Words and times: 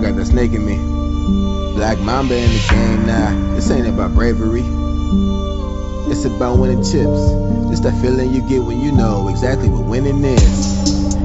I 0.00 0.02
got 0.04 0.16
the 0.16 0.24
snake 0.24 0.52
in 0.52 0.64
me. 0.64 0.78
Black 1.74 1.98
Mamba 1.98 2.34
in 2.34 2.48
the 2.48 2.66
game 2.70 3.04
now. 3.04 3.54
This 3.54 3.70
ain't 3.70 3.86
about 3.86 4.14
bravery. 4.14 4.62
It's 6.10 6.24
about 6.24 6.56
winning 6.58 6.82
chips. 6.82 7.20
Just 7.68 7.82
that 7.82 8.00
feeling 8.00 8.32
you 8.32 8.40
get 8.48 8.60
when 8.60 8.80
you 8.80 8.92
know 8.92 9.28
exactly 9.28 9.68
what 9.68 9.84
winning 9.84 10.24
is. 10.24 11.16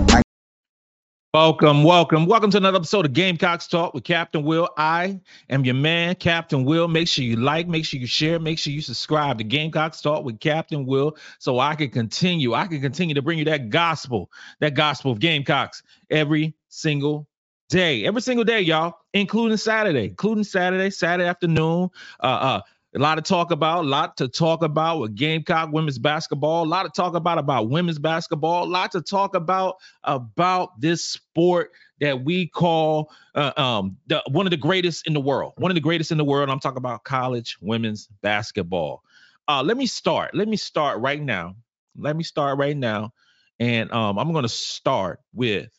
Welcome, 1.34 1.86
welcome, 1.86 2.26
welcome 2.26 2.52
to 2.52 2.58
another 2.58 2.76
episode 2.76 3.06
of 3.06 3.14
Gamecocks 3.14 3.68
Talk 3.68 3.94
with 3.94 4.04
Captain 4.04 4.44
Will. 4.44 4.68
I 4.78 5.22
am 5.50 5.64
your 5.64 5.76
man, 5.76 6.16
Captain 6.16 6.66
Will. 6.66 6.90
Make 6.90 7.08
sure 7.08 7.24
you 7.24 7.38
like, 7.38 7.70
make 7.70 7.86
sure 7.86 8.02
you 8.02 8.08
share, 8.08 8.40
make 8.40 8.60
sure 8.60 8.74
you 8.74 8.82
subscribe 8.82 9.38
to 9.38 9.46
Gamecocks 9.46 10.02
Talk 10.02 10.26
with 10.26 10.42
Captain 10.42 10.86
Will 10.86 11.16
so 11.40 11.60
I 11.60 11.76
can 11.76 11.92
continue. 11.92 12.54
I 12.54 12.68
can 12.68 12.82
continue 12.82 13.16
to 13.16 13.22
bring 13.22 13.40
you 13.40 13.46
that 13.46 13.70
gospel, 13.70 14.30
that 14.60 14.74
gospel 14.74 15.14
of 15.14 15.20
Gamecocks 15.20 15.82
every 16.10 16.56
single 16.68 17.30
day, 17.70 18.06
every 18.06 18.22
single 18.22 18.46
day, 18.46 18.62
y'all, 18.62 18.96
including 19.14 19.58
Saturday, 19.58 20.06
including 20.06 20.44
Saturday, 20.44 20.90
Saturday 20.90 21.28
afternoon. 21.28 21.90
Uh, 22.22 22.26
uh, 22.26 22.62
a 22.96 23.00
lot 23.00 23.16
to 23.16 23.22
talk 23.22 23.52
about, 23.52 23.84
a 23.84 23.88
lot 23.88 24.16
to 24.18 24.28
talk 24.28 24.64
about 24.64 25.00
with 25.00 25.16
Gamecock 25.16 25.72
women's 25.74 26.00
basketball, 26.00 26.64
a 26.64 26.70
lot 26.70 26.84
to 26.84 26.90
talk 26.90 27.14
about 27.14 27.38
about 27.38 27.70
women's 27.70 28.00
basketball, 28.00 28.64
a 28.64 28.70
lot 28.70 28.92
to 28.94 29.02
talk 29.02 29.36
about 29.36 29.76
about 30.06 30.80
this 30.80 31.04
sport 31.04 31.72
that 32.00 32.24
we 32.24 32.48
call 32.48 33.12
uh, 33.36 33.52
um, 33.58 33.98
the, 34.08 34.24
one 34.32 34.48
of 34.48 34.52
the 34.52 34.58
greatest 34.58 35.08
in 35.08 35.14
the 35.14 35.20
world, 35.20 35.54
one 35.58 35.72
of 35.72 35.76
the 35.76 35.82
greatest 35.82 36.12
in 36.12 36.18
the 36.18 36.24
world. 36.24 36.50
I'm 36.50 36.60
talking 36.60 36.78
about 36.78 37.04
college 37.04 37.58
women's 37.60 38.08
basketball. 38.22 39.04
Uh, 39.48 39.62
let 39.62 39.76
me 39.76 39.86
start. 39.86 40.34
Let 40.34 40.48
me 40.48 40.58
start 40.58 41.00
right 41.02 41.22
now. 41.22 41.56
Let 41.98 42.16
me 42.16 42.24
start 42.24 42.58
right 42.58 42.78
now, 42.78 43.12
and 43.60 43.92
um, 43.92 44.18
I'm 44.18 44.32
going 44.32 44.44
to 44.44 44.50
start 44.50 45.20
with 45.34 45.70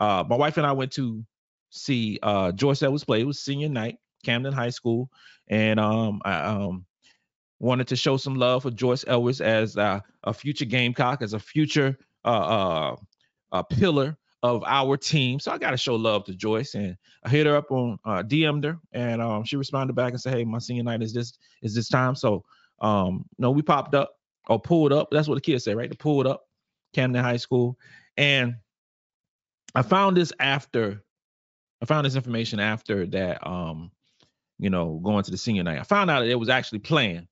uh, 0.00 0.24
my 0.28 0.36
wife 0.36 0.56
and 0.56 0.66
I 0.66 0.72
went 0.72 0.92
to 0.92 1.24
see 1.74 2.18
uh, 2.22 2.52
Joyce 2.52 2.82
Edwards 2.82 3.04
play. 3.04 3.20
It 3.20 3.26
was 3.26 3.40
senior 3.40 3.68
night, 3.68 3.98
Camden 4.24 4.52
High 4.52 4.70
School 4.70 5.10
and 5.48 5.78
um, 5.78 6.20
I 6.24 6.40
um, 6.40 6.84
wanted 7.60 7.88
to 7.88 7.96
show 7.96 8.16
some 8.16 8.34
love 8.34 8.62
for 8.62 8.70
Joyce 8.70 9.04
Edwards 9.06 9.40
as 9.40 9.76
uh, 9.76 10.00
a 10.24 10.32
future 10.32 10.64
Gamecock, 10.64 11.22
as 11.22 11.32
a 11.32 11.38
future 11.38 11.98
uh, 12.24 12.96
uh, 13.52 13.62
pillar 13.62 14.16
of 14.42 14.62
our 14.66 14.96
team. 14.96 15.40
So 15.40 15.52
I 15.52 15.58
got 15.58 15.70
to 15.70 15.76
show 15.76 15.94
love 15.94 16.24
to 16.24 16.34
Joyce, 16.34 16.74
and 16.74 16.96
I 17.24 17.28
hit 17.28 17.46
her 17.46 17.56
up 17.56 17.70
on 17.70 17.98
uh, 18.04 18.22
DM'd 18.22 18.64
her, 18.64 18.78
and 18.92 19.20
um, 19.20 19.44
she 19.44 19.56
responded 19.56 19.94
back 19.94 20.12
and 20.12 20.20
said, 20.20 20.34
"Hey, 20.34 20.44
my 20.44 20.58
senior 20.58 20.82
night 20.82 21.02
is 21.02 21.12
this 21.12 21.34
is 21.62 21.74
this 21.74 21.88
time." 21.88 22.14
So 22.14 22.44
um, 22.80 23.24
no, 23.38 23.50
we 23.50 23.62
popped 23.62 23.94
up 23.94 24.16
or 24.48 24.60
pulled 24.60 24.92
up. 24.92 25.08
That's 25.10 25.28
what 25.28 25.36
the 25.36 25.40
kids 25.40 25.64
say, 25.64 25.74
right? 25.74 25.90
To 25.90 25.96
pull 25.96 26.20
it 26.20 26.26
up, 26.26 26.46
Camden 26.94 27.22
High 27.22 27.36
School, 27.36 27.78
and 28.16 28.54
I 29.74 29.82
found 29.82 30.16
this 30.16 30.32
after 30.40 31.02
I 31.84 31.86
found 31.86 32.06
this 32.06 32.16
information 32.16 32.60
after 32.60 33.06
that 33.06 33.46
um 33.46 33.90
you 34.58 34.70
know, 34.70 35.00
going 35.02 35.22
to 35.24 35.30
the 35.30 35.36
senior 35.36 35.62
night. 35.62 35.78
I 35.78 35.82
found 35.82 36.10
out 36.10 36.20
that 36.20 36.28
it 36.28 36.36
was 36.36 36.48
actually 36.48 36.78
playing. 36.78 37.28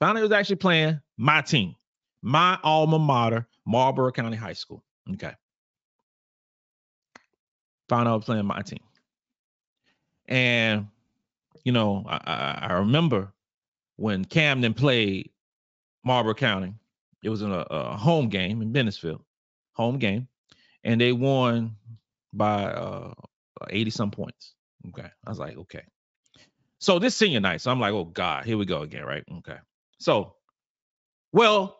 Found 0.00 0.16
out 0.16 0.20
it 0.20 0.28
was 0.28 0.32
actually 0.32 0.56
playing 0.56 1.00
my 1.16 1.40
team, 1.40 1.74
my 2.22 2.58
alma 2.62 2.98
mater, 2.98 3.48
Marlboro 3.66 4.12
County 4.12 4.36
High 4.36 4.52
School. 4.52 4.84
Okay. 5.14 5.32
Found 7.88 8.08
out 8.08 8.24
playing 8.24 8.46
my 8.46 8.60
team. 8.60 8.84
And, 10.26 10.86
you 11.64 11.72
know, 11.72 12.04
I, 12.06 12.58
I 12.68 12.72
remember 12.74 13.32
when 13.96 14.24
Camden 14.24 14.74
played 14.74 15.30
Marlboro 16.04 16.34
County, 16.34 16.74
it 17.22 17.30
was 17.30 17.42
in 17.42 17.50
a, 17.50 17.66
a 17.70 17.96
home 17.96 18.28
game 18.28 18.60
in 18.60 18.72
Bennettsville, 18.72 19.22
home 19.72 19.98
game, 19.98 20.28
and 20.84 21.00
they 21.00 21.12
won 21.12 21.74
by 22.32 22.64
uh, 22.66 23.14
80 23.70 23.90
some 23.90 24.10
points. 24.10 24.54
Okay. 24.88 25.08
I 25.24 25.30
was 25.30 25.38
like, 25.38 25.56
okay. 25.56 25.82
So 26.78 26.98
this 26.98 27.16
senior 27.16 27.40
night, 27.40 27.60
so 27.60 27.70
I'm 27.70 27.80
like, 27.80 27.92
oh 27.92 28.04
God, 28.04 28.44
here 28.44 28.58
we 28.58 28.66
go 28.66 28.82
again, 28.82 29.04
right? 29.04 29.24
Okay. 29.38 29.56
So, 29.98 30.34
well, 31.32 31.76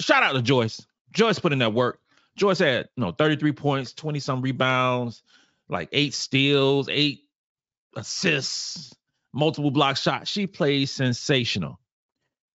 shout 0.00 0.22
out 0.22 0.32
to 0.32 0.42
Joyce. 0.42 0.84
Joyce 1.12 1.38
put 1.38 1.52
in 1.52 1.58
that 1.60 1.74
work. 1.74 2.00
Joyce 2.36 2.58
had, 2.58 2.88
you 2.96 3.04
know, 3.04 3.12
33 3.12 3.52
points, 3.52 3.92
20 3.92 4.18
some 4.18 4.40
rebounds, 4.40 5.22
like 5.68 5.88
eight 5.92 6.14
steals, 6.14 6.88
eight 6.88 7.20
assists, 7.96 8.94
multiple 9.32 9.70
block 9.70 9.96
shots. 9.96 10.30
She 10.30 10.46
plays 10.46 10.90
sensational. 10.90 11.78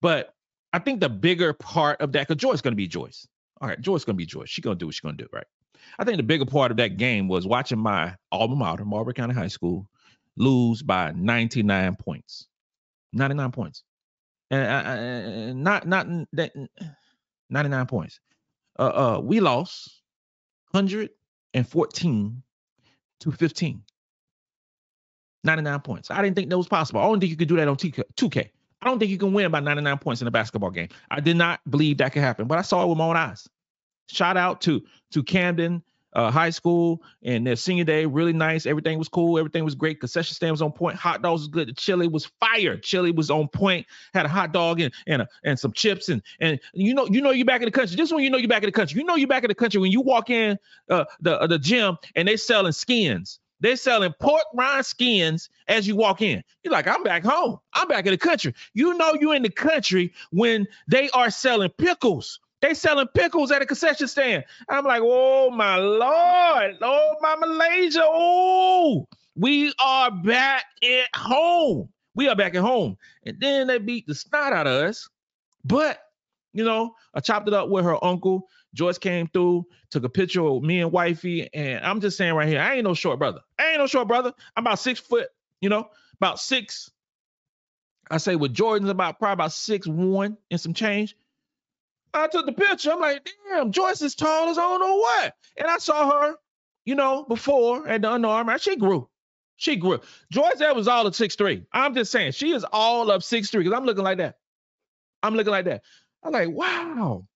But 0.02 0.34
I 0.74 0.80
think 0.80 1.00
the 1.00 1.10
bigger 1.10 1.54
part 1.54 2.02
of 2.02 2.14
that, 2.14 2.28
because 2.28 2.42
Joyce 2.42 2.62
gonna 2.62 2.76
be 2.76 2.88
Joyce. 2.88 3.28
All 3.60 3.68
right, 3.68 3.80
Joyce 3.80 4.04
gonna 4.04 4.16
be 4.16 4.26
Joyce. 4.26 4.50
She's 4.50 4.64
gonna 4.64 4.76
do 4.76 4.88
what 4.88 4.96
she's 4.96 5.02
gonna 5.02 5.18
do, 5.18 5.28
right? 5.32 5.48
I 6.00 6.04
think 6.04 6.18
the 6.18 6.24
bigger 6.24 6.46
part 6.46 6.72
of 6.72 6.78
that 6.78 6.98
game 6.98 7.28
was 7.28 7.48
watching 7.48 7.80
my 7.80 8.16
alma 8.32 8.56
mater, 8.56 8.86
Marlboro 8.86 9.14
County 9.14 9.34
High 9.34 9.48
School, 9.48 9.88
lose 10.36 10.82
by 10.82 11.12
99 11.16 11.96
points. 11.96 12.48
99 13.14 13.52
points. 13.52 13.84
And 14.50 14.64
uh, 14.64 14.90
uh, 14.90 15.50
uh 15.50 15.54
not 15.54 15.88
not 15.88 16.08
that 16.34 16.54
99 17.50 17.86
points. 17.88 18.20
Uh 18.80 18.84
uh 18.84 19.20
we 19.22 19.40
lost 19.40 20.02
114 20.72 22.44
to 23.20 23.32
15. 23.32 23.84
99 25.44 25.80
points. 25.82 26.12
I 26.12 26.22
didn't 26.22 26.36
think 26.36 26.50
that 26.50 26.58
was 26.58 26.68
possible. 26.68 27.02
I 27.02 27.04
don't 27.06 27.20
think 27.20 27.30
you 27.30 27.38
could 27.38 27.48
do 27.48 27.56
that 27.58 27.68
on 27.68 27.78
2K. 27.78 28.50
I 28.82 28.86
don't 28.86 29.00
think 29.00 29.10
you 29.10 29.18
can 29.18 29.34
win 29.34 29.50
by 29.50 29.60
99 29.60 29.98
points 29.98 30.22
in 30.22 30.28
a 30.28 30.32
basketball 30.32 30.70
game. 30.70 30.90
I 31.10 31.20
did 31.20 31.38
not 31.38 31.60
believe 31.70 31.98
that 31.98 32.14
could 32.14 32.22
happen, 32.22 32.48
but 32.48 32.58
I 32.58 32.62
saw 32.62 32.84
it 32.84 32.88
with 32.88 32.98
my 32.98 33.06
own 33.06 33.18
eyes. 33.18 33.48
Shout 34.08 34.38
out 34.38 34.62
to 34.62 34.84
to 35.12 35.24
Camden 35.24 35.84
uh, 36.18 36.32
high 36.32 36.50
school 36.50 37.04
and 37.24 37.46
their 37.46 37.56
senior 37.56 37.84
day, 37.84 38.06
really 38.06 38.34
nice. 38.34 38.66
Everything 38.66 38.98
was 38.98 39.08
cool. 39.08 39.38
Everything 39.38 39.64
was 39.64 39.76
great. 39.76 40.00
Concession 40.00 40.34
stand 40.34 40.52
was 40.52 40.64
on 40.64 40.72
point. 40.72 40.96
Hot 40.98 41.22
dogs 41.22 41.42
was 41.42 41.48
good. 41.48 41.68
The 41.68 41.74
chili 41.74 42.08
was 42.08 42.26
fire. 42.40 42.76
Chili 42.76 43.12
was 43.12 43.30
on 43.30 43.48
point. 43.48 43.86
Had 44.16 44.26
a 44.26 44.30
hot 44.30 44.52
dog 44.52 44.80
and 44.82 44.92
and, 45.06 45.22
a, 45.22 45.28
and 45.44 45.60
some 45.60 45.74
chips 45.74 46.10
and 46.10 46.24
and 46.40 46.60
you 46.74 46.96
know 46.96 47.08
you 47.08 47.22
know 47.22 47.30
you're 47.30 47.46
back 47.46 47.62
in 47.62 47.66
the 47.68 47.72
country. 47.72 47.96
This 47.96 48.12
one 48.12 48.24
you 48.24 48.32
know 48.32 48.38
you're 48.38 48.50
back 48.50 48.64
in 48.64 48.68
the 48.68 48.72
country. 48.72 49.00
You 49.00 49.06
know 49.06 49.16
you're 49.16 49.28
back 49.28 49.44
in 49.44 49.50
the 49.50 49.56
country 49.56 49.80
when 49.80 49.92
you 49.92 50.02
walk 50.02 50.32
in 50.32 50.58
uh, 50.90 51.06
the 51.22 51.40
uh, 51.40 51.46
the 51.48 51.60
gym 51.60 51.98
and 52.16 52.28
they 52.28 52.36
selling 52.36 52.72
skins. 52.72 53.40
They're 53.60 53.76
selling 53.76 54.14
pork 54.20 54.44
rind 54.54 54.86
skins 54.86 55.50
as 55.68 55.88
you 55.88 55.96
walk 55.96 56.22
in. 56.22 56.44
You're 56.64 56.74
like, 56.74 56.88
I'm 56.88 57.02
back 57.04 57.24
home. 57.24 57.58
I'm 57.74 57.88
back 57.88 58.06
in 58.06 58.12
the 58.12 58.18
country. 58.18 58.54
You 58.74 58.96
know 58.98 59.16
you're 59.20 59.36
in 59.36 59.42
the 59.44 59.50
country 59.50 60.14
when 60.32 60.68
they 60.88 61.10
are 61.12 61.30
selling 61.30 61.72
pickles 61.78 62.40
they 62.62 62.74
selling 62.74 63.08
pickles 63.14 63.52
at 63.52 63.62
a 63.62 63.66
concession 63.66 64.08
stand. 64.08 64.46
I'm 64.70 64.86
like, 64.86 65.02
oh 65.04 65.52
my 65.52 65.78
lord, 65.78 66.78
oh 66.82 67.16
my 67.22 67.36
Malaysia, 67.36 68.04
oh, 68.04 69.08
we 69.36 69.74
are 69.80 70.12
back 70.12 70.66
at 70.84 71.16
home. 71.16 71.90
We 72.16 72.28
are 72.28 72.36
back 72.36 72.56
at 72.56 72.62
home, 72.62 72.98
and 73.26 73.40
then 73.40 73.68
they 73.68 73.78
beat 73.78 74.08
the 74.08 74.16
snot 74.16 74.54
out 74.54 74.66
of 74.66 74.84
us. 74.84 75.08
But 75.64 76.00
you 76.54 76.64
know, 76.64 76.96
I 77.14 77.20
chopped 77.20 77.48
it 77.48 77.54
up 77.54 77.70
with 77.70 77.86
her 77.86 78.04
uncle. 78.04 78.48
Joyce 78.74 78.98
came 78.98 79.28
through, 79.28 79.66
took 79.92 80.04
a 80.04 80.10
picture 80.10 80.44
of 80.44 80.64
me 80.64 80.82
and 80.82 80.92
wifey, 80.92 81.50
and 81.54 81.86
I'm 81.86 82.02
just 82.02 82.18
saying 82.18 82.34
right 82.34 82.48
here, 82.48 82.60
I 82.60 82.76
ain't 82.76 82.84
no 82.84 82.96
short 82.96 83.20
brother. 83.20 83.42
I 83.60 83.70
ain't 83.70 83.80
no 83.80 83.88
short 83.88 84.08
brother. 84.08 84.34
I'm 84.56 84.64
about 84.64 84.80
six 84.80 85.00
foot, 85.00 85.28
you 85.62 85.70
know, 85.70 85.90
about 86.20 86.40
six. 86.40 86.90
I 88.10 88.18
say 88.18 88.36
with 88.36 88.54
Jordan's 88.54 88.90
about 88.90 89.20
probably 89.20 89.34
about 89.34 89.52
six 89.52 89.86
one 89.86 90.38
and 90.50 90.60
some 90.60 90.74
change. 90.74 91.16
I 92.14 92.28
took 92.28 92.46
the 92.46 92.52
picture. 92.52 92.92
I'm 92.92 93.00
like, 93.00 93.30
damn, 93.50 93.72
Joyce 93.72 94.02
is 94.02 94.16
tall 94.16 94.50
as 94.50 94.58
I 94.58 94.62
don't 94.62 94.80
know 94.80 94.96
what. 94.96 95.34
And 95.58 95.68
I 95.68 95.78
saw 95.78 96.12
her, 96.12 96.36
you 96.86 96.96
know, 96.96 97.26
before 97.26 97.88
at 97.88 98.02
the 98.02 98.12
Under 98.12 98.28
Armour. 98.28 98.58
She 98.60 98.76
grew. 98.76 99.10
She 99.58 99.76
grew. 99.76 100.00
Joyce 100.32 100.60
was 100.60 100.88
all 100.88 101.08
of 101.08 101.16
six 101.16 101.36
three. 101.36 101.64
I'm 101.74 101.96
just 101.96 102.12
saying, 102.12 102.34
she 102.34 102.52
is 102.52 102.66
all 102.72 103.12
of 103.12 103.24
six 103.24 103.50
three 103.50 103.64
because 103.64 103.78
I'm 103.78 103.86
looking 103.86 104.04
like 104.04 104.20
that. 104.20 104.38
I'm 105.24 105.36
looking 105.36 105.52
like 105.52 105.66
that. 105.66 105.84
I'm 106.24 106.32
like, 106.32 106.50
wow. 106.50 107.28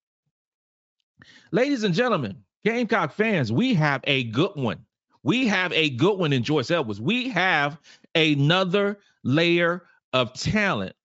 Ladies 1.52 1.84
and 1.84 1.94
gentlemen, 1.94 2.44
Gamecock 2.64 3.14
fans, 3.14 3.52
we 3.52 3.74
have 3.74 4.02
a 4.06 4.24
good 4.24 4.52
one. 4.56 4.86
We 5.24 5.48
have 5.48 5.74
a 5.74 5.90
good 5.90 6.18
one 6.18 6.34
in 6.34 6.44
Joyce 6.44 6.72
Edwards. 6.72 7.02
We 7.02 7.30
have 7.30 7.80
another 8.16 9.00
layer 9.24 9.84
of 10.14 10.34
talent 10.34 10.96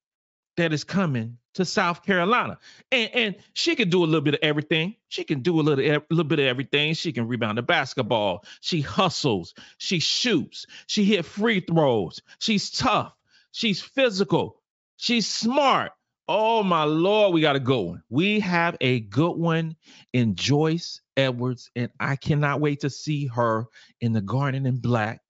that 0.57 0.73
is 0.73 0.85
coming 0.85 1.39
to 1.57 1.65
South 1.65 2.03
Carolina. 2.05 2.59
And, 2.93 3.11
and 3.15 3.37
she 3.53 3.77
can 3.77 3.91
do 3.91 4.03
a 4.03 4.07
little 4.07 4.21
bit 4.21 4.35
of 4.35 4.41
everything. 4.43 4.97
She 5.09 5.25
can 5.25 5.41
do 5.41 5.61
a 5.61 5.63
little, 5.63 5.85
a 5.85 6.01
little 6.11 6.25
bit 6.25 6.39
of 6.39 6.47
everything. 6.47 6.95
She 6.95 7.13
can 7.13 7.27
rebound 7.27 7.59
the 7.59 7.63
basketball. 7.63 8.45
She 8.61 8.81
hustles. 8.81 9.55
She 9.79 9.99
shoots. 9.99 10.67
She 10.87 11.05
hit 11.05 11.25
free 11.25 11.61
throws. 11.61 12.21
She's 12.39 12.71
tough. 12.71 13.13
She's 13.53 13.81
physical. 13.81 14.61
She's 14.97 15.27
smart. 15.27 15.93
Oh 16.29 16.63
my 16.63 16.85
Lord, 16.85 17.35
we 17.35 17.41
got 17.41 17.57
a 17.57 17.61
good 17.61 17.81
one. 17.81 18.03
We 18.09 18.41
have 18.41 18.77
a 18.81 19.01
good 19.01 19.37
one 19.37 19.77
in 20.13 20.35
Joyce 20.35 21.01
Edwards, 21.17 21.71
and 21.77 21.91
I 22.01 22.17
cannot 22.17 22.61
wait 22.61 22.81
to 22.81 22.91
see 22.91 23.27
her 23.29 23.67
in 24.01 24.13
the 24.13 24.21
Garnet 24.21 24.67
and 24.67 24.83
Black 24.83 25.21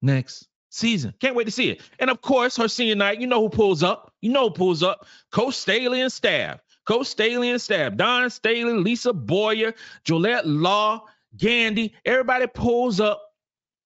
next 0.00 0.48
season. 0.70 1.12
Can't 1.20 1.36
wait 1.36 1.44
to 1.44 1.50
see 1.50 1.70
it. 1.70 1.82
And 1.98 2.08
of 2.08 2.22
course, 2.22 2.56
her 2.56 2.68
senior 2.68 2.94
night, 2.94 3.20
you 3.20 3.26
know 3.26 3.42
who 3.42 3.50
pulls 3.50 3.82
up. 3.82 4.12
You 4.22 4.32
know 4.32 4.48
who 4.48 4.54
pulls 4.54 4.82
up. 4.82 5.06
Coach 5.30 5.54
Staley 5.54 6.00
and 6.00 6.10
staff. 6.10 6.60
Coach 6.86 7.06
Staley 7.06 7.50
and 7.50 7.60
staff, 7.60 7.94
Dawn 7.94 8.30
Staley, 8.30 8.72
Lisa 8.72 9.12
Boyer, 9.12 9.74
Jolette 10.04 10.46
Law, 10.46 11.04
Gandy, 11.36 11.94
everybody 12.04 12.46
pulls 12.48 12.98
up. 12.98 13.22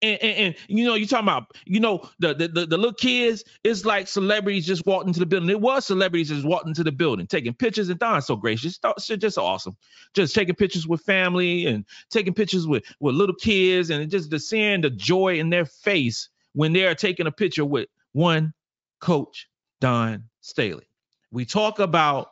And, 0.00 0.18
and, 0.22 0.36
and, 0.36 0.54
you 0.68 0.84
know, 0.84 0.94
you're 0.94 1.08
talking 1.08 1.26
about, 1.26 1.50
you 1.66 1.80
know, 1.80 2.08
the, 2.18 2.34
the, 2.34 2.48
the 2.48 2.66
the 2.66 2.76
little 2.76 2.94
kids, 2.94 3.44
it's 3.62 3.84
like 3.84 4.06
celebrities 4.06 4.66
just 4.66 4.86
walked 4.86 5.06
into 5.06 5.18
the 5.20 5.26
building. 5.26 5.50
It 5.50 5.60
was 5.60 5.86
celebrities 5.86 6.28
just 6.28 6.46
walked 6.46 6.66
into 6.66 6.84
the 6.84 6.92
building, 6.92 7.26
taking 7.26 7.54
pictures, 7.54 7.88
and 7.88 7.98
Dawn 7.98 8.22
so 8.22 8.36
gracious, 8.36 8.78
just 9.18 9.38
awesome, 9.38 9.76
just 10.14 10.34
taking 10.34 10.54
pictures 10.54 10.86
with 10.86 11.00
family 11.02 11.66
and 11.66 11.84
taking 12.10 12.34
pictures 12.34 12.66
with 12.66 12.84
with 13.00 13.14
little 13.14 13.34
kids, 13.34 13.90
and 13.90 14.10
just 14.10 14.30
the 14.30 14.38
seeing 14.38 14.82
the 14.82 14.90
joy 14.90 15.38
in 15.38 15.50
their 15.50 15.66
face 15.66 16.28
when 16.54 16.72
they 16.72 16.86
are 16.86 16.94
taking 16.94 17.26
a 17.26 17.32
picture 17.32 17.64
with 17.64 17.88
one 18.12 18.54
coach, 19.00 19.48
Dawn 19.80 20.24
Staley. 20.40 20.88
We 21.30 21.44
talk 21.44 21.78
about 21.78 22.28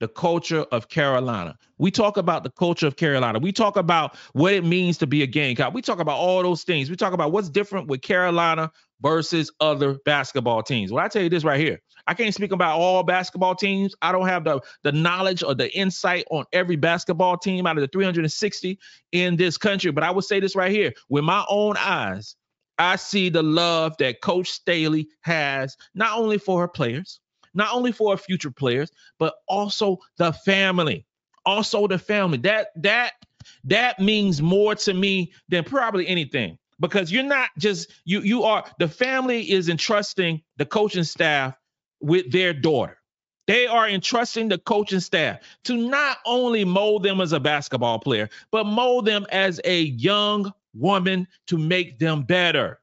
the 0.00 0.08
culture 0.08 0.60
of 0.72 0.88
Carolina. 0.88 1.56
We 1.78 1.90
talk 1.90 2.16
about 2.16 2.44
the 2.44 2.50
culture 2.50 2.86
of 2.86 2.96
Carolina. 2.96 3.38
We 3.38 3.52
talk 3.52 3.76
about 3.76 4.16
what 4.32 4.52
it 4.52 4.64
means 4.64 4.98
to 4.98 5.06
be 5.06 5.22
a 5.22 5.26
Gamecock. 5.26 5.72
We 5.72 5.82
talk 5.82 6.00
about 6.00 6.18
all 6.18 6.42
those 6.42 6.64
things. 6.64 6.90
We 6.90 6.96
talk 6.96 7.12
about 7.12 7.32
what's 7.32 7.48
different 7.48 7.88
with 7.88 8.02
Carolina 8.02 8.70
versus 9.00 9.50
other 9.60 9.98
basketball 10.04 10.62
teams. 10.62 10.92
Well, 10.92 11.04
I 11.04 11.08
tell 11.08 11.22
you 11.22 11.30
this 11.30 11.44
right 11.44 11.60
here. 11.60 11.80
I 12.06 12.14
can't 12.14 12.34
speak 12.34 12.52
about 12.52 12.78
all 12.78 13.02
basketball 13.02 13.54
teams. 13.54 13.94
I 14.02 14.12
don't 14.12 14.28
have 14.28 14.44
the, 14.44 14.60
the 14.82 14.92
knowledge 14.92 15.42
or 15.42 15.54
the 15.54 15.74
insight 15.76 16.24
on 16.30 16.44
every 16.52 16.76
basketball 16.76 17.36
team 17.36 17.66
out 17.66 17.76
of 17.76 17.80
the 17.80 17.88
360 17.88 18.78
in 19.12 19.36
this 19.36 19.56
country. 19.56 19.90
But 19.90 20.04
I 20.04 20.10
would 20.10 20.24
say 20.24 20.40
this 20.40 20.54
right 20.56 20.70
here 20.70 20.92
with 21.08 21.24
my 21.24 21.44
own 21.48 21.76
eyes. 21.78 22.36
I 22.78 22.96
see 22.96 23.28
the 23.28 23.42
love 23.42 23.96
that 23.98 24.20
Coach 24.20 24.50
Staley 24.50 25.08
has, 25.22 25.76
not 25.94 26.18
only 26.18 26.38
for 26.38 26.60
her 26.60 26.68
players, 26.68 27.20
not 27.54 27.74
only 27.74 27.92
for 27.92 28.12
her 28.12 28.18
future 28.18 28.50
players, 28.50 28.90
but 29.18 29.34
also 29.48 29.98
the 30.18 30.32
family. 30.32 31.06
Also 31.44 31.86
the 31.86 31.98
family. 31.98 32.38
That 32.38 32.68
that 32.76 33.12
that 33.64 34.00
means 34.00 34.42
more 34.42 34.74
to 34.74 34.92
me 34.94 35.32
than 35.48 35.64
probably 35.64 36.06
anything 36.08 36.58
because 36.80 37.10
you're 37.10 37.22
not 37.22 37.50
just 37.58 37.92
you 38.04 38.20
you 38.20 38.42
are 38.42 38.64
the 38.78 38.88
family 38.88 39.50
is 39.50 39.68
entrusting 39.68 40.42
the 40.56 40.66
coaching 40.66 41.04
staff 41.04 41.56
with 42.00 42.30
their 42.30 42.52
daughter. 42.52 42.98
They 43.46 43.68
are 43.68 43.88
entrusting 43.88 44.48
the 44.48 44.58
coaching 44.58 45.00
staff 45.00 45.38
to 45.64 45.76
not 45.76 46.18
only 46.26 46.64
mold 46.64 47.04
them 47.04 47.20
as 47.20 47.32
a 47.32 47.38
basketball 47.38 48.00
player, 48.00 48.28
but 48.50 48.64
mold 48.66 49.06
them 49.06 49.24
as 49.30 49.60
a 49.64 49.82
young 49.82 50.52
woman 50.78 51.26
to 51.48 51.58
make 51.58 51.98
them 51.98 52.22
better. 52.22 52.80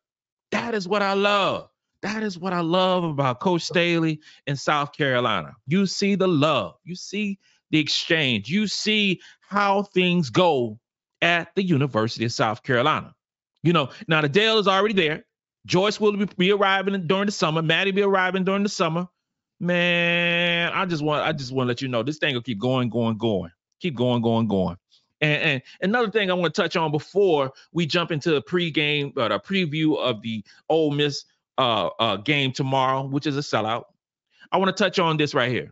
That 0.51 0.75
is 0.75 0.87
what 0.87 1.01
I 1.01 1.13
love. 1.13 1.69
That 2.01 2.21
is 2.21 2.37
what 2.37 2.51
I 2.51 2.59
love 2.59 3.05
about 3.05 3.39
Coach 3.39 3.61
Staley 3.61 4.19
in 4.45 4.57
South 4.57 4.91
Carolina. 4.91 5.55
You 5.67 5.85
see 5.85 6.15
the 6.15 6.27
love, 6.27 6.75
you 6.83 6.95
see 6.95 7.39
the 7.71 7.79
exchange, 7.79 8.49
you 8.49 8.67
see 8.67 9.21
how 9.39 9.83
things 9.83 10.29
go 10.29 10.79
at 11.21 11.55
the 11.55 11.63
University 11.63 12.25
of 12.25 12.33
South 12.33 12.61
Carolina. 12.61 13.15
You 13.63 13.71
know, 13.71 13.89
now 14.07 14.21
the 14.21 14.27
Dale 14.27 14.59
is 14.59 14.67
already 14.67 14.93
there. 14.93 15.25
Joyce 15.65 15.99
will 15.99 16.25
be, 16.37 16.51
arriving 16.51 17.07
during 17.07 17.25
the 17.25 17.31
summer. 17.31 17.61
Maddie 17.61 17.91
be 17.91 18.01
arriving 18.01 18.43
during 18.43 18.63
the 18.63 18.69
summer. 18.69 19.07
Man, 19.59 20.73
I 20.73 20.85
just 20.85 21.01
want 21.01 21.25
I 21.25 21.31
just 21.31 21.53
want 21.53 21.67
to 21.67 21.69
let 21.69 21.81
you 21.81 21.87
know 21.87 22.03
this 22.03 22.17
thing 22.17 22.35
will 22.35 22.41
keep 22.41 22.59
going, 22.59 22.89
going, 22.89 23.17
going, 23.17 23.51
keep 23.79 23.95
going, 23.95 24.21
going, 24.21 24.47
going. 24.49 24.75
And, 25.23 25.41
and 25.41 25.61
another 25.81 26.11
thing 26.11 26.29
I 26.29 26.33
want 26.33 26.53
to 26.53 26.61
touch 26.61 26.75
on 26.75 26.91
before 26.91 27.53
we 27.71 27.85
jump 27.85 28.11
into 28.11 28.31
the 28.31 28.41
pregame, 28.41 29.17
uh, 29.17 29.29
the 29.29 29.39
preview 29.39 29.97
of 29.97 30.21
the 30.21 30.43
Ole 30.69 30.91
Miss 30.91 31.23
uh, 31.57 31.87
uh, 31.97 32.17
game 32.17 32.51
tomorrow, 32.51 33.07
which 33.07 33.25
is 33.25 33.37
a 33.37 33.39
sellout. 33.39 33.85
I 34.51 34.57
want 34.57 34.75
to 34.75 34.83
touch 34.83 34.99
on 34.99 35.15
this 35.15 35.33
right 35.33 35.49
here. 35.49 35.71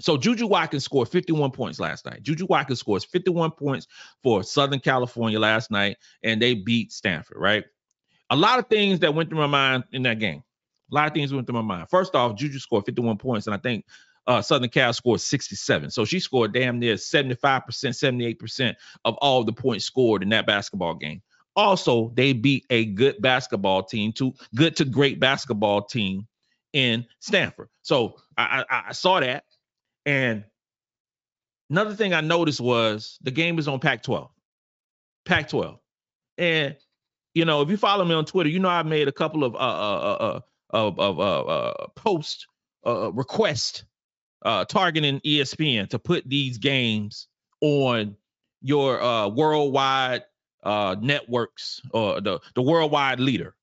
So 0.00 0.16
Juju 0.16 0.46
Watkins 0.46 0.84
scored 0.84 1.08
51 1.08 1.50
points 1.50 1.80
last 1.80 2.06
night. 2.06 2.22
Juju 2.22 2.46
Watkins 2.46 2.78
scores 2.78 3.04
51 3.04 3.50
points 3.52 3.88
for 4.22 4.42
Southern 4.44 4.80
California 4.80 5.38
last 5.38 5.70
night, 5.70 5.96
and 6.22 6.40
they 6.40 6.54
beat 6.54 6.92
Stanford, 6.92 7.36
right? 7.38 7.64
A 8.30 8.36
lot 8.36 8.58
of 8.58 8.68
things 8.68 9.00
that 9.00 9.14
went 9.14 9.28
through 9.28 9.38
my 9.38 9.46
mind 9.46 9.84
in 9.92 10.02
that 10.02 10.20
game. 10.20 10.42
A 10.90 10.94
lot 10.94 11.08
of 11.08 11.14
things 11.14 11.32
went 11.32 11.46
through 11.46 11.62
my 11.62 11.76
mind. 11.76 11.88
First 11.90 12.14
off, 12.14 12.36
Juju 12.36 12.58
scored 12.58 12.86
51 12.86 13.18
points, 13.18 13.46
and 13.46 13.54
I 13.54 13.58
think 13.58 13.84
uh, 14.26 14.42
Southern 14.42 14.70
Cal 14.70 14.92
scored 14.92 15.20
67. 15.20 15.90
So 15.90 16.04
she 16.04 16.20
scored 16.20 16.52
damn 16.52 16.78
near 16.78 16.94
75%, 16.94 17.38
78% 17.40 18.74
of 19.04 19.14
all 19.16 19.44
the 19.44 19.52
points 19.52 19.84
scored 19.84 20.22
in 20.22 20.30
that 20.30 20.46
basketball 20.46 20.94
game. 20.94 21.22
Also, 21.56 22.12
they 22.14 22.32
beat 22.32 22.64
a 22.70 22.84
good 22.84 23.20
basketball 23.20 23.82
team, 23.82 24.12
to 24.14 24.34
good 24.54 24.76
to 24.76 24.84
great 24.84 25.20
basketball 25.20 25.82
team 25.82 26.26
in 26.72 27.06
Stanford. 27.20 27.68
So 27.82 28.16
I, 28.36 28.64
I, 28.68 28.82
I 28.88 28.92
saw 28.92 29.20
that. 29.20 29.44
And 30.04 30.44
another 31.70 31.94
thing 31.94 32.12
I 32.12 32.20
noticed 32.20 32.60
was 32.60 33.18
the 33.22 33.30
game 33.30 33.58
is 33.58 33.68
on 33.68 33.78
Pac 33.78 34.02
12. 34.02 34.30
Pac 35.24 35.48
12. 35.48 35.78
And, 36.36 36.76
you 37.34 37.44
know, 37.44 37.62
if 37.62 37.70
you 37.70 37.76
follow 37.76 38.04
me 38.04 38.14
on 38.14 38.24
Twitter, 38.24 38.50
you 38.50 38.58
know 38.58 38.68
I 38.68 38.82
made 38.82 39.06
a 39.06 39.12
couple 39.12 39.44
of 39.44 39.54
uh, 39.54 39.58
uh, 39.58 39.60
uh, 39.60 40.24
uh 40.24 40.40
of, 40.70 40.98
of 40.98 41.20
uh, 41.20 41.42
uh, 41.44 41.86
post 41.94 42.48
uh, 42.84 43.12
request 43.12 43.84
uh, 44.44 44.64
targeting 44.64 45.20
ESPN 45.20 45.88
to 45.90 45.98
put 45.98 46.28
these 46.28 46.58
games 46.58 47.28
on 47.60 48.16
your 48.60 49.00
uh, 49.02 49.28
worldwide 49.28 50.24
uh, 50.62 50.96
networks 51.00 51.80
or 51.92 52.20
the 52.20 52.40
the 52.54 52.62
worldwide 52.62 53.20
leader 53.20 53.54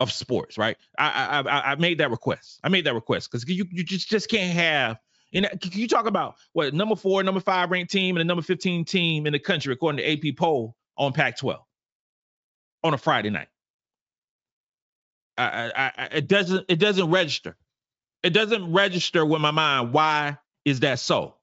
of 0.00 0.12
sports, 0.12 0.58
right? 0.58 0.76
I 0.98 1.42
I 1.44 1.72
I 1.72 1.74
made 1.76 1.98
that 1.98 2.10
request. 2.10 2.60
I 2.62 2.68
made 2.68 2.84
that 2.84 2.94
request 2.94 3.30
because 3.30 3.48
you 3.48 3.66
you 3.70 3.84
just 3.84 4.08
just 4.08 4.28
can't 4.28 4.52
have. 4.54 4.98
And 5.34 5.46
you 5.72 5.86
talk 5.88 6.06
about 6.06 6.36
what 6.54 6.72
number 6.72 6.96
four, 6.96 7.22
number 7.22 7.40
five 7.40 7.70
ranked 7.70 7.92
team, 7.92 8.16
and 8.16 8.20
the 8.20 8.24
number 8.24 8.40
15 8.40 8.86
team 8.86 9.26
in 9.26 9.34
the 9.34 9.38
country, 9.38 9.74
according 9.74 9.98
to 9.98 10.10
AP 10.30 10.36
poll 10.38 10.74
on 10.96 11.12
Pac-12 11.12 11.58
on 12.82 12.94
a 12.94 12.98
Friday 12.98 13.28
night. 13.28 13.48
I, 15.36 15.70
I, 15.76 15.92
I, 15.96 16.04
it 16.12 16.28
doesn't 16.28 16.64
it 16.68 16.78
doesn't 16.78 17.10
register. 17.10 17.56
It 18.22 18.30
doesn't 18.30 18.72
register 18.72 19.24
with 19.24 19.40
my 19.40 19.50
mind. 19.50 19.92
Why 19.92 20.38
is 20.64 20.80
that 20.80 20.98
so? 20.98 21.36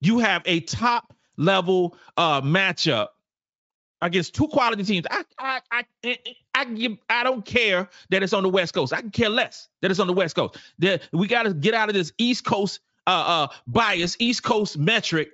You 0.00 0.18
have 0.18 0.42
a 0.46 0.60
top 0.60 1.14
level 1.36 1.96
uh, 2.16 2.40
matchup 2.42 3.08
against 4.02 4.34
two 4.34 4.48
quality 4.48 4.84
teams. 4.84 5.06
I 5.10 5.24
I 5.38 5.60
I 5.72 6.18
I, 6.54 6.64
give, 6.66 6.98
I 7.08 7.24
don't 7.24 7.44
care 7.44 7.88
that 8.10 8.22
it's 8.22 8.32
on 8.32 8.42
the 8.42 8.48
West 8.48 8.74
Coast. 8.74 8.92
I 8.92 9.00
can 9.00 9.10
care 9.10 9.28
less 9.28 9.68
that 9.82 9.90
it's 9.90 10.00
on 10.00 10.06
the 10.06 10.12
West 10.12 10.36
Coast. 10.36 10.56
That 10.78 11.02
we 11.12 11.26
got 11.26 11.44
to 11.44 11.54
get 11.54 11.74
out 11.74 11.88
of 11.88 11.94
this 11.94 12.12
East 12.18 12.44
Coast 12.44 12.80
uh, 13.06 13.10
uh, 13.10 13.54
bias, 13.66 14.16
East 14.18 14.42
Coast 14.42 14.78
metric 14.78 15.30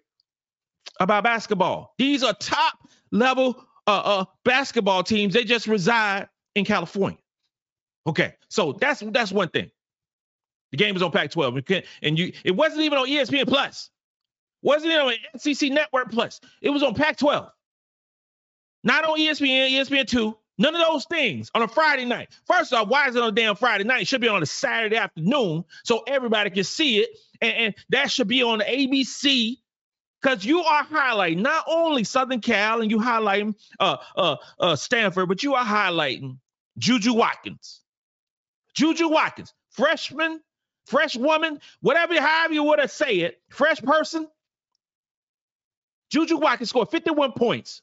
about 1.01 1.25
basketball. 1.25 1.95
These 1.99 2.23
are 2.23 2.35
top 2.35 2.79
level 3.11 3.65
uh, 3.87 3.91
uh, 4.05 4.25
basketball 4.45 5.03
teams. 5.03 5.35
They 5.35 5.45
just 5.45 5.67
reside 5.67 6.29
in 6.55 6.65
California. 6.65 7.19
Okay, 8.07 8.35
so 8.49 8.73
that's 8.73 9.01
that's 9.01 9.33
one 9.33 9.49
thing. 9.49 9.71
The 10.71 10.77
game 10.77 10.97
is 10.97 11.03
on 11.03 11.11
Pac-12, 11.11 11.85
and 12.03 12.19
you 12.19 12.33
it 12.45 12.53
wasn't 12.53 12.83
even 12.83 12.99
on 12.99 13.09
ESPN 13.09 13.47
Plus. 13.49 13.91
Wasn't 14.63 14.93
even 14.93 15.07
on 15.07 15.15
SEC 15.39 15.71
Network 15.71 16.11
Plus. 16.11 16.41
It 16.61 16.71
was 16.71 16.83
on 16.83 16.95
Pac-12. 16.95 17.51
Not 18.85 19.05
on 19.05 19.19
ESPN, 19.19 19.71
ESPN 19.71 20.07
two. 20.07 20.37
None 20.59 20.75
of 20.75 20.81
those 20.83 21.07
things 21.07 21.51
on 21.55 21.63
a 21.63 21.69
Friday 21.69 22.05
night. 22.05 22.29
First 22.47 22.75
off, 22.75 22.89
why 22.89 23.09
is 23.09 23.17
it 23.17 23.23
on 23.23 23.31
a 23.31 23.33
damn 23.33 23.57
Friday 23.57 23.85
night? 23.85 24.03
It 24.03 24.09
should 24.09 24.21
be 24.21 24.29
on 24.29 24.43
a 24.43 24.47
Saturday 24.47 24.97
afternoon 24.97 25.65
so 25.85 26.03
everybody 26.07 26.51
can 26.51 26.65
see 26.65 26.99
it. 26.99 27.11
And, 27.41 27.55
and 27.55 27.75
that 27.89 28.11
should 28.11 28.29
be 28.29 28.43
on 28.43 28.61
ABC 28.61 29.57
because 30.21 30.45
you 30.45 30.61
are 30.61 30.85
highlighting 30.85 31.39
not 31.39 31.65
only 31.67 32.05
Southern 32.05 32.41
Cal 32.43 32.83
and 32.83 32.91
you 32.91 32.99
highlighting 32.99 33.55
uh, 33.79 33.97
uh, 34.15 34.37
uh, 34.59 34.77
Stanford, 34.77 35.29
but 35.29 35.43
you 35.43 35.55
are 35.55 35.65
highlighting 35.65 36.39
Juju 36.77 37.15
Watkins. 37.15 37.81
Juju 38.75 39.09
Watkins, 39.09 39.55
freshman, 39.71 40.41
fresh 40.91 41.17
woman, 41.17 41.61
whatever, 41.81 42.21
however 42.21 42.55
you 42.55 42.65
want 42.65 42.83
to 42.83 42.89
say 42.89 43.21
it, 43.21 43.41
fresh 43.49 43.81
person. 43.81 44.29
Juju 46.11 46.39
Watkins 46.39 46.71
scored 46.71 46.91
51 46.91 47.33
points 47.33 47.83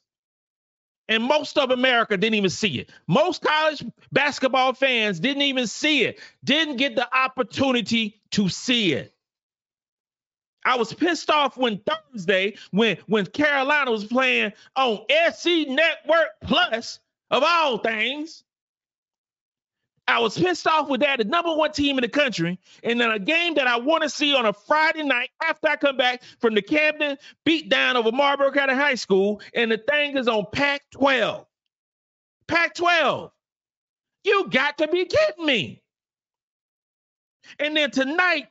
and 1.08 1.22
most 1.24 1.56
of 1.58 1.70
America 1.70 2.16
didn't 2.16 2.34
even 2.34 2.50
see 2.50 2.78
it. 2.78 2.90
Most 3.06 3.42
college 3.42 3.84
basketball 4.12 4.74
fans 4.74 5.20
didn't 5.20 5.42
even 5.42 5.66
see 5.66 6.04
it, 6.04 6.20
didn't 6.44 6.76
get 6.76 6.96
the 6.96 7.08
opportunity 7.16 8.20
to 8.32 8.48
see 8.48 8.92
it. 8.92 9.14
I 10.64 10.76
was 10.76 10.92
pissed 10.92 11.30
off 11.30 11.56
when 11.56 11.80
Thursday, 11.80 12.56
when 12.72 12.98
when 13.06 13.26
Carolina 13.26 13.90
was 13.90 14.04
playing 14.04 14.52
on 14.76 15.00
SEC 15.32 15.68
Network 15.68 16.28
Plus, 16.42 17.00
of 17.30 17.42
all 17.46 17.78
things, 17.78 18.44
I 20.08 20.20
was 20.20 20.38
pissed 20.38 20.66
off 20.66 20.88
with 20.88 21.02
that, 21.02 21.18
the 21.18 21.24
number 21.24 21.54
one 21.54 21.70
team 21.70 21.98
in 21.98 22.02
the 22.02 22.08
country, 22.08 22.58
and 22.82 22.98
then 22.98 23.10
a 23.10 23.18
game 23.18 23.54
that 23.54 23.66
I 23.66 23.76
want 23.76 24.02
to 24.04 24.08
see 24.08 24.34
on 24.34 24.46
a 24.46 24.54
Friday 24.54 25.02
night 25.02 25.30
after 25.42 25.68
I 25.68 25.76
come 25.76 25.98
back 25.98 26.22
from 26.40 26.54
the 26.54 26.62
Camden 26.62 27.18
beatdown 27.46 27.94
over 27.94 28.10
Marlboro 28.10 28.50
County 28.50 28.74
High 28.74 28.94
School, 28.94 29.42
and 29.54 29.70
the 29.70 29.76
thing 29.76 30.16
is 30.16 30.26
on 30.26 30.46
Pac-12. 30.50 31.44
Pac-12. 32.46 33.30
You 34.24 34.48
got 34.48 34.78
to 34.78 34.88
be 34.88 35.04
kidding 35.04 35.44
me. 35.44 35.82
And 37.58 37.76
then 37.76 37.90
tonight, 37.90 38.48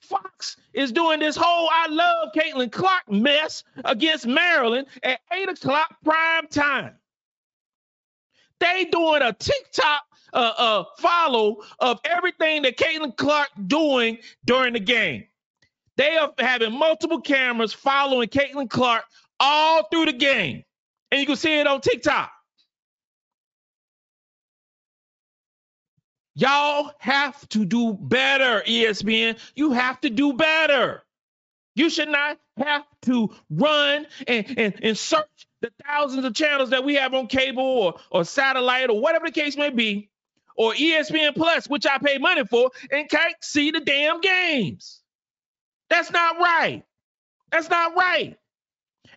Fox 0.00 0.56
is 0.72 0.92
doing 0.92 1.20
this 1.20 1.36
whole 1.36 1.68
I 1.70 1.88
love 1.88 2.30
Caitlin 2.34 2.72
Clark 2.72 3.10
mess 3.10 3.64
against 3.84 4.26
Maryland 4.26 4.86
at 5.02 5.20
8 5.30 5.50
o'clock 5.50 5.96
prime 6.02 6.46
time. 6.48 6.94
They 8.60 8.86
doing 8.86 9.22
a 9.22 9.32
TikTok 9.32 10.04
uh, 10.34 10.52
uh, 10.58 10.84
follow 10.98 11.62
of 11.78 12.00
everything 12.04 12.62
that 12.62 12.76
Caitlin 12.76 13.16
Clark 13.16 13.48
doing 13.66 14.18
during 14.44 14.74
the 14.74 14.80
game. 14.80 15.24
They 15.96 16.16
are 16.16 16.32
having 16.38 16.76
multiple 16.76 17.20
cameras 17.20 17.72
following 17.72 18.28
Caitlin 18.28 18.68
Clark 18.68 19.04
all 19.38 19.84
through 19.90 20.06
the 20.06 20.12
game. 20.12 20.64
And 21.10 21.20
you 21.20 21.26
can 21.26 21.36
see 21.36 21.60
it 21.60 21.66
on 21.66 21.80
TikTok. 21.80 22.30
Y'all 26.34 26.90
have 26.98 27.48
to 27.50 27.64
do 27.64 27.94
better, 27.94 28.62
ESPN. 28.66 29.38
You 29.54 29.70
have 29.72 30.00
to 30.00 30.10
do 30.10 30.32
better. 30.32 31.04
You 31.76 31.90
should 31.90 32.08
not 32.08 32.38
have 32.56 32.84
to 33.02 33.30
run 33.50 34.06
and, 34.26 34.58
and, 34.58 34.74
and 34.82 34.98
search 34.98 35.26
the 35.60 35.70
thousands 35.86 36.24
of 36.24 36.34
channels 36.34 36.70
that 36.70 36.84
we 36.84 36.94
have 36.96 37.14
on 37.14 37.28
cable 37.28 37.62
or, 37.62 37.94
or 38.10 38.24
satellite 38.24 38.90
or 38.90 39.00
whatever 39.00 39.26
the 39.26 39.32
case 39.32 39.56
may 39.56 39.70
be, 39.70 40.10
or 40.56 40.72
ESPN 40.74 41.34
Plus, 41.34 41.68
which 41.68 41.86
I 41.86 41.98
pay 41.98 42.18
money 42.18 42.44
for, 42.44 42.70
and 42.90 43.08
can't 43.08 43.36
see 43.40 43.70
the 43.70 43.80
damn 43.80 44.20
games. 44.20 45.00
That's 45.90 46.10
not 46.10 46.38
right. 46.38 46.82
That's 47.50 47.70
not 47.70 47.96
right. 47.96 48.36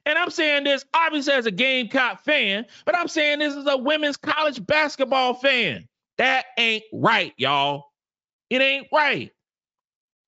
And 0.06 0.17
I'm 0.17 0.29
saying 0.29 0.63
this 0.63 0.86
obviously 0.94 1.34
as 1.34 1.46
a 1.48 1.51
Gamecock 1.51 2.24
fan, 2.24 2.65
but 2.86 2.96
I'm 2.96 3.08
saying 3.10 3.39
this 3.39 3.56
as 3.56 3.67
a 3.67 3.77
women's 3.77 4.17
college 4.17 4.65
basketball 4.65 5.34
fan. 5.34 5.88
That 6.17 6.46
ain't 6.58 6.84
right, 6.94 7.34
y'all. 7.38 7.86
It 8.50 8.62
ain't 8.62 8.88
right. 8.94 9.32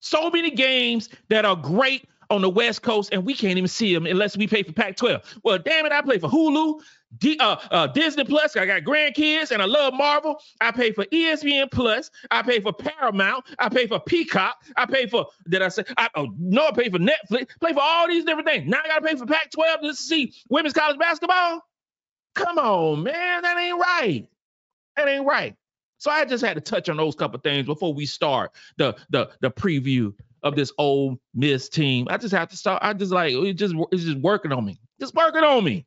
So 0.02 0.30
many 0.30 0.52
games 0.52 1.10
that 1.30 1.46
are 1.46 1.56
great 1.56 2.09
on 2.30 2.42
the 2.42 2.50
West 2.50 2.82
Coast, 2.82 3.10
and 3.12 3.26
we 3.26 3.34
can't 3.34 3.58
even 3.58 3.68
see 3.68 3.94
them 3.94 4.06
unless 4.06 4.38
we 4.38 4.48
pay 4.48 4.64
for 4.64 4.74
Pac 4.74 4.96
12. 4.96 5.40
Well, 5.44 5.58
damn 5.58 5.86
it, 5.86 5.92
I 5.92 6.02
play 6.02 6.20
for 6.20 6.30
Hulu, 6.30 6.80
D, 7.18 7.38
uh, 7.40 7.56
uh, 7.72 7.88
Disney 7.88 8.24
Plus. 8.24 8.56
I 8.56 8.66
got 8.66 8.84
grandkids 8.84 9.52
and 9.52 9.62
I 9.62 9.66
love 9.66 9.94
Marvel. 9.94 10.40
I 10.62 10.72
pay 10.72 10.92
for 10.92 11.06
ESPN 11.06 11.72
Plus. 11.72 12.12
I 12.30 12.42
pay 12.44 12.60
for 12.60 12.72
Paramount. 12.72 13.46
I 13.58 13.70
pay 13.70 13.88
for 13.88 14.00
Peacock. 14.00 14.58
I 14.78 14.86
pay 14.86 15.08
for, 15.08 15.28
did 15.50 15.62
I 15.62 15.70
say, 15.70 15.84
I 15.98 16.10
oh, 16.16 16.28
no, 16.38 16.68
I 16.68 16.72
pay 16.72 16.90
for 16.90 17.00
Netflix. 17.00 17.48
Play 17.60 17.74
for 17.74 17.82
all 17.82 18.08
these 18.08 18.26
different 18.26 18.48
things. 18.48 18.70
Now 18.70 18.80
I 18.84 18.88
got 18.88 19.00
to 19.00 19.06
pay 19.06 19.16
for 19.16 19.26
Pac 19.26 19.52
12 19.52 19.82
just 19.84 20.02
to 20.02 20.06
see 20.06 20.34
women's 20.50 20.74
college 20.74 21.00
basketball. 21.00 21.62
Come 22.36 22.60
on, 22.60 23.04
man. 23.04 23.42
That 23.42 23.58
ain't 23.58 23.80
right. 23.80 24.28
That 24.96 25.08
ain't 25.08 25.26
right. 25.26 25.56
So 25.98 26.10
I 26.10 26.26
just 26.26 26.44
had 26.44 26.56
to 26.56 26.62
touch 26.62 26.90
on 26.90 26.98
those 26.98 27.16
couple 27.16 27.40
things 27.40 27.66
before 27.66 27.94
we 27.94 28.06
start 28.06 28.52
the 28.78 28.96
the 29.10 29.30
the 29.42 29.52
preview 29.52 30.14
of 30.44 30.56
this 30.56 30.72
Ole 30.78 31.20
Miss 31.34 31.70
team. 31.70 32.08
I 32.10 32.18
just 32.18 32.34
have 32.34 32.50
to 32.50 32.58
start. 32.58 32.80
I 32.84 32.94
just 32.94 33.12
like 33.12 33.34
it 33.34 33.54
just 33.54 33.76
it's 33.92 34.04
just 34.04 34.20
working 34.20 34.52
on 34.52 34.66
me. 34.66 34.80
Just 35.00 35.16
working 35.16 35.44
on 35.44 35.64
me. 35.64 35.86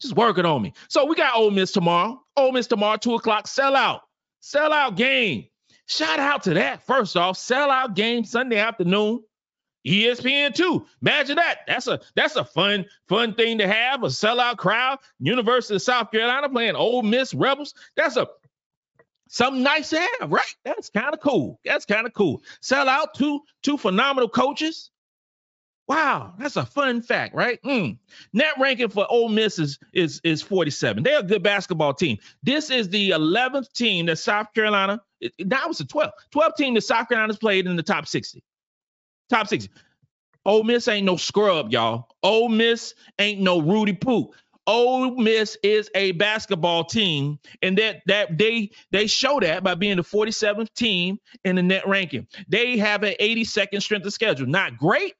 Just 0.00 0.16
working 0.16 0.44
on 0.44 0.62
me. 0.62 0.72
So 0.88 1.06
we 1.06 1.14
got 1.14 1.36
Ole 1.36 1.50
Miss 1.50 1.72
tomorrow. 1.72 2.20
Ole 2.36 2.52
Miss 2.52 2.66
tomorrow, 2.66 2.96
two 2.96 3.14
o'clock. 3.14 3.46
Sell 3.46 3.76
out. 3.76 4.02
Sell 4.40 4.72
out 4.72 4.96
game. 4.96 5.46
Shout 5.86 6.18
out 6.18 6.42
to 6.44 6.54
that. 6.54 6.84
First 6.86 7.16
off, 7.16 7.36
sell 7.36 7.70
out 7.70 7.94
game 7.94 8.24
Sunday 8.24 8.58
afternoon. 8.58 9.22
ESPN 9.86 10.54
two. 10.54 10.86
Imagine 11.02 11.36
that. 11.36 11.60
That's 11.66 11.86
a 11.86 12.00
that's 12.16 12.36
a 12.36 12.44
fun 12.44 12.86
fun 13.08 13.34
thing 13.34 13.58
to 13.58 13.68
have. 13.68 14.02
A 14.02 14.06
sellout 14.06 14.56
crowd. 14.56 14.98
University 15.18 15.74
of 15.74 15.82
South 15.82 16.10
Carolina 16.10 16.48
playing 16.48 16.74
Ole 16.74 17.02
Miss 17.02 17.34
Rebels. 17.34 17.74
That's 17.96 18.16
a 18.16 18.28
something 19.34 19.64
nice 19.64 19.90
to 19.90 19.98
have, 19.98 20.30
right? 20.30 20.54
That's 20.64 20.90
kind 20.90 21.12
of 21.12 21.20
cool. 21.20 21.58
That's 21.64 21.84
kind 21.84 22.06
of 22.06 22.12
cool. 22.14 22.42
Sell 22.60 22.88
out 22.88 23.14
two 23.14 23.40
two 23.62 23.76
phenomenal 23.76 24.28
coaches. 24.28 24.90
Wow, 25.86 26.34
that's 26.38 26.56
a 26.56 26.64
fun 26.64 27.02
fact, 27.02 27.34
right? 27.34 27.60
Mm. 27.62 27.98
Net 28.32 28.54
ranking 28.58 28.88
for 28.88 29.06
Ole 29.10 29.28
Miss 29.28 29.58
is, 29.58 29.78
is 29.92 30.20
is 30.24 30.40
47. 30.40 31.02
They're 31.02 31.18
a 31.18 31.22
good 31.22 31.42
basketball 31.42 31.92
team. 31.92 32.18
This 32.42 32.70
is 32.70 32.88
the 32.88 33.10
11th 33.10 33.70
team 33.72 34.06
that 34.06 34.16
South 34.16 34.54
Carolina. 34.54 35.02
It, 35.20 35.32
that 35.50 35.68
was 35.68 35.80
a 35.80 35.84
12. 35.84 36.10
12 36.30 36.52
team 36.56 36.74
that 36.74 36.82
South 36.82 37.08
Carolina's 37.08 37.36
played 37.36 37.66
in 37.66 37.76
the 37.76 37.82
top 37.82 38.06
60. 38.06 38.42
Top 39.28 39.48
60. 39.48 39.70
Ole 40.46 40.62
Miss 40.62 40.88
ain't 40.88 41.06
no 41.06 41.16
scrub, 41.16 41.70
y'all. 41.70 42.08
Ole 42.22 42.48
Miss 42.48 42.94
ain't 43.18 43.40
no 43.40 43.60
Rudy 43.60 43.94
Poo. 43.94 44.30
Ole 44.66 45.16
Miss 45.16 45.58
is 45.62 45.90
a 45.94 46.12
basketball 46.12 46.84
team, 46.84 47.38
and 47.62 47.76
that 47.78 48.02
that 48.06 48.38
they 48.38 48.70
they 48.90 49.06
show 49.06 49.40
that 49.40 49.62
by 49.62 49.74
being 49.74 49.96
the 49.96 50.02
47th 50.02 50.72
team 50.74 51.18
in 51.44 51.56
the 51.56 51.62
net 51.62 51.86
ranking. 51.86 52.26
They 52.48 52.78
have 52.78 53.02
an 53.02 53.14
82nd 53.20 53.82
strength 53.82 54.06
of 54.06 54.12
schedule. 54.12 54.46
Not 54.46 54.78
great, 54.78 55.14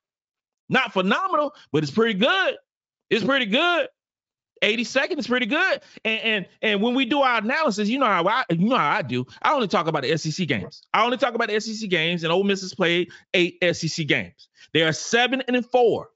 not 0.69 0.93
phenomenal, 0.93 1.55
but 1.73 1.83
it's 1.83 1.93
pretty 1.93 2.19
good. 2.19 2.57
It's 3.11 3.25
pretty 3.25 3.47
good. 3.47 3.89
82nd 4.63 5.19
is 5.19 5.27
pretty 5.27 5.47
good. 5.47 5.83
And 6.07 6.21
and 6.21 6.47
and 6.63 6.83
when 6.83 6.95
we 6.95 7.05
do 7.05 7.21
our 7.21 7.39
analysis, 7.39 7.89
you 7.89 7.99
know 7.99 8.07
how 8.07 8.27
I 8.27 8.45
you 8.49 8.69
know 8.69 8.79
how 8.79 8.97
I 8.97 9.03
do. 9.03 9.27
I 9.43 9.53
only 9.53 9.69
talk 9.69 9.89
about 9.89 10.05
the 10.05 10.17
SEC 10.17 10.49
games. 10.49 10.83
I 10.95 11.05
only 11.05 11.19
talk 11.19 11.35
about 11.35 11.49
the 11.49 11.61
SEC 11.61 11.91
games, 11.91 12.25
and 12.25 12.33
Ole 12.33 12.45
Miss 12.45 12.63
has 12.63 12.75
played 12.75 13.11
eight 13.35 13.59
SEC 13.73 14.07
games. 14.07 14.49
They 14.73 14.83
are 14.83 14.93
seven 14.93 15.43
and 15.49 15.67
four. 15.67 16.09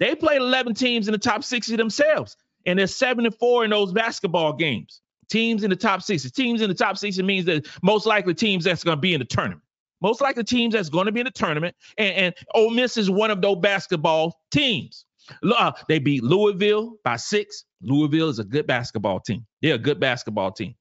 They 0.00 0.16
played 0.16 0.38
11 0.38 0.74
teams 0.74 1.06
in 1.06 1.12
the 1.12 1.18
top 1.18 1.44
60 1.44 1.76
themselves 1.76 2.36
and 2.66 2.78
they're 2.78 2.86
seven 2.86 3.26
and 3.26 3.34
four 3.34 3.64
in 3.64 3.70
those 3.70 3.92
basketball 3.92 4.52
games. 4.52 5.00
Teams 5.30 5.64
in 5.64 5.70
the 5.70 5.76
top 5.76 6.02
60. 6.02 6.30
Teams 6.30 6.60
in 6.60 6.68
the 6.68 6.74
top 6.74 6.98
60 6.98 7.22
means 7.22 7.46
that 7.46 7.66
most 7.82 8.06
likely 8.06 8.34
teams 8.34 8.64
that's 8.64 8.84
going 8.84 8.96
to 8.96 9.00
be 9.00 9.14
in 9.14 9.20
the 9.20 9.24
tournament. 9.24 9.62
Most 10.00 10.20
likely 10.20 10.44
teams 10.44 10.74
that's 10.74 10.88
going 10.88 11.06
to 11.06 11.12
be 11.12 11.20
in 11.20 11.24
the 11.24 11.30
tournament. 11.30 11.76
And, 11.96 12.14
and 12.14 12.34
Ole 12.54 12.70
Miss 12.70 12.96
is 12.96 13.08
one 13.08 13.30
of 13.30 13.40
those 13.40 13.58
basketball 13.58 14.40
teams. 14.50 15.06
Uh, 15.44 15.72
they 15.88 16.00
beat 16.00 16.24
Louisville 16.24 16.96
by 17.04 17.16
six. 17.16 17.64
Louisville 17.80 18.28
is 18.28 18.40
a 18.40 18.44
good 18.44 18.66
basketball 18.66 19.20
team. 19.20 19.46
They're 19.62 19.76
a 19.76 19.78
good 19.78 20.00
basketball 20.00 20.50
team. 20.50 20.74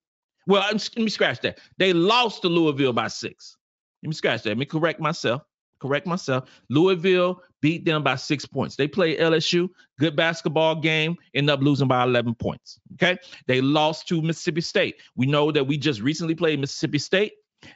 Well, 0.47 0.63
let 0.71 0.97
me 0.97 1.09
scratch 1.09 1.39
that. 1.41 1.59
They 1.77 1.93
lost 1.93 2.41
to 2.41 2.47
Louisville 2.47 2.93
by 2.93 3.07
six. 3.07 3.55
Let 4.03 4.07
me 4.09 4.13
scratch 4.15 4.43
that. 4.43 4.49
Let 4.49 4.57
me 4.57 4.65
correct 4.65 4.99
myself 4.99 5.43
correct 5.81 6.07
myself. 6.07 6.49
Louisville 6.69 7.41
beat 7.61 7.85
them 7.85 8.03
by 8.03 8.15
six 8.15 8.45
points. 8.45 8.75
They 8.75 8.87
played 8.87 9.19
LSU, 9.19 9.69
good 9.99 10.15
basketball 10.15 10.75
game, 10.75 11.15
end 11.33 11.49
up 11.49 11.61
losing 11.61 11.87
by 11.87 12.03
11 12.03 12.35
points. 12.35 12.79
Okay. 12.93 13.17
They 13.47 13.61
lost 13.61 14.07
to 14.09 14.21
Mississippi 14.21 14.61
State. 14.61 14.95
We 15.15 15.25
know 15.25 15.51
that 15.51 15.65
we 15.65 15.77
just 15.77 16.01
recently 16.01 16.35
played 16.35 16.59
Mississippi 16.59 16.99
State. 16.99 17.33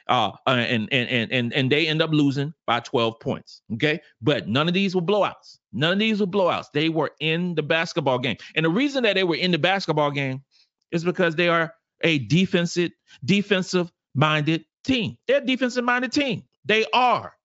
Uh, 0.08 0.32
uh 0.48 0.50
and, 0.50 0.88
and 0.90 1.08
and 1.08 1.32
and 1.32 1.52
and 1.52 1.70
they 1.70 1.86
end 1.86 2.02
up 2.02 2.10
losing 2.10 2.52
by 2.66 2.80
12 2.80 3.20
points. 3.20 3.62
Okay, 3.74 4.00
but 4.20 4.48
none 4.48 4.66
of 4.66 4.74
these 4.74 4.96
were 4.96 5.00
blowouts. 5.00 5.58
None 5.72 5.92
of 5.92 5.98
these 6.00 6.18
were 6.18 6.26
blowouts. 6.26 6.66
They 6.74 6.88
were 6.88 7.12
in 7.20 7.54
the 7.54 7.62
basketball 7.62 8.18
game, 8.18 8.36
and 8.56 8.64
the 8.64 8.68
reason 8.70 9.04
that 9.04 9.14
they 9.14 9.22
were 9.22 9.36
in 9.36 9.52
the 9.52 9.58
basketball 9.58 10.10
game 10.10 10.42
is 10.90 11.04
because 11.04 11.36
they 11.36 11.48
are 11.48 11.72
a 12.02 12.18
defensive 12.18 12.90
defensive 13.24 13.92
minded 14.12 14.64
team. 14.84 15.16
They're 15.28 15.38
a 15.42 15.46
defensive 15.46 15.84
minded 15.84 16.12
team. 16.12 16.42
They 16.64 16.84
are. 16.92 17.35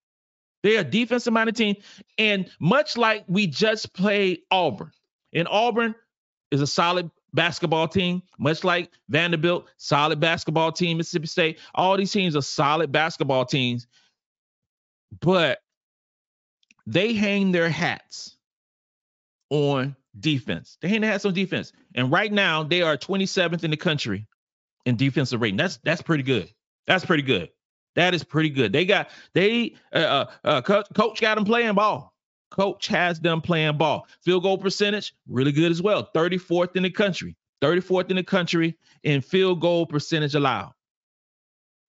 They're 0.64 0.82
a 0.82 0.84
defensive 0.84 1.34
minded 1.34 1.56
team. 1.56 1.76
And 2.18 2.50
much 2.60 2.98
like 2.98 3.26
we 3.28 3.48
just 3.48 3.94
played 3.94 4.42
Auburn, 4.52 4.92
and 5.34 5.48
Auburn 5.48 5.96
is 6.52 6.62
a 6.62 6.68
solid 6.68 7.10
basketball 7.34 7.88
team, 7.88 8.22
much 8.38 8.64
like 8.64 8.92
Vanderbilt, 9.10 9.68
solid 9.78 10.20
basketball 10.20 10.72
team, 10.72 10.98
Mississippi 10.98 11.28
State. 11.28 11.60
All 11.74 11.98
these 11.98 12.12
teams 12.12 12.36
are 12.36 12.42
solid 12.42 12.92
basketball 12.92 13.46
teams, 13.46 13.88
but 15.20 15.60
they 16.86 17.14
hang 17.14 17.52
their 17.52 17.70
hats 17.70 18.36
on 19.50 19.96
defense. 20.20 20.78
They 20.82 20.90
hang 20.90 21.02
their 21.02 21.12
hats 21.12 21.26
on 21.26 21.34
defense. 21.34 21.72
And 21.96 22.12
right 22.12 22.32
now, 22.32 22.64
they 22.64 22.82
are 22.82 22.98
27th 22.98 23.64
in 23.64 23.72
the 23.72 23.78
country 23.78 24.28
in 24.86 24.98
defensive 24.98 25.42
rating. 25.42 25.58
That's 25.58 25.78
that's 25.84 26.02
pretty 26.02 26.24
good. 26.24 26.50
That's 26.88 27.06
pretty 27.06 27.24
good. 27.24 27.50
That 27.96 28.14
is 28.14 28.24
pretty 28.24 28.50
good. 28.50 28.72
They 28.72 28.86
got 28.86 29.10
they 29.34 29.76
uh, 29.94 29.98
uh, 29.98 30.26
uh 30.44 30.62
coach, 30.62 30.86
coach 30.94 31.22
got 31.22 31.36
them 31.36 31.46
playing 31.46 31.76
ball. 31.76 32.14
Coach 32.52 32.88
has 32.88 33.20
them 33.20 33.42
playing 33.42 33.78
ball. 33.78 34.08
Field 34.24 34.44
goal 34.44 34.58
percentage 34.58 35.14
really 35.28 35.52
good 35.52 35.72
as 35.72 35.82
well. 35.82 36.10
34th 36.14 36.76
in 36.76 36.84
the 36.84 36.90
country. 36.90 37.36
34th 37.62 38.10
in 38.10 38.18
the 38.18 38.24
country 38.24 38.78
in 39.04 39.22
field 39.22 39.62
goal 39.62 39.86
percentage 39.86 40.36
allowed. 40.36 40.74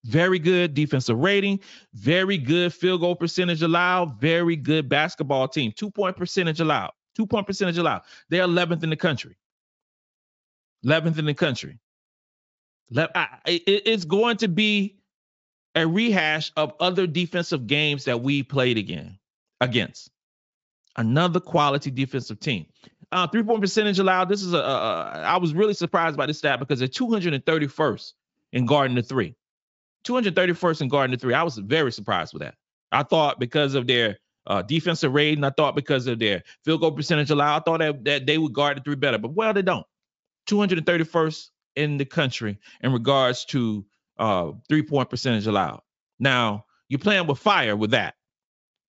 Very 0.05 0.39
good 0.39 0.75
defensive 0.75 1.19
rating. 1.19 1.61
Very 1.95 2.39
good 2.39 2.75
field 2.75 3.01
goal 3.01 3.17
percentage 3.17 3.63
allowed. 3.63 4.21
Very 4.21 4.57
good 4.57 4.89
basketball 4.89 5.49
team. 5.49 5.73
Two 5.77 5.91
point 5.91 6.17
percentage 6.17 6.61
allowed. 6.61 6.91
Two 7.15 7.27
point 7.27 7.47
percentage 7.47 7.79
allowed. 7.79 8.03
They're 8.29 8.47
11th 8.47 8.83
in 8.83 8.91
the 8.91 8.97
country. 8.97 9.37
11th 10.85 11.19
in 11.19 11.27
the 11.27 11.35
country. 11.35 11.79
It's 13.47 14.05
going 14.05 14.37
to 14.39 14.49
be 14.49 14.97
a 15.75 15.87
rehash 15.87 16.53
of 16.57 16.75
other 16.81 17.07
defensive 17.07 17.67
games 17.67 18.05
that 18.05 18.21
we 18.21 18.43
played 18.43 18.79
again 18.79 19.19
against. 19.61 20.11
Another 20.97 21.41
quality 21.41 21.91
defensive 21.91 22.39
team. 22.41 22.67
Uh, 23.11 23.27
three 23.27 23.43
point 23.43 23.61
percentage 23.61 23.99
allowed. 23.99 24.29
This 24.29 24.43
is 24.43 24.53
a, 24.53 24.59
a. 24.59 25.23
I 25.25 25.37
was 25.39 25.55
really 25.55 25.75
surprised 25.75 26.17
by 26.17 26.27
this 26.27 26.39
stat 26.39 26.59
because 26.59 26.79
they're 26.79 26.89
231st 26.89 28.13
in 28.53 28.67
guarding 28.67 28.97
the 28.97 29.03
three. 29.03 29.35
231st 30.05 30.83
in 30.83 30.89
guarding 30.89 31.13
the 31.13 31.21
three. 31.21 31.35
I 31.35 31.43
was 31.43 31.57
very 31.57 31.93
surprised 31.93 32.33
with 32.33 32.43
that. 32.43 32.55
I 32.91 33.03
thought 33.03 33.39
because 33.39 33.75
of 33.75 33.87
their 33.87 34.19
uh, 34.47 34.63
defensive 34.63 35.13
rating, 35.13 35.45
I 35.45 35.51
thought 35.51 35.77
because 35.77 36.07
of 36.07 36.19
their 36.19 36.43
field 36.65 36.81
goal 36.81 36.93
percentage 36.93 37.31
allowed, 37.31 37.57
I 37.57 37.61
thought 37.61 37.79
that, 37.81 38.05
that 38.05 38.27
they 38.27 38.39
would 38.39 38.53
guard 38.53 38.77
the 38.77 38.83
three 38.83 38.97
better. 38.97 39.19
But 39.19 39.33
well, 39.33 39.53
they 39.53 39.63
don't. 39.63 39.87
231st 40.49 41.49
in 41.77 41.97
the 41.97 42.05
country 42.05 42.59
in 42.83 42.93
regards 42.93 43.45
to 43.47 43.85
uh, 44.23 44.53
three 44.69 44.83
point 44.83 45.11
percentage 45.11 45.47
allowed. 45.47 45.83
Now 46.19 46.65
you're 46.89 46.99
playing 46.99 47.27
with 47.27 47.39
fire 47.39 47.77
with 47.77 47.91
that 47.91 48.15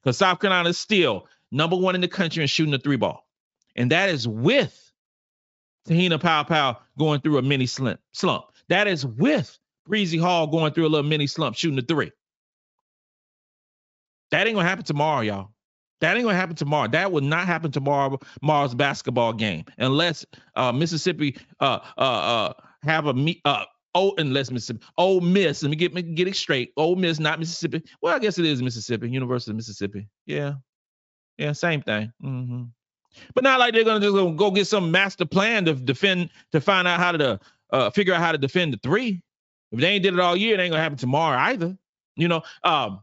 because 0.01 0.17
South 0.17 0.39
Carolina 0.39 0.69
is 0.69 0.77
still 0.77 1.27
number 1.51 1.75
one 1.75 1.95
in 1.95 2.01
the 2.01 2.07
country 2.07 2.43
in 2.43 2.47
shooting 2.47 2.71
the 2.71 2.79
three 2.79 2.97
ball, 2.97 3.27
and 3.75 3.91
that 3.91 4.09
is 4.09 4.27
with 4.27 4.79
Te-Hina 5.87 6.19
Paopao 6.19 6.77
going 6.97 7.21
through 7.21 7.39
a 7.39 7.41
mini 7.41 7.65
slump. 7.65 7.99
That 8.69 8.87
is 8.87 9.05
with 9.05 9.57
Breezy 9.85 10.17
Hall 10.17 10.47
going 10.47 10.73
through 10.73 10.85
a 10.85 10.89
little 10.89 11.09
mini 11.09 11.27
slump 11.27 11.55
shooting 11.55 11.75
the 11.75 11.81
three. 11.81 12.11
That 14.31 14.47
ain't 14.47 14.55
gonna 14.55 14.67
happen 14.67 14.85
tomorrow, 14.85 15.21
y'all. 15.21 15.49
That 16.01 16.15
ain't 16.15 16.25
gonna 16.25 16.35
happen 16.35 16.55
tomorrow. 16.55 16.87
That 16.89 17.11
will 17.11 17.21
not 17.21 17.47
happen 17.47 17.71
tomorrow. 17.71 18.19
Tomorrow's 18.39 18.75
basketball 18.75 19.33
game, 19.33 19.65
unless 19.77 20.25
uh, 20.55 20.71
Mississippi 20.71 21.37
uh, 21.59 21.79
uh, 21.97 22.01
uh, 22.01 22.53
have 22.83 23.05
a 23.07 23.13
meet, 23.13 23.41
uh, 23.45 23.65
oh, 23.95 24.13
unless 24.17 24.51
Mississippi, 24.51 24.85
Ole 24.97 25.21
Miss. 25.21 25.63
Let 25.63 25.69
me 25.69 25.75
get 25.75 25.93
me 25.93 26.01
get 26.01 26.27
it 26.27 26.35
straight. 26.35 26.73
Ole 26.77 26.95
Miss, 26.95 27.19
not 27.19 27.39
Mississippi. 27.39 27.83
Well, 28.01 28.15
I 28.15 28.19
guess 28.19 28.37
it 28.37 28.45
is 28.45 28.61
Mississippi, 28.61 29.09
University 29.09 29.51
of 29.51 29.57
Mississippi. 29.57 30.07
Yeah, 30.25 30.53
yeah, 31.37 31.51
same 31.51 31.81
thing. 31.81 32.11
Mm-hmm. 32.23 32.63
But 33.35 33.43
not 33.43 33.59
like 33.59 33.73
they're 33.73 33.83
gonna 33.83 33.99
just 33.99 34.15
go 34.37 34.51
get 34.51 34.67
some 34.67 34.91
master 34.91 35.25
plan 35.25 35.65
to 35.65 35.73
defend 35.73 36.29
to 36.51 36.61
find 36.61 36.87
out 36.87 36.99
how 36.99 37.11
to 37.11 37.39
uh, 37.71 37.89
figure 37.89 38.13
out 38.13 38.21
how 38.21 38.31
to 38.31 38.37
defend 38.37 38.73
the 38.73 38.79
three. 38.83 39.21
If 39.71 39.79
they 39.79 39.87
ain't 39.87 40.03
did 40.03 40.13
it 40.13 40.19
all 40.19 40.37
year, 40.37 40.55
it 40.55 40.61
ain't 40.61 40.71
gonna 40.71 40.83
happen 40.83 40.97
tomorrow 40.97 41.37
either. 41.37 41.77
You 42.15 42.27
know, 42.27 42.43
um, 42.63 43.01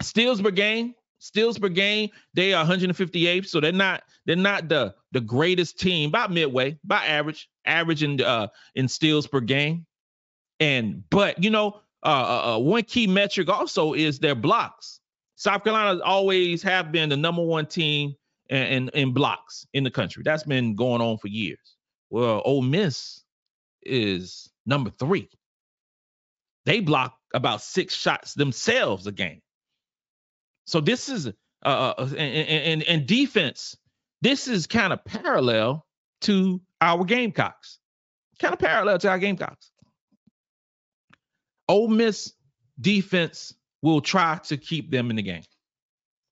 steals 0.00 0.40
per 0.40 0.50
game, 0.50 0.94
steals 1.18 1.58
per 1.58 1.68
game, 1.68 2.10
they 2.34 2.52
are 2.52 2.60
158, 2.60 3.48
so 3.48 3.60
they're 3.60 3.72
not 3.72 4.02
they're 4.26 4.36
not 4.36 4.68
the 4.68 4.94
the 5.12 5.20
greatest 5.20 5.78
team, 5.78 6.10
by 6.10 6.26
midway, 6.28 6.78
by 6.84 7.04
average, 7.06 7.48
average 7.64 8.02
in 8.02 8.20
uh 8.20 8.48
in 8.74 8.88
steals 8.88 9.26
per 9.26 9.40
game. 9.40 9.86
And 10.60 11.02
but 11.10 11.42
you 11.42 11.50
know, 11.50 11.80
uh, 12.02 12.08
uh, 12.08 12.54
uh 12.54 12.58
one 12.58 12.84
key 12.84 13.06
metric 13.06 13.48
also 13.48 13.94
is 13.94 14.18
their 14.18 14.34
blocks. 14.34 15.00
South 15.36 15.64
Carolina 15.64 16.00
always 16.02 16.62
have 16.62 16.92
been 16.92 17.10
the 17.10 17.16
number 17.16 17.42
one 17.42 17.66
team 17.66 18.14
in, 18.48 18.62
in, 18.62 18.88
in 18.94 19.12
blocks 19.12 19.66
in 19.74 19.84
the 19.84 19.90
country. 19.90 20.22
That's 20.24 20.44
been 20.44 20.74
going 20.74 21.02
on 21.02 21.18
for 21.18 21.28
years. 21.28 21.76
Well, 22.08 22.40
Ole 22.44 22.62
Miss 22.62 23.22
is 23.82 24.50
number 24.64 24.90
three. 24.90 25.28
They 26.64 26.80
block 26.80 27.16
about 27.34 27.62
six 27.62 27.94
shots 27.94 28.34
themselves 28.34 29.06
a 29.06 29.12
game. 29.12 29.42
So 30.66 30.80
this 30.80 31.08
is 31.08 31.28
uh, 31.28 31.30
uh, 31.64 31.94
uh 31.98 32.08
and, 32.16 32.48
and, 32.48 32.82
and 32.82 33.06
defense. 33.06 33.76
This 34.22 34.48
is 34.48 34.66
kind 34.66 34.92
of 34.92 35.04
parallel 35.04 35.86
to 36.22 36.60
our 36.80 37.04
Gamecocks. 37.04 37.78
Kind 38.38 38.52
of 38.52 38.60
parallel 38.60 38.98
to 38.98 39.08
our 39.08 39.18
Gamecocks. 39.18 39.70
Ole 41.68 41.88
Miss 41.88 42.32
defense 42.80 43.54
will 43.82 44.00
try 44.00 44.38
to 44.44 44.56
keep 44.56 44.90
them 44.90 45.10
in 45.10 45.16
the 45.16 45.22
game. 45.22 45.42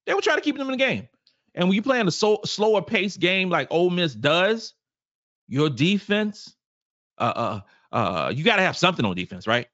They 0.06 0.14
will 0.14 0.20
try 0.20 0.34
to 0.34 0.40
keep 0.40 0.56
them 0.56 0.68
in 0.68 0.72
the 0.72 0.84
game. 0.84 1.08
And 1.54 1.68
when 1.68 1.76
you 1.76 1.82
play 1.82 2.00
in 2.00 2.08
a 2.08 2.10
so, 2.10 2.40
slower 2.44 2.82
pace 2.82 3.16
game 3.16 3.48
like 3.48 3.68
Ole 3.70 3.90
Miss 3.90 4.14
does, 4.14 4.74
your 5.46 5.70
defense, 5.70 6.54
uh, 7.18 7.60
uh, 7.92 7.94
uh, 7.94 8.32
you 8.34 8.44
got 8.44 8.56
to 8.56 8.62
have 8.62 8.76
something 8.76 9.04
on 9.04 9.14
defense, 9.14 9.46
right? 9.46 9.68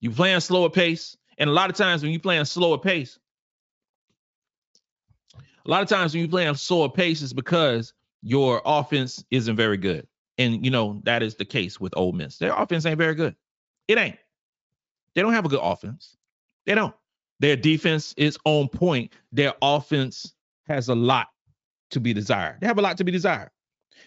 You 0.00 0.10
play 0.10 0.32
in 0.32 0.40
slower 0.40 0.68
pace, 0.68 1.16
and 1.38 1.48
a 1.48 1.52
lot 1.52 1.70
of 1.70 1.76
times 1.76 2.02
when 2.02 2.12
you 2.12 2.20
play 2.20 2.36
in 2.36 2.44
slower 2.44 2.78
pace, 2.78 3.18
a 5.64 5.70
lot 5.70 5.82
of 5.82 5.88
times 5.88 6.14
when 6.14 6.22
you 6.22 6.28
play 6.28 6.46
on 6.46 6.54
slower 6.56 6.88
pace 6.88 7.22
is 7.22 7.32
because 7.32 7.92
your 8.22 8.62
offense 8.64 9.24
isn't 9.30 9.56
very 9.56 9.76
good, 9.76 10.06
and 10.38 10.64
you 10.64 10.70
know 10.70 11.00
that 11.04 11.22
is 11.22 11.34
the 11.36 11.44
case 11.44 11.80
with 11.80 11.96
Ole 11.96 12.12
Miss. 12.12 12.38
Their 12.38 12.52
offense 12.52 12.86
ain't 12.86 12.98
very 12.98 13.14
good. 13.14 13.36
It 13.88 13.98
ain't. 13.98 14.18
They 15.14 15.22
don't 15.22 15.32
have 15.32 15.44
a 15.44 15.48
good 15.48 15.60
offense. 15.62 16.16
They 16.66 16.74
don't. 16.74 16.94
Their 17.40 17.56
defense 17.56 18.14
is 18.16 18.38
on 18.44 18.68
point. 18.68 19.12
Their 19.32 19.54
offense 19.60 20.34
has 20.66 20.88
a 20.88 20.94
lot 20.94 21.28
to 21.90 22.00
be 22.00 22.14
desired. 22.14 22.58
They 22.60 22.66
have 22.66 22.78
a 22.78 22.82
lot 22.82 22.96
to 22.98 23.04
be 23.04 23.12
desired. 23.12 23.50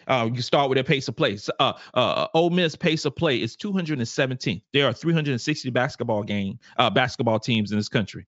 Uh, 0.08 0.30
you 0.34 0.42
start 0.42 0.70
with 0.70 0.76
their 0.76 0.84
pace 0.84 1.08
of 1.08 1.16
play. 1.16 1.38
Uh, 1.60 1.74
uh, 1.94 2.28
Ole 2.34 2.50
Miss 2.50 2.76
pace 2.76 3.06
of 3.06 3.16
play 3.16 3.42
is 3.42 3.56
217. 3.56 4.62
There 4.74 4.88
are 4.88 4.94
360 4.94 5.70
basketball 5.72 6.24
game 6.24 6.60
uh, 6.78 6.90
basketball 6.90 7.40
teams 7.40 7.72
in 7.72 7.78
this 7.78 7.90
country. 7.90 8.26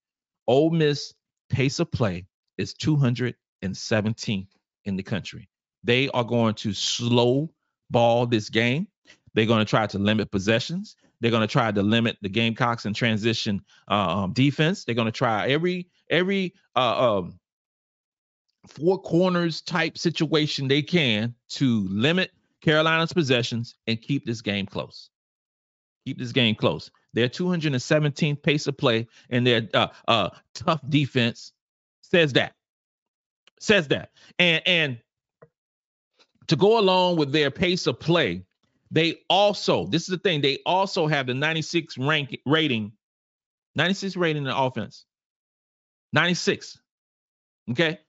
Ole 0.48 0.72
Miss 0.72 1.14
pace 1.50 1.80
of 1.80 1.92
play 1.92 2.26
is 2.58 2.74
217 2.74 4.48
in 4.86 4.96
the 4.96 5.04
country. 5.04 5.50
They 5.84 6.10
are 6.10 6.24
going 6.24 6.56
to 6.56 6.74
slow 6.74 7.52
ball 7.90 8.26
this 8.26 8.50
game. 8.50 8.88
They're 9.34 9.46
going 9.46 9.66
to 9.66 9.70
try 9.70 9.88
to 9.88 10.00
limit 10.00 10.32
possessions. 10.32 10.96
They're 11.20 11.32
going 11.32 11.42
to 11.42 11.52
try 11.52 11.72
to 11.72 11.82
limit 11.82 12.18
the 12.22 12.30
Gamecocks 12.30 12.86
and 12.86 12.96
transition 12.96 13.62
uh, 13.90 14.24
um, 14.24 14.34
defense. 14.34 14.84
They're 14.84 14.96
going 14.96 15.08
to 15.08 15.12
try 15.12 15.48
every 15.50 15.88
every 16.10 16.54
uh, 16.76 17.20
um, 17.20 17.40
four 18.68 19.02
corners 19.02 19.62
type 19.62 19.98
situation 19.98 20.68
they 20.68 20.82
can 20.82 21.34
to 21.50 21.88
limit 21.90 22.32
Carolina's 22.62 23.14
possessions 23.14 23.76
and 23.88 24.02
keep 24.02 24.26
this 24.26 24.42
game 24.42 24.66
close. 24.66 25.10
Keep 26.06 26.20
this 26.20 26.32
game 26.32 26.56
close. 26.56 26.92
Their 27.14 27.30
217th 27.30 28.42
pace 28.42 28.68
of 28.68 28.78
play 28.78 29.08
and 29.30 29.46
their 29.46 29.68
uh, 29.74 29.88
uh, 30.08 30.30
tough 30.54 30.82
defense 30.88 31.52
says 32.12 32.34
that. 32.34 32.54
Says 33.60 33.88
that. 33.90 34.12
And 34.40 34.62
and 34.68 34.98
to 36.48 36.56
go 36.56 36.80
along 36.80 37.18
with 37.18 37.32
their 37.32 37.52
pace 37.52 37.88
of 37.88 38.00
play, 38.00 38.44
they 38.92 39.20
also, 39.30 39.86
this 39.88 40.04
is 40.04 40.08
the 40.08 40.18
thing, 40.18 40.42
they 40.42 40.60
also 40.66 41.08
have 41.08 41.28
the 41.28 41.34
96 41.34 41.98
rank 41.98 42.40
rating, 42.46 42.94
96 43.76 44.16
rating 44.16 44.44
in 44.44 44.50
the 44.50 44.58
offense. 44.58 45.06
96. 46.14 46.80
Okay. 47.72 48.00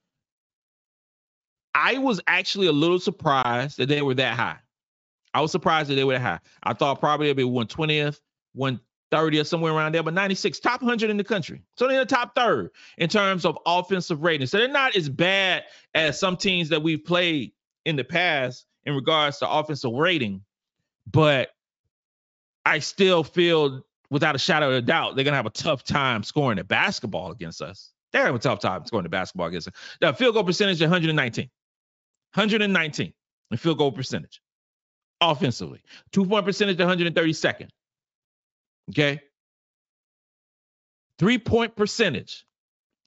I 1.74 1.98
was 1.98 2.20
actually 2.26 2.68
a 2.68 2.72
little 2.72 3.00
surprised 3.00 3.78
that 3.78 3.88
they 3.88 4.02
were 4.02 4.14
that 4.14 4.36
high. 4.36 4.58
I 5.34 5.40
was 5.40 5.52
surprised 5.52 5.90
that 5.90 5.94
they 5.96 6.04
were 6.04 6.14
that 6.14 6.22
high. 6.22 6.40
I 6.62 6.74
thought 6.74 7.00
probably 7.00 7.26
it'd 7.26 7.36
be 7.36 7.42
120th, 7.42 8.20
130th, 9.12 9.46
somewhere 9.46 9.72
around 9.72 9.94
there, 9.94 10.02
but 10.02 10.14
96, 10.14 10.60
top 10.60 10.82
100 10.82 11.10
in 11.10 11.16
the 11.16 11.24
country. 11.24 11.62
So 11.76 11.86
they're 11.86 12.00
in 12.00 12.06
the 12.06 12.14
top 12.14 12.34
third 12.34 12.70
in 12.96 13.08
terms 13.08 13.44
of 13.44 13.58
offensive 13.66 14.22
rating. 14.22 14.46
So 14.46 14.58
they're 14.58 14.68
not 14.68 14.96
as 14.96 15.08
bad 15.08 15.64
as 15.94 16.18
some 16.18 16.36
teams 16.36 16.68
that 16.70 16.82
we've 16.82 17.04
played 17.04 17.52
in 17.84 17.96
the 17.96 18.04
past 18.04 18.66
in 18.84 18.94
regards 18.94 19.38
to 19.38 19.50
offensive 19.50 19.92
rating, 19.92 20.42
but 21.10 21.50
I 22.64 22.80
still 22.80 23.24
feel 23.24 23.82
without 24.10 24.34
a 24.34 24.38
shadow 24.38 24.70
of 24.70 24.76
a 24.76 24.82
doubt 24.82 25.16
they're 25.16 25.24
gonna 25.24 25.36
have 25.36 25.46
a 25.46 25.50
tough 25.50 25.84
time 25.84 26.22
scoring 26.22 26.56
the 26.56 26.64
basketball 26.64 27.30
against 27.30 27.62
us. 27.62 27.92
They're 28.12 28.22
having 28.22 28.36
a 28.36 28.40
tough 28.40 28.60
time 28.60 28.84
scoring 28.86 29.04
the 29.04 29.10
basketball 29.10 29.48
against 29.48 29.68
us. 29.68 29.74
The 30.00 30.12
field 30.14 30.34
goal 30.34 30.44
percentage 30.44 30.80
119. 30.80 31.50
119 32.34 33.12
in 33.50 33.56
field 33.56 33.78
goal 33.78 33.92
percentage 33.92 34.40
offensively. 35.20 35.80
Two 36.12 36.26
point 36.26 36.44
percentage, 36.44 36.76
132nd. 36.78 37.68
Okay. 38.90 39.20
Three 41.18 41.38
point 41.38 41.76
percentage. 41.76 42.46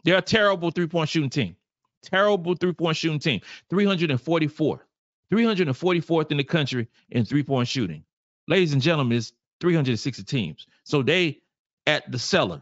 They're 0.03 0.17
a 0.17 0.21
terrible 0.21 0.71
three 0.71 0.87
point 0.87 1.09
shooting 1.09 1.29
team. 1.29 1.55
Terrible 2.03 2.55
three 2.55 2.73
point 2.73 2.97
shooting 2.97 3.19
team. 3.19 3.41
344. 3.69 4.85
344th 5.31 6.31
in 6.31 6.37
the 6.37 6.43
country 6.43 6.87
in 7.09 7.25
three 7.25 7.43
point 7.43 7.67
shooting. 7.67 8.03
Ladies 8.47 8.73
and 8.73 8.81
gentlemen, 8.81 9.17
it's 9.17 9.33
360 9.61 10.23
teams. 10.23 10.67
So 10.83 11.01
they 11.01 11.39
at 11.87 12.11
the 12.11 12.19
cellar 12.19 12.61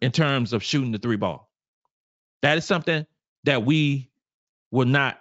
in 0.00 0.10
terms 0.10 0.52
of 0.52 0.62
shooting 0.62 0.92
the 0.92 0.98
three 0.98 1.16
ball. 1.16 1.50
That 2.42 2.58
is 2.58 2.64
something 2.64 3.06
that 3.44 3.64
we 3.64 4.10
will 4.70 4.86
not 4.86 5.20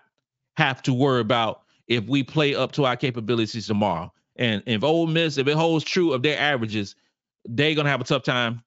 have 0.56 0.82
to 0.84 0.94
worry 0.94 1.22
about 1.22 1.62
if 1.88 2.06
we 2.06 2.24
play 2.24 2.56
up 2.56 2.72
to 2.74 2.86
our 2.86 2.96
capabilities 2.96 3.68
tomorrow. 3.68 4.12
And 4.38 4.64
if 4.66 4.84
Ole 4.84 5.08
Miss, 5.08 5.38
if 5.38 5.48
it 5.48 5.56
holds 5.56 5.84
true 5.84 6.14
of 6.14 6.22
their 6.24 6.40
averages, 6.40 6.96
they're 7.46 7.76
gonna 7.76 7.90
have 7.90 8.02
a 8.02 8.06
tough 8.06 8.24
time 8.24 8.64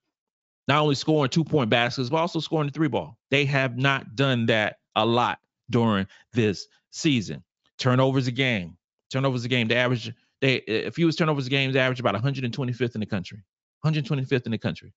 not 0.67 0.81
only 0.81 0.95
scoring 0.95 1.29
two 1.29 1.43
point 1.43 1.69
baskets, 1.69 2.09
but 2.09 2.17
also 2.17 2.39
scoring 2.39 2.67
the 2.67 2.73
three 2.73 2.87
ball. 2.87 3.17
They 3.29 3.45
have 3.45 3.77
not 3.77 4.15
done 4.15 4.45
that 4.47 4.77
a 4.95 5.05
lot 5.05 5.39
during 5.69 6.07
this 6.33 6.67
season. 6.91 7.43
Turnovers 7.77 8.27
a 8.27 8.31
game. 8.31 8.77
Turnovers 9.11 9.43
a 9.45 9.47
game. 9.47 9.67
They 9.67 9.75
average 9.75 10.13
they 10.41 10.91
was 10.97 11.15
turnovers 11.15 11.47
a 11.47 11.49
game, 11.49 11.71
they 11.71 11.79
average 11.79 11.99
about 11.99 12.15
125th 12.15 12.95
in 12.95 12.99
the 12.99 13.05
country. 13.05 13.43
125th 13.85 14.45
in 14.45 14.51
the 14.51 14.57
country. 14.57 14.93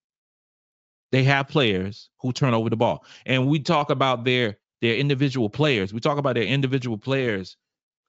They 1.11 1.23
have 1.23 1.47
players 1.47 2.09
who 2.19 2.33
turn 2.33 2.53
over 2.53 2.69
the 2.69 2.75
ball. 2.75 3.05
And 3.25 3.47
we 3.47 3.59
talk 3.59 3.89
about 3.89 4.23
their 4.23 4.57
their 4.81 4.95
individual 4.95 5.49
players. 5.49 5.93
We 5.93 5.99
talk 5.99 6.17
about 6.17 6.35
their 6.35 6.43
individual 6.43 6.97
players. 6.97 7.57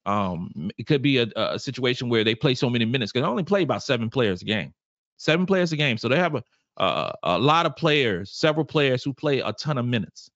Um, 0.06 0.70
it 0.78 0.86
could 0.86 1.02
be 1.02 1.18
a, 1.18 1.26
a 1.34 1.58
situation 1.58 2.08
where 2.08 2.22
they 2.22 2.34
play 2.34 2.54
so 2.54 2.70
many 2.70 2.84
minutes 2.84 3.12
because 3.12 3.26
they 3.26 3.30
only 3.30 3.42
play 3.42 3.62
about 3.62 3.82
seven 3.82 4.08
players 4.08 4.40
a 4.40 4.44
game, 4.44 4.72
seven 5.16 5.46
players 5.46 5.72
a 5.72 5.76
game. 5.76 5.98
So 5.98 6.08
they 6.08 6.16
have 6.16 6.36
a, 6.36 6.42
uh, 6.76 7.12
a 7.24 7.38
lot 7.38 7.66
of 7.66 7.74
players, 7.74 8.30
several 8.30 8.64
players 8.64 9.02
who 9.02 9.12
play 9.12 9.40
a 9.40 9.52
ton 9.52 9.78
of 9.78 9.84
minutes. 9.84 10.30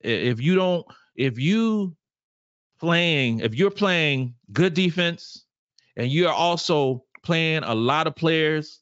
If 0.00 0.40
you 0.40 0.54
don't, 0.54 0.86
if 1.16 1.38
you 1.38 1.96
playing, 2.78 3.40
if 3.40 3.54
you're 3.54 3.70
playing 3.70 4.34
good 4.52 4.74
defense 4.74 5.46
and 5.96 6.10
you're 6.10 6.30
also 6.30 7.02
playing 7.22 7.62
a 7.64 7.74
lot 7.74 8.06
of 8.06 8.14
players 8.14 8.80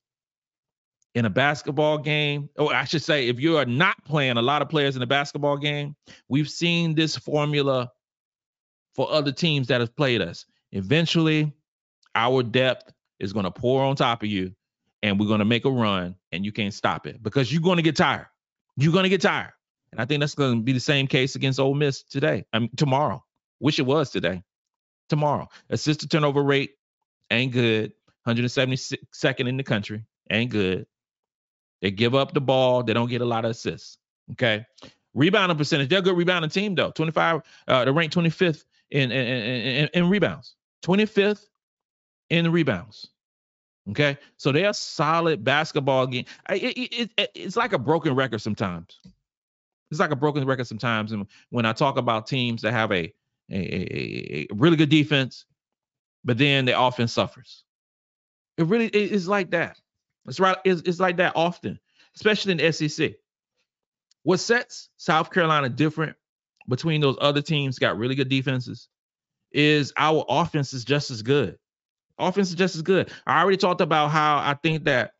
in 1.15 1.27
a 1.27 1.31
basketball 1.31 1.99
game, 1.99 2.49
or 2.59 2.75
I 2.75 2.85
should 2.85 3.03
say, 3.03 3.29
if 3.29 3.39
you 3.39 3.57
are 3.57 3.65
not 3.65 4.05
playing 4.05 4.37
a 4.37 4.43
lot 4.43 4.63
of 4.63 4.69
players 4.69 4.97
in 4.97 5.03
a 5.03 5.07
basketball 5.07 5.57
game, 5.57 5.95
we've 6.29 6.51
seen 6.51 6.97
this 6.97 7.17
formula 7.17 7.89
for 8.95 9.11
other 9.11 9.33
teams 9.33 9.69
that 9.69 9.81
have 9.81 9.95
played 9.97 10.23
us. 10.23 10.47
Eventually, 10.73 11.53
our 12.15 12.43
depth 12.43 12.93
is 13.19 13.33
going 13.33 13.45
to 13.45 13.51
pour 13.51 13.83
on 13.85 13.97
top 13.97 14.23
of 14.23 14.29
you, 14.29 14.53
and 15.03 15.19
we're 15.19 15.27
going 15.27 15.41
to 15.41 15.45
make 15.45 15.65
a 15.65 15.71
run, 15.71 16.17
and 16.33 16.45
you 16.45 16.53
can't 16.53 16.75
stop 16.75 17.07
it 17.07 17.23
because 17.23 17.53
you're 17.53 17.63
going 17.63 17.77
to 17.77 17.83
get 17.83 17.97
tired. 17.97 18.27
You're 18.77 18.93
going 18.93 19.05
to 19.05 19.09
get 19.09 19.21
tired. 19.21 19.53
And 19.93 20.01
I 20.01 20.07
think 20.07 20.21
that's 20.21 20.35
going 20.35 20.59
to 20.59 20.63
be 20.63 20.73
the 20.73 20.81
same 20.81 21.07
case 21.07 21.37
against 21.37 21.61
Ole 21.61 21.75
Miss 21.75 22.03
today. 22.03 22.45
I 22.53 22.59
mean, 22.61 22.71
tomorrow. 22.77 23.25
Wish 23.61 23.79
it 23.79 23.87
was 23.87 24.11
today. 24.11 24.43
Tomorrow. 25.09 25.49
Assisted 25.71 26.11
turnover 26.11 26.43
rate 26.43 26.73
ain't 27.31 27.53
good. 27.53 27.93
172nd 28.27 29.49
in 29.49 29.57
the 29.57 29.63
country. 29.63 30.05
Ain't 30.31 30.51
good. 30.51 30.87
They 31.81 31.91
give 31.93 32.15
up 32.15 32.33
the 32.33 32.41
ball. 32.41 32.83
They 32.83 32.93
don't 32.95 33.09
get 33.09 33.21
a 33.21 33.27
lot 33.27 33.45
of 33.45 33.53
assists. 33.53 33.99
Okay. 34.33 34.67
Rebounding 35.15 35.59
percentage. 35.59 35.89
They're 35.91 36.01
a 36.01 36.03
good 36.03 36.17
rebounding 36.17 36.51
team, 36.51 36.75
though. 36.75 36.91
25, 36.91 37.43
uh, 37.69 37.85
they 37.85 37.91
ranked 37.93 38.17
25th 38.17 38.65
in, 38.91 39.11
in, 39.11 39.27
in, 39.27 39.89
in 39.93 40.09
rebounds. 40.09 40.55
25th 40.85 41.47
in 42.31 42.51
rebounds. 42.51 43.09
Okay. 43.91 44.19
So 44.37 44.53
they're 44.53 44.71
a 44.71 44.75
solid 44.75 45.45
basketball 45.45 46.07
game. 46.07 46.25
It, 46.49 46.63
it, 46.77 47.11
it, 47.17 47.31
it's 47.35 47.57
like 47.57 47.73
a 47.73 47.79
broken 47.79 48.15
record 48.15 48.41
sometimes. 48.41 48.99
It's 49.91 50.01
like 50.01 50.11
a 50.11 50.17
broken 50.17 50.45
record 50.47 50.67
sometimes. 50.67 51.13
And 51.13 51.27
when 51.51 51.67
I 51.67 51.73
talk 51.73 51.99
about 51.99 52.27
teams 52.27 52.63
that 52.63 52.73
have 52.73 52.91
a, 52.91 53.13
a, 53.51 53.57
a, 53.57 54.47
a 54.51 54.55
really 54.55 54.77
good 54.77 54.89
defense, 54.89 55.45
but 56.25 56.39
then 56.39 56.65
the 56.65 56.79
offense 56.79 57.13
suffers. 57.13 57.65
It 58.57 58.67
really 58.67 58.87
is 58.87 59.29
like 59.29 59.51
that. 59.51 59.79
It's 60.27 60.41
right. 60.41 60.57
It's, 60.65 60.83
it's 60.83 61.01
like 61.01 61.19
that 61.19 61.35
often, 61.37 61.79
especially 62.17 62.53
in 62.53 62.59
the 62.59 62.73
SEC. 62.73 63.15
What 64.23 64.41
sets 64.41 64.89
South 64.97 65.31
Carolina 65.31 65.69
different 65.69 66.17
between 66.69 67.01
those 67.01 67.17
other 67.21 67.43
teams 67.43 67.79
got 67.79 67.99
really 67.99 68.15
good 68.15 68.29
defenses 68.29 68.89
is 69.53 69.93
our 69.97 70.25
offense 70.29 70.73
is 70.73 70.85
just 70.85 71.11
as 71.11 71.23
good. 71.23 71.59
Offense 72.19 72.49
is 72.49 72.55
just 72.55 72.75
as 72.77 72.83
good. 72.83 73.11
I 73.27 73.41
already 73.41 73.57
talked 73.57 73.81
about 73.81 74.09
how 74.09 74.39
I 74.39 74.55
think 74.63 74.85
that 74.85 75.13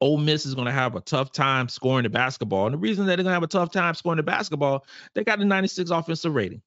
Ole 0.00 0.18
Miss 0.18 0.44
is 0.44 0.54
going 0.54 0.66
to 0.66 0.72
have 0.72 0.94
a 0.94 1.00
tough 1.00 1.32
time 1.32 1.68
scoring 1.68 2.02
the 2.02 2.10
basketball. 2.10 2.66
And 2.66 2.74
the 2.74 2.78
reason 2.78 3.06
that 3.06 3.16
they're 3.16 3.24
going 3.24 3.26
to 3.26 3.32
have 3.32 3.42
a 3.42 3.46
tough 3.46 3.70
time 3.70 3.94
scoring 3.94 4.18
the 4.18 4.22
basketball, 4.22 4.84
they 5.14 5.24
got 5.24 5.40
a 5.40 5.44
96 5.44 5.90
offensive 5.90 6.34
rating, 6.34 6.62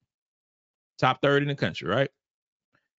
top 0.98 1.22
third 1.22 1.43
in 1.43 1.48
the 1.48 1.56
country, 1.56 1.88
right? 1.88 2.10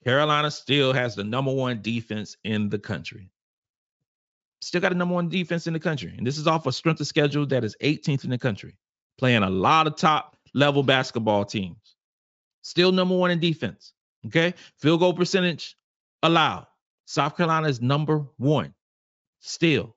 Carolina 0.05 0.51
still 0.51 0.93
has 0.93 1.15
the 1.15 1.25
number 1.25 1.53
one 1.53 1.83
defense 1.83 2.37
in 2.45 2.69
the 2.69 2.79
country. 2.79 3.31
Still 4.63 4.81
got 4.81 4.93
a 4.93 4.95
number 4.95 5.15
one 5.15 5.29
defense 5.29 5.67
in 5.67 5.73
the 5.73 5.81
country. 5.81 6.15
And 6.17 6.27
this 6.27 6.39
is 6.39 6.47
off 6.47 6.67
a 6.67 6.73
strength 6.73 7.01
of 7.01 7.07
schedule 7.07 7.47
that 7.47 7.65
is 7.65 7.77
18th 7.83 8.25
in 8.25 8.31
the 8.31 8.39
country, 8.39 8.77
playing 9.19 9.43
a 9.43 9.51
lot 9.51 9.87
of 9.87 9.97
top 9.97 10.37
level 10.55 10.83
basketball 10.83 11.45
teams. 11.45 11.97
Still 12.63 12.93
number 12.93 13.17
one 13.17 13.31
in 13.31 13.41
defense. 13.41 13.93
Okay. 14.27 14.55
Field 14.79 15.01
goal 15.01 15.15
percentage 15.15 15.77
allowed. 16.23 16.67
South 17.07 17.37
Carolina 17.37 17.69
is 17.69 17.81
number 17.81 18.27
one 18.37 18.75
still. 19.41 19.97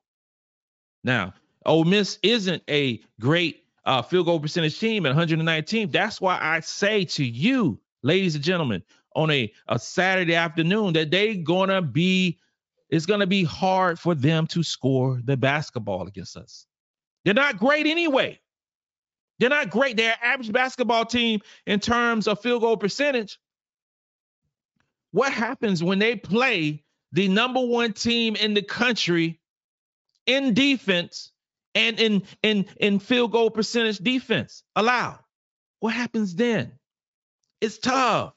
Now, 1.04 1.34
Ole 1.66 1.84
Miss 1.84 2.18
isn't 2.22 2.62
a 2.68 3.00
great 3.20 3.64
uh, 3.84 4.02
field 4.02 4.26
goal 4.26 4.40
percentage 4.40 4.78
team 4.78 5.06
at 5.06 5.14
119th. 5.14 5.92
That's 5.92 6.20
why 6.20 6.38
I 6.40 6.60
say 6.60 7.04
to 7.04 7.24
you, 7.24 7.78
ladies 8.02 8.34
and 8.34 8.42
gentlemen, 8.42 8.82
on 9.14 9.30
a, 9.30 9.52
a 9.68 9.78
Saturday 9.78 10.34
afternoon 10.34 10.94
that 10.94 11.10
they 11.10 11.36
gonna 11.36 11.82
be 11.82 12.38
it's 12.90 13.06
gonna 13.06 13.26
be 13.26 13.44
hard 13.44 13.98
for 13.98 14.14
them 14.14 14.46
to 14.48 14.62
score 14.62 15.20
the 15.24 15.36
basketball 15.36 16.06
against 16.06 16.36
us. 16.36 16.66
They're 17.24 17.34
not 17.34 17.58
great 17.58 17.86
anyway. 17.86 18.40
They're 19.38 19.50
not 19.50 19.70
great. 19.70 19.96
They're 19.96 20.16
average 20.22 20.52
basketball 20.52 21.06
team 21.06 21.40
in 21.66 21.80
terms 21.80 22.28
of 22.28 22.40
field 22.40 22.62
goal 22.62 22.76
percentage. 22.76 23.38
What 25.12 25.32
happens 25.32 25.82
when 25.82 25.98
they 25.98 26.16
play 26.16 26.82
the 27.12 27.28
number 27.28 27.60
one 27.60 27.92
team 27.92 28.36
in 28.36 28.54
the 28.54 28.62
country 28.62 29.40
in 30.26 30.54
defense 30.54 31.32
and 31.74 31.98
in 32.00 32.22
in 32.42 32.66
in 32.78 32.98
field 32.98 33.32
goal 33.32 33.50
percentage 33.50 33.98
defense 33.98 34.62
allowed? 34.76 35.20
What 35.80 35.94
happens 35.94 36.34
then? 36.34 36.72
It's 37.60 37.78
tough. 37.78 38.34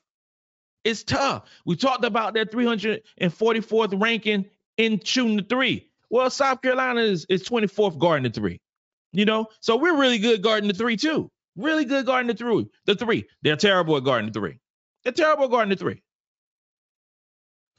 It's 0.84 1.04
tough. 1.04 1.50
We 1.66 1.76
talked 1.76 2.06
about 2.06 2.34
that 2.36 2.52
344th 2.52 4.02
ranking 4.02 4.46
in 4.78 5.02
shooting 5.04 5.38
the 5.38 5.44
three. 5.44 5.90
Well, 6.10 6.30
South 6.30 6.62
Carolina 6.62 7.02
is, 7.02 7.26
is 7.30 7.44
24th 7.44 7.98
guarding 7.98 8.24
the 8.24 8.30
three. 8.30 8.62
You 9.14 9.26
know, 9.26 9.48
so 9.62 9.76
we're 9.78 9.98
really 9.98 10.18
good 10.18 10.42
guarding 10.42 10.68
the 10.68 10.74
three 10.74 10.98
too. 10.98 11.32
Really 11.56 11.86
good 11.86 12.06
guarding 12.06 12.28
the 12.28 12.34
three. 12.34 12.68
The 12.86 12.96
three. 12.96 13.26
They're 13.42 13.56
terrible 13.56 13.98
at 13.98 14.04
guarding 14.04 14.32
the 14.32 14.40
three. 14.40 14.60
They're 15.04 15.14
terrible 15.14 15.46
at 15.46 15.52
guarding 15.52 15.70
the 15.70 15.76
three. 15.76 16.04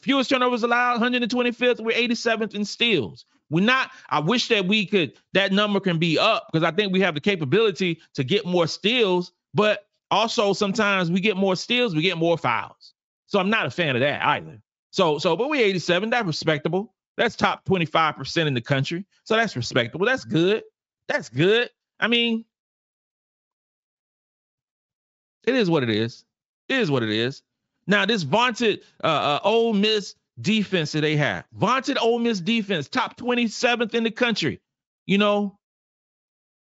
Fewest 0.01 0.31
turnovers 0.31 0.63
allowed, 0.63 1.01
125th. 1.01 1.81
We're 1.81 1.97
87th 1.97 2.55
in 2.55 2.65
steals. 2.65 3.25
We're 3.51 3.65
not. 3.65 3.91
I 4.11 4.21
wish 4.21 4.49
that 4.49 4.67
we 4.67 4.87
could. 4.87 5.13
That 5.33 5.53
number 5.53 5.81
can 5.81 5.99
be 5.99 6.19
up 6.19 6.49
because 6.53 6.65
I 6.65 6.71
think 6.71 6.93
we 6.93 7.01
have 7.01 7.15
the 7.15 7.21
capability 7.21 8.01
to 8.15 8.25
get 8.25 8.47
more 8.47 8.67
steals. 8.67 9.33
But 9.55 9.87
also 10.11 10.53
sometimes 10.53 11.11
we 11.11 11.21
get 11.21 11.37
more 11.37 11.57
steals, 11.57 11.95
we 11.95 12.03
get 12.03 12.19
more 12.19 12.39
fouls. 12.39 12.95
So 13.27 13.39
I'm 13.39 13.51
not 13.51 13.67
a 13.67 13.71
fan 13.71 13.95
of 13.95 14.01
that 14.01 14.25
either. 14.25 14.61
So, 14.91 15.19
so, 15.19 15.37
but 15.37 15.51
we 15.51 15.63
87, 15.63 16.11
that's 16.11 16.27
respectable. 16.27 16.95
That's 17.17 17.37
top 17.37 17.65
25% 17.65 18.47
in 18.47 18.55
the 18.55 18.61
country. 18.61 19.05
So 19.25 19.37
that's 19.37 19.57
respectable. 19.57 20.07
That's 20.07 20.25
good. 20.25 20.63
That's 21.09 21.29
good. 21.31 21.71
I 21.99 22.09
mean, 22.09 22.45
it 25.47 25.55
is 25.55 25.69
what 25.69 25.83
it 25.83 25.91
is. 25.91 26.25
It 26.69 26.79
is 26.79 26.91
what 26.91 27.03
it 27.03 27.11
is. 27.11 27.43
Now, 27.87 28.05
this 28.05 28.23
vaunted 28.23 28.83
uh, 29.03 29.07
uh 29.07 29.41
Ole 29.43 29.73
Miss 29.73 30.15
defense 30.41 30.93
that 30.93 31.01
they 31.01 31.17
have, 31.17 31.45
vaunted 31.53 31.99
Ole 31.99 32.19
Miss 32.19 32.41
defense, 32.41 32.89
top 32.89 33.17
27th 33.17 33.95
in 33.95 34.05
the 34.05 34.11
country, 34.11 34.61
you 35.07 35.19
know, 35.19 35.59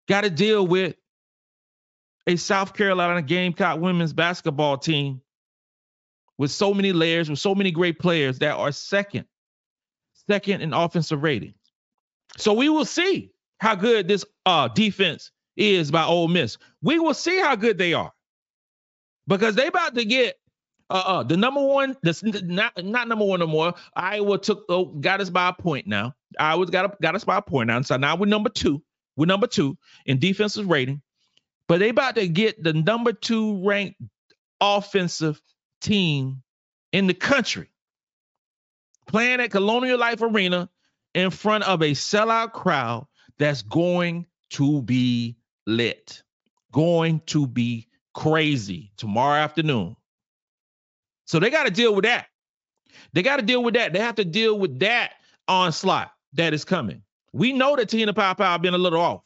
got 0.09 0.23
to 0.23 0.31
deal 0.31 0.67
with 0.67 0.95
a 2.27 2.37
South 2.37 2.75
Carolina 2.75 3.23
Gamecock 3.23 3.81
women's 3.81 4.13
basketball 4.13 4.79
team 4.79 5.21
with 6.39 6.51
so 6.51 6.73
many 6.73 6.93
layers, 6.93 7.29
with 7.29 7.39
so 7.39 7.55
many 7.55 7.71
great 7.71 7.99
players 7.99 8.39
that 8.39 8.57
are 8.57 8.73
second, 8.73 9.27
second 10.29 10.61
in 10.61 10.73
offensive 10.73 11.23
rating. 11.23 11.55
So 12.37 12.53
we 12.53 12.69
will 12.69 12.85
see 12.85 13.33
how 13.59 13.75
good 13.75 14.09
this 14.09 14.25
uh, 14.45 14.69
defense 14.69 15.31
is 15.57 15.91
by 15.91 16.05
Ole 16.05 16.29
Miss. 16.29 16.59
We 16.83 16.99
will 16.99 17.15
see 17.15 17.41
how 17.41 17.57
good 17.57 17.79
they 17.79 17.95
are 17.95 18.13
because 19.27 19.55
they 19.55 19.67
about 19.67 19.95
to 19.95 20.05
get 20.05 20.37
uh, 20.89 21.03
uh 21.07 21.23
the 21.23 21.37
number 21.37 21.65
one. 21.65 21.97
That's 22.03 22.23
not 22.23 22.85
not 22.85 23.09
number 23.09 23.25
one 23.25 23.41
no 23.41 23.47
more. 23.47 23.75
Iowa 23.95 24.39
took 24.39 24.65
oh, 24.69 24.87
got 24.87 25.21
us 25.21 25.31
by 25.31 25.49
a 25.49 25.53
point 25.53 25.87
now. 25.87 26.15
Iowa 26.39 26.67
got 26.67 26.85
a, 26.85 26.97
got 27.01 27.15
us 27.15 27.25
by 27.25 27.39
a 27.39 27.43
point 27.43 27.69
now. 27.69 27.81
So 27.83 27.97
now 27.97 28.17
we're 28.17 28.27
number 28.27 28.51
two. 28.51 28.83
We're 29.17 29.27
number 29.27 29.47
two 29.47 29.79
in 30.05 30.19
defensive 30.19 30.69
rating, 30.69 31.01
but 31.69 31.81
they 31.81 31.89
about 31.89 32.17
to 32.17 32.29
get 32.29 32.63
the 32.63 32.75
number 32.75 33.13
two 33.13 33.67
ranked 33.67 34.01
offensive 34.61 35.41
team 35.81 36.43
in 36.93 37.07
the 37.07 37.15
country 37.15 37.69
playing 39.07 39.41
at 39.41 39.51
Colonial 39.51 39.99
Life 39.99 40.21
Arena 40.23 40.69
in 41.15 41.31
front 41.31 41.65
of 41.65 41.83
a 41.83 41.93
sellout 41.93 42.53
crowd 42.53 43.07
that's 43.39 43.63
going 43.63 44.27
to 44.51 44.83
be 44.83 45.37
lit, 45.67 46.23
going 46.73 47.21
to 47.27 47.47
be 47.47 47.89
crazy 48.15 48.93
tomorrow 48.97 49.39
afternoon. 49.39 49.97
So 51.27 51.41
they 51.41 51.51
got 51.51 51.65
to 51.65 51.71
deal 51.71 51.95
with 51.95 52.05
that. 52.05 52.27
They 53.13 53.23
got 53.23 53.37
to 53.37 53.43
deal 53.43 53.63
with 53.63 53.75
that. 53.75 53.93
They 53.93 53.99
have 53.99 54.15
to 54.17 54.25
deal 54.25 54.59
with 54.59 54.79
that 54.81 55.13
onslaught 55.49 56.11
that 56.35 56.55
is 56.55 56.65
coming. 56.65 57.03
We 57.33 57.53
know 57.53 57.77
that 57.77 57.89
Te-Hina 57.89 58.15
Paopao 58.15 58.61
been 58.63 58.75
a 58.75 58.79
little 58.79 59.01
off, 59.01 59.23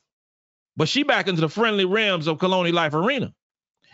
but 0.76 0.88
she 0.88 1.02
back 1.02 1.28
into 1.28 1.40
the 1.40 1.48
friendly 1.48 1.84
realms 1.84 2.26
of 2.26 2.38
Colonial 2.38 2.74
Life 2.74 2.94
Arena. 2.94 3.32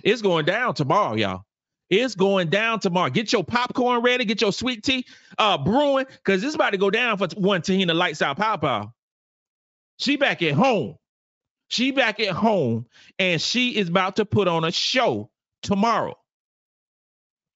It's 0.03 0.23
going 0.23 0.47
down 0.47 0.75
tomorrow, 0.75 1.15
y'all. 1.15 1.43
It's 1.91 2.15
going 2.15 2.49
down 2.49 2.81
tomorrow. 2.81 3.11
Get 3.11 3.33
your 3.33 3.45
popcorn 3.45 4.03
ready. 4.03 4.25
Get 4.25 4.41
your 4.41 4.53
sweet 4.53 4.83
tea 4.83 5.07
uh, 5.39 5.59
brewing 5.59 6.07
because 6.09 6.43
it's 6.43 6.55
about 6.55 6.71
to 6.71 6.79
go 6.79 6.91
down 6.91 7.19
for 7.19 7.29
one 7.37 7.63
Te-Hina 7.63 7.95
Lights 7.95 8.23
Out 8.23 8.39
Paopao. 8.39 8.93
She 9.99 10.17
back 10.17 10.43
at 10.43 10.53
home. 10.53 10.97
She 11.69 11.91
back 11.91 12.21
at 12.21 12.31
home 12.31 12.87
and 13.19 13.41
she 13.41 13.77
is 13.77 13.89
about 13.89 14.17
to 14.17 14.25
put 14.25 14.49
on 14.49 14.65
a 14.65 14.71
show 14.73 15.31
tomorrow. 15.63 16.17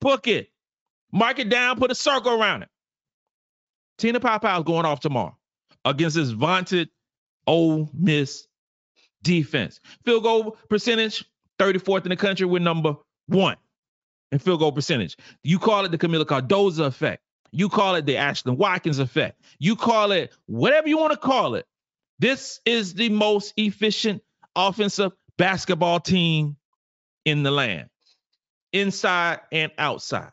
Book 0.00 0.26
it. 0.26 0.48
Mark 1.12 1.38
it 1.38 1.48
down. 1.48 1.78
Put 1.78 1.90
a 1.90 1.94
circle 1.94 2.40
around 2.40 2.62
it. 2.62 2.68
Te-Hina 3.98 4.58
is 4.58 4.64
going 4.64 4.86
off 4.86 5.00
tomorrow 5.00 5.36
against 5.84 6.16
this 6.16 6.30
vaunted 6.30 6.88
Ole 7.46 7.90
Miss 7.92 8.46
defense. 9.22 9.80
Field 10.04 10.22
goal 10.22 10.56
percentage, 10.68 11.24
34th 11.58 12.04
in 12.04 12.10
the 12.10 12.16
country. 12.16 12.46
We're 12.46 12.60
number 12.60 12.96
one 13.26 13.56
in 14.32 14.38
field 14.38 14.60
goal 14.60 14.72
percentage. 14.72 15.16
You 15.42 15.58
call 15.58 15.84
it 15.84 15.90
the 15.90 15.98
Kamilla 15.98 16.24
Cardoso 16.24 16.86
effect. 16.86 17.22
You 17.52 17.68
call 17.68 17.96
it 17.96 18.06
the 18.06 18.14
Ashlyn 18.14 18.56
Watkins 18.56 18.98
effect. 18.98 19.42
You 19.58 19.76
call 19.76 20.12
it 20.12 20.32
whatever 20.46 20.88
you 20.88 20.96
want 20.98 21.12
to 21.12 21.18
call 21.18 21.56
it. 21.56 21.66
This 22.20 22.60
is 22.66 22.92
the 22.92 23.08
most 23.08 23.54
efficient 23.56 24.22
offensive 24.54 25.12
basketball 25.38 26.00
team 26.00 26.56
in 27.24 27.42
the 27.42 27.50
land, 27.50 27.88
inside 28.74 29.40
and 29.50 29.72
outside. 29.78 30.30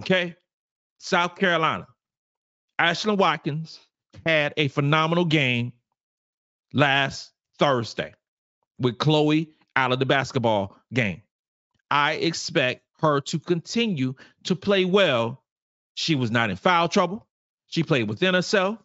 Okay. 0.00 0.34
South 0.98 1.36
Carolina. 1.36 1.86
Ashlyn 2.80 3.18
Watkins 3.18 3.78
had 4.26 4.52
a 4.56 4.66
phenomenal 4.66 5.24
game 5.24 5.72
last 6.72 7.32
Thursday 7.56 8.14
with 8.80 8.98
Chloe 8.98 9.50
out 9.76 9.92
of 9.92 10.00
the 10.00 10.06
basketball 10.06 10.76
game. 10.92 11.22
I 11.88 12.14
expect 12.14 12.82
her 13.00 13.20
to 13.20 13.38
continue 13.38 14.14
to 14.44 14.56
play 14.56 14.84
well. 14.84 15.44
She 15.94 16.16
was 16.16 16.32
not 16.32 16.50
in 16.50 16.56
foul 16.56 16.88
trouble. 16.88 17.28
She 17.68 17.84
played 17.84 18.08
within 18.08 18.34
herself. 18.34 18.78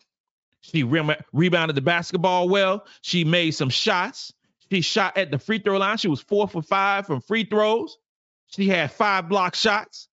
She 0.61 0.83
re- 0.83 1.17
rebounded 1.33 1.75
the 1.75 1.81
basketball 1.81 2.49
well. 2.49 2.85
She 3.01 3.23
made 3.23 3.51
some 3.51 3.69
shots. 3.69 4.33
She 4.71 4.81
shot 4.81 5.17
at 5.17 5.31
the 5.31 5.39
free 5.39 5.59
throw 5.59 5.77
line. 5.77 5.97
She 5.97 6.07
was 6.07 6.21
four 6.21 6.47
for 6.47 6.61
five 6.61 7.07
from 7.07 7.21
free 7.21 7.45
throws. 7.45 7.97
She 8.47 8.67
had 8.67 8.91
five 8.91 9.29
block 9.29 9.55
shots 9.55 10.09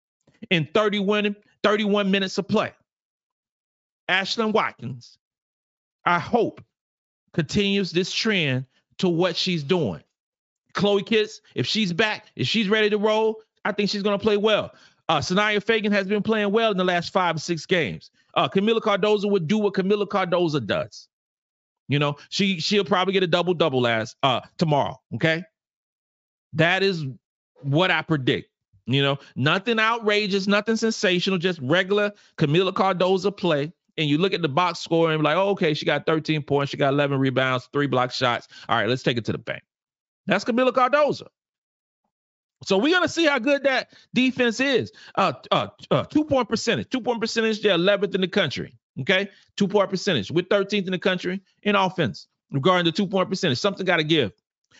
in 0.50 0.68
31, 0.72 1.36
31 1.62 2.10
minutes 2.10 2.38
of 2.38 2.48
play. 2.48 2.72
Ashlyn 4.08 4.52
Watkins, 4.52 5.18
I 6.04 6.18
hope, 6.18 6.62
continues 7.32 7.90
this 7.90 8.12
trend 8.12 8.66
to 8.98 9.08
what 9.08 9.36
she's 9.36 9.62
doing. 9.62 10.02
Chloe 10.74 11.02
Kitts, 11.02 11.40
if 11.54 11.66
she's 11.66 11.92
back, 11.92 12.26
if 12.36 12.46
she's 12.46 12.68
ready 12.68 12.90
to 12.90 12.98
roll, 12.98 13.40
I 13.64 13.72
think 13.72 13.90
she's 13.90 14.02
going 14.02 14.18
to 14.18 14.22
play 14.22 14.36
well. 14.36 14.72
Uh, 15.08 15.18
Sania 15.18 15.62
Feigin 15.62 15.92
has 15.92 16.06
been 16.06 16.22
playing 16.22 16.50
well 16.50 16.70
in 16.70 16.76
the 16.76 16.84
last 16.84 17.12
five 17.12 17.36
or 17.36 17.38
six 17.38 17.66
games. 17.66 18.10
Uh, 18.34 18.48
Kamilla 18.48 18.80
Cardoso 18.80 19.30
would 19.30 19.46
do 19.46 19.58
what 19.58 19.74
Kamilla 19.74 20.06
Cardoso 20.06 20.64
does. 20.64 21.08
You 21.88 21.98
know, 21.98 22.16
she 22.30 22.60
she'll 22.60 22.84
probably 22.84 23.12
get 23.12 23.22
a 23.22 23.26
double 23.26 23.52
double 23.52 23.82
last 23.82 24.16
uh 24.22 24.40
tomorrow. 24.56 24.98
Okay, 25.14 25.44
that 26.54 26.82
is 26.82 27.04
what 27.60 27.90
I 27.90 28.00
predict. 28.02 28.48
You 28.86 29.02
know, 29.02 29.18
nothing 29.36 29.78
outrageous, 29.78 30.46
nothing 30.46 30.76
sensational, 30.76 31.38
just 31.38 31.58
regular 31.62 32.12
Kamilla 32.36 32.72
Cardoso 32.72 33.34
play. 33.34 33.72
And 33.96 34.08
you 34.08 34.18
look 34.18 34.34
at 34.34 34.42
the 34.42 34.48
box 34.48 34.80
score 34.80 35.12
and 35.12 35.22
like, 35.22 35.36
oh, 35.36 35.50
okay, 35.50 35.72
she 35.72 35.86
got 35.86 36.04
13 36.04 36.42
points, 36.42 36.70
she 36.70 36.76
got 36.76 36.92
11 36.92 37.18
rebounds, 37.18 37.68
three 37.72 37.86
block 37.86 38.10
shots. 38.10 38.48
All 38.68 38.76
right, 38.76 38.88
let's 38.88 39.02
take 39.02 39.16
it 39.16 39.24
to 39.26 39.32
the 39.32 39.38
bank. 39.38 39.62
That's 40.26 40.44
Kamilla 40.44 40.72
Cardoso. 40.72 41.28
So 42.66 42.78
we're 42.78 42.92
gonna 42.92 43.08
see 43.08 43.26
how 43.26 43.38
good 43.38 43.64
that 43.64 43.92
defense 44.12 44.60
is. 44.60 44.92
Uh, 45.14 45.32
uh, 45.50 45.68
uh 45.90 46.04
two 46.04 46.24
point 46.24 46.48
percentage, 46.48 46.90
two 46.90 47.00
point 47.00 47.20
percentage. 47.20 47.62
They're 47.62 47.76
11th 47.76 48.14
in 48.14 48.20
the 48.20 48.28
country. 48.28 48.76
Okay, 49.00 49.28
two 49.56 49.68
point 49.68 49.90
percentage. 49.90 50.30
We're 50.30 50.44
13th 50.44 50.86
in 50.86 50.92
the 50.92 50.98
country 50.98 51.42
in 51.62 51.74
offense 51.76 52.28
regarding 52.50 52.84
the 52.84 52.92
two 52.92 53.06
point 53.06 53.28
percentage. 53.28 53.58
Something 53.58 53.86
got 53.86 53.96
to 53.96 54.04
give. 54.04 54.32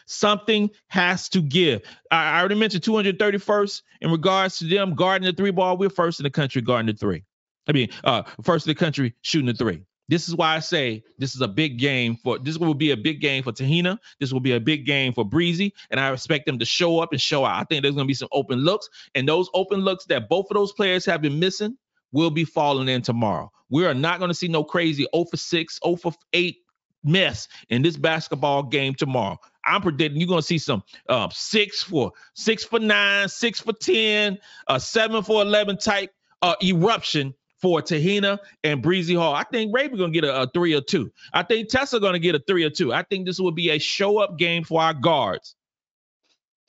Something 0.07 0.71
has 0.89 1.29
to 1.31 1.41
give. 1.41 1.83
I, 2.11 2.37
I 2.37 2.41
already 2.41 2.57
mentioned 2.57 2.83
231st 2.85 3.83
in 4.03 4.11
regards 4.11 4.59
to 4.59 4.67
them 4.67 4.95
guarding 4.95 5.27
the 5.27 5.33
three 5.33 5.51
ball. 5.51 5.77
We're 5.77 5.91
first 5.91 6.21
in 6.21 6.25
the 6.25 6.31
country 6.31 6.63
guarding 6.63 6.93
the 6.93 6.99
three. 6.99 7.25
I 7.67 7.73
mean, 7.73 7.89
uh, 8.05 8.25
first 8.43 8.67
in 8.67 8.71
the 8.71 8.75
country 8.75 9.15
shooting 9.23 9.47
the 9.47 9.55
three. 9.55 9.83
This 10.09 10.29
is 10.29 10.37
why 10.37 10.55
I 10.55 10.59
say 10.59 11.03
this 11.19 11.35
is 11.35 11.41
a 11.41 11.49
big 11.49 11.79
game 11.79 12.17
for 12.17 12.39
this 12.39 12.59
will 12.59 12.75
be 12.75 12.91
a 12.91 12.97
big 12.97 13.21
game 13.21 13.43
for 13.43 13.53
Te-Hina. 13.53 13.99
This 14.21 14.33
will 14.33 14.41
be 14.41 14.53
a 14.53 14.61
big 14.61 14.85
game 14.85 15.13
for 15.13 15.25
Breezy, 15.25 15.73
and 15.91 15.99
I 15.99 16.13
expect 16.13 16.47
them 16.47 16.59
to 16.59 16.65
show 16.65 16.99
up 17.01 17.13
and 17.13 17.21
show 17.21 17.45
out. 17.45 17.61
I 17.61 17.65
think 17.65 17.83
there's 17.83 17.95
to 18.05 18.09
be 18.09 18.15
some 18.15 18.29
open 18.33 18.59
looks, 18.61 18.89
and 19.15 19.29
those 19.29 19.49
open 19.55 19.81
looks 19.81 20.05
that 20.07 20.29
both 20.29 20.47
of 20.51 20.55
those 20.55 20.73
players 20.73 21.07
have 21.07 21.23
been 21.23 21.39
missing 21.39 21.77
will 22.13 22.31
be 22.31 22.45
falling 22.45 22.89
in 22.89 23.03
tomorrow. 23.03 23.51
We 23.71 23.87
are 23.87 23.95
not 23.95 24.19
to 24.29 24.35
see 24.35 24.49
no 24.49 24.63
crazy 24.63 25.07
0 25.15 25.25
for 25.25 25.37
6, 25.37 25.81
0 25.85 25.97
for 25.97 26.13
8 26.33 26.57
mess 27.03 27.49
in 27.69 27.83
this 27.83 27.97
basketball 27.97 28.63
game 28.63 28.95
tomorrow. 28.95 29.39
I'm 29.65 29.83
predicting 29.83 30.21
you're 30.21 30.29
to 30.39 30.47
see 30.47 30.59
some 30.59 30.83
uh, 31.09 31.29
six 31.33 31.83
for 31.83 32.13
six 32.35 32.65
for 32.65 32.79
nine, 32.79 33.29
six 33.29 33.61
for 33.61 33.73
10, 33.73 34.39
uh, 34.67 34.79
seven 34.79 35.23
for 35.23 35.43
11 35.43 35.79
type 35.79 36.11
uh, 36.43 36.55
eruption 36.63 37.35
for 37.65 37.81
Te-Hina 37.81 38.39
and 38.63 38.83
Breezy 38.83 39.15
Hall. 39.15 39.35
I 39.35 39.43
think 39.45 39.75
Raven 39.75 39.97
gonna 39.97 40.13
get 40.13 40.25
a, 40.25 40.43
a, 40.43 40.47
three 40.49 40.75
or 40.75 40.83
two. 40.83 41.11
I 41.33 41.43
think 41.43 41.71
Tessa 41.71 41.99
gonna 41.99 42.19
get 42.19 42.35
a 42.35 42.39
three 42.41 42.63
or 42.63 42.69
two. 42.69 42.93
I 42.93 43.05
think 43.05 43.25
this 43.25 43.41
will 43.41 43.53
be 43.53 43.71
a 43.71 43.79
show 43.79 44.19
up 44.19 44.37
game 44.37 44.65
for 44.65 44.83
our 44.83 44.93
guards 44.93 45.57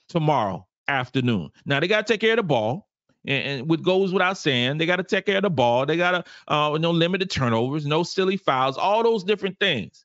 tomorrow 0.08 0.66
afternoon. 0.88 1.50
Now 1.66 1.80
they 1.80 1.86
gotta 1.86 2.10
take 2.10 2.22
care 2.22 2.32
of 2.32 2.38
the 2.38 2.44
ball. 2.44 2.88
And, 3.26 3.68
what 3.68 3.82
goes 3.82 4.10
without 4.10 4.38
saying, 4.38 4.78
they 4.78 4.86
got 4.86 4.96
to 4.96 5.02
take 5.02 5.26
care 5.26 5.38
of 5.38 5.42
the 5.42 5.50
ball. 5.50 5.84
They 5.84 5.96
got 5.96 6.12
to 6.12 6.24
uh, 6.46 6.78
no 6.78 6.92
limited 6.92 7.28
turnovers, 7.28 7.84
no 7.84 8.04
silly 8.04 8.36
fouls, 8.36 8.78
all 8.78 9.02
those 9.02 9.24
different 9.24 9.58
things. 9.58 10.04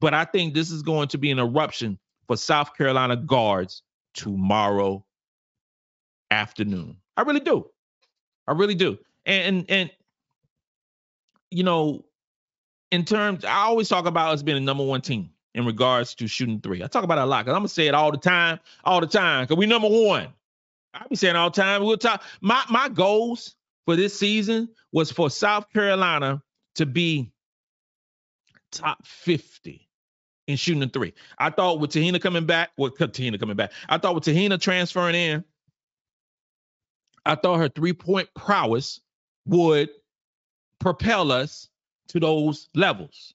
But 0.00 0.14
I 0.14 0.24
think 0.24 0.54
this 0.54 0.70
is 0.70 0.80
going 0.80 1.08
to 1.08 1.18
be 1.18 1.30
an 1.30 1.38
eruption 1.38 1.98
for 2.26 2.38
South 2.38 2.74
Carolina 2.74 3.16
guards 3.16 3.82
tomorrow 4.14 5.04
afternoon. 6.30 6.96
I 7.18 7.22
really 7.22 7.40
do. 7.40 7.66
I 8.48 8.52
really 8.52 8.74
do. 8.74 8.98
And, 9.26 9.66
and 9.68 9.90
you 11.54 11.62
know, 11.62 12.04
in 12.90 13.04
terms, 13.04 13.44
I 13.44 13.58
always 13.58 13.88
talk 13.88 14.06
about 14.06 14.32
us 14.32 14.42
being 14.42 14.56
a 14.56 14.60
number 14.60 14.84
one 14.84 15.00
team 15.00 15.30
in 15.54 15.64
regards 15.64 16.14
to 16.16 16.26
shooting 16.26 16.60
three. 16.60 16.82
I 16.82 16.88
talk 16.88 17.04
about 17.04 17.18
it 17.18 17.22
a 17.22 17.26
lot 17.26 17.44
because 17.44 17.54
I'm 17.54 17.60
gonna 17.60 17.68
say 17.68 17.86
it 17.86 17.94
all 17.94 18.10
the 18.10 18.18
time, 18.18 18.58
all 18.84 19.00
the 19.00 19.06
time, 19.06 19.44
because 19.44 19.56
we 19.56 19.66
number 19.66 19.88
one. 19.88 20.28
I 20.92 21.06
be 21.08 21.16
saying 21.16 21.36
all 21.36 21.50
the 21.50 21.60
time. 21.60 21.82
We'll 21.82 21.96
talk. 21.96 22.22
My 22.40 22.62
my 22.70 22.88
goals 22.88 23.56
for 23.84 23.96
this 23.96 24.18
season 24.18 24.68
was 24.92 25.10
for 25.10 25.30
South 25.30 25.70
Carolina 25.72 26.42
to 26.76 26.86
be 26.86 27.32
top 28.72 29.04
50 29.06 29.88
in 30.46 30.56
shooting 30.56 30.88
three. 30.90 31.14
I 31.38 31.50
thought 31.50 31.80
with 31.80 31.90
Te-Hina 31.90 32.18
coming 32.18 32.46
back, 32.46 32.70
with 32.76 32.96
Te-Hina 32.96 33.38
coming 33.38 33.56
back, 33.56 33.72
I 33.88 33.98
thought 33.98 34.14
with 34.14 34.24
Te-Hina 34.24 34.58
transferring 34.58 35.14
in, 35.14 35.44
I 37.24 37.34
thought 37.34 37.58
her 37.58 37.68
three-point 37.68 38.28
prowess 38.34 39.00
would 39.46 39.90
propel 40.84 41.32
us 41.32 41.70
to 42.08 42.20
those 42.20 42.68
levels. 42.74 43.32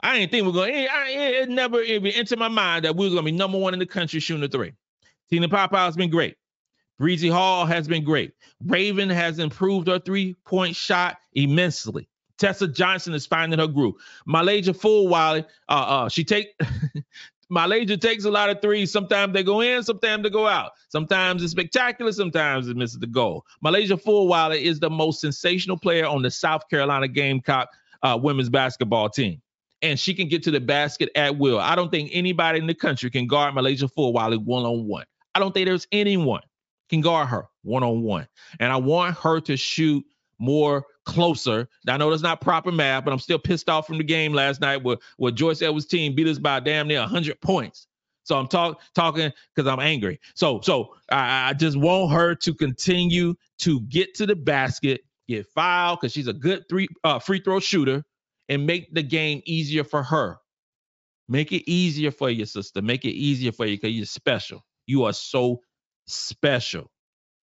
I 0.00 0.18
didn't 0.18 0.32
think 0.32 0.44
we're 0.44 0.52
gonna. 0.52 0.72
It, 0.72 0.90
it 1.42 1.48
never 1.48 1.80
even 1.82 2.10
entered 2.10 2.40
my 2.40 2.48
mind 2.48 2.84
that 2.84 2.96
we 2.96 3.06
going 3.06 3.18
to 3.18 3.22
be 3.22 3.30
number 3.30 3.58
one 3.58 3.74
in 3.74 3.78
the 3.78 3.86
country 3.86 4.18
shooting 4.18 4.40
the 4.40 4.48
three. 4.48 4.72
Te-Hina 5.30 5.48
Paopao 5.48 5.84
has 5.84 5.94
been 5.94 6.10
great. 6.10 6.36
Breezy 6.98 7.28
Hall 7.28 7.64
has 7.64 7.86
been 7.86 8.02
great. 8.02 8.32
Raven 8.66 9.08
has 9.08 9.38
improved 9.38 9.86
her 9.86 10.00
three 10.00 10.34
point 10.44 10.74
shot 10.74 11.18
immensely. 11.34 12.08
Tessa 12.38 12.66
Johnson 12.66 13.14
is 13.14 13.24
finding 13.24 13.60
her 13.60 13.68
groove. 13.68 13.94
MiLaysia 14.26 14.76
Fulwiley, 14.76 15.44
uh, 15.68 15.72
uh, 15.72 16.08
she 16.08 16.24
take 16.24 16.58
MiLaysia 17.50 18.00
takes 18.00 18.24
a 18.24 18.30
lot 18.30 18.48
of 18.50 18.60
threes. 18.62 18.92
Sometimes 18.92 19.32
they 19.32 19.42
go 19.42 19.60
in, 19.60 19.82
sometimes 19.82 20.22
they 20.22 20.30
go 20.30 20.46
out. 20.46 20.72
Sometimes 20.88 21.42
it's 21.42 21.52
spectacular, 21.52 22.12
sometimes 22.12 22.68
it 22.68 22.76
misses 22.76 22.98
the 22.98 23.06
goal. 23.06 23.44
MiLaysia 23.64 24.00
Fulwiley 24.02 24.62
is 24.62 24.78
the 24.78 24.90
most 24.90 25.20
sensational 25.20 25.76
player 25.76 26.06
on 26.06 26.22
the 26.22 26.30
South 26.30 26.68
Carolina 26.68 27.08
Gamecock 27.08 27.68
uh, 28.02 28.18
women's 28.20 28.48
basketball 28.48 29.08
team. 29.08 29.42
And 29.82 29.98
she 29.98 30.14
can 30.14 30.28
get 30.28 30.42
to 30.44 30.50
the 30.50 30.60
basket 30.60 31.08
at 31.14 31.38
will. 31.38 31.58
I 31.58 31.74
don't 31.74 31.90
think 31.90 32.10
anybody 32.12 32.58
in 32.58 32.66
the 32.66 32.74
country 32.74 33.10
can 33.10 33.26
guard 33.26 33.54
MiLaysia 33.54 33.92
Fulwiley 33.92 34.42
one 34.42 34.64
on 34.64 34.86
one. 34.86 35.04
I 35.34 35.40
don't 35.40 35.52
think 35.52 35.66
there's 35.66 35.88
anyone 35.90 36.42
can 36.88 37.00
guard 37.00 37.28
her 37.28 37.46
one 37.62 37.82
on 37.82 38.02
one. 38.02 38.28
And 38.58 38.72
I 38.72 38.76
want 38.76 39.16
her 39.18 39.40
to 39.40 39.56
shoot 39.56 40.04
more 40.40 40.84
closer. 41.04 41.68
I 41.86 41.96
know 41.98 42.10
that's 42.10 42.22
not 42.22 42.40
proper 42.40 42.72
math, 42.72 43.04
but 43.04 43.12
I'm 43.12 43.18
still 43.18 43.38
pissed 43.38 43.68
off 43.68 43.86
from 43.86 43.98
the 43.98 44.04
game 44.04 44.32
last 44.32 44.60
night 44.60 44.82
where, 44.82 44.96
where 45.18 45.30
Joyce 45.30 45.62
Edwards' 45.62 45.86
team 45.86 46.14
beat 46.14 46.26
us 46.26 46.38
by 46.38 46.58
damn 46.58 46.88
near 46.88 47.00
100 47.00 47.40
points. 47.40 47.86
So 48.24 48.38
I'm 48.38 48.48
talk, 48.48 48.80
talking 48.94 49.32
because 49.54 49.70
I'm 49.70 49.80
angry. 49.80 50.20
So 50.34 50.60
so 50.62 50.94
I, 51.10 51.50
I, 51.50 51.52
just 51.52 51.76
want 51.76 52.12
her 52.12 52.34
to 52.36 52.54
continue 52.54 53.34
to 53.60 53.80
get 53.82 54.14
to 54.16 54.26
the 54.26 54.36
basket, 54.36 55.00
get 55.26 55.46
fouled 55.48 56.00
because 56.00 56.12
she's 56.12 56.28
a 56.28 56.32
good 56.32 56.68
three 56.68 56.88
uh, 57.02 57.18
free 57.18 57.40
throw 57.40 57.60
shooter, 57.60 58.04
and 58.48 58.66
make 58.66 58.94
the 58.94 59.02
game 59.02 59.42
easier 59.46 59.84
for 59.84 60.02
her. 60.02 60.36
Make 61.28 61.50
it 61.52 61.68
easier 61.68 62.10
for 62.10 62.30
your 62.30 62.46
sister. 62.46 62.82
Make 62.82 63.04
it 63.04 63.14
easier 63.14 63.52
for 63.52 63.66
you 63.66 63.76
because 63.76 63.92
you're 63.96 64.06
special. 64.06 64.64
You 64.86 65.04
are 65.04 65.12
so 65.12 65.62
special, 66.06 66.90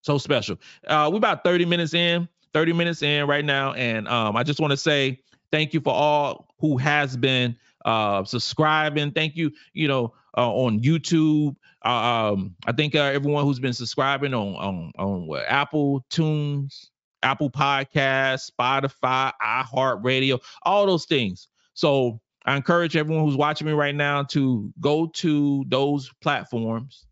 so 0.01 0.17
special. 0.17 0.57
Uh, 0.86 1.10
we're 1.12 1.17
about 1.17 1.43
30 1.43 1.65
minutes 1.65 1.93
in. 1.93 2.29
30 2.58 2.74
minutes 2.74 3.04
in 3.04 3.28
right 3.28 3.46
now. 3.46 3.74
And 3.74 4.08
um, 4.08 4.36
I 4.36 4.41
just 4.41 4.60
want 4.60 4.72
to 4.72 4.78
say 4.78 5.20
thank 5.52 5.76
you 5.76 5.80
for 5.80 5.93
all 5.93 6.48
who 6.58 6.78
has 6.78 7.15
been 7.15 7.56
uh, 7.86 8.24
subscribing. 8.24 9.12
Thank 9.12 9.36
you, 9.36 9.52
you 9.74 9.88
know, 9.88 10.15
uh, 10.36 10.52
on 10.52 10.80
YouTube. 10.80 11.56
Uh, 11.86 12.32
um, 12.34 12.56
I 12.65 12.72
think 12.72 12.96
uh, 12.96 13.02
everyone 13.02 13.43
who's 13.43 13.60
been 13.60 13.74
subscribing 13.74 14.34
on 14.34 14.56
on 14.56 14.91
on 14.98 15.28
what, 15.28 15.46
Apple 15.48 16.04
Tunes, 16.10 16.89
Apple 17.22 17.52
Podcasts, 17.52 18.50
Spotify, 18.60 19.32
iHeartRadio, 19.39 20.39
all 20.63 20.88
those 20.88 21.06
things. 21.06 21.50
So 21.76 22.20
I 22.43 22.56
encourage 22.56 22.98
everyone 22.98 23.24
who's 23.24 23.38
watching 23.38 23.67
me 23.67 23.74
right 23.74 23.93
now 23.93 24.24
to 24.32 24.74
go 24.80 25.12
to 25.17 25.63
those 25.67 26.10
platforms 26.24 27.06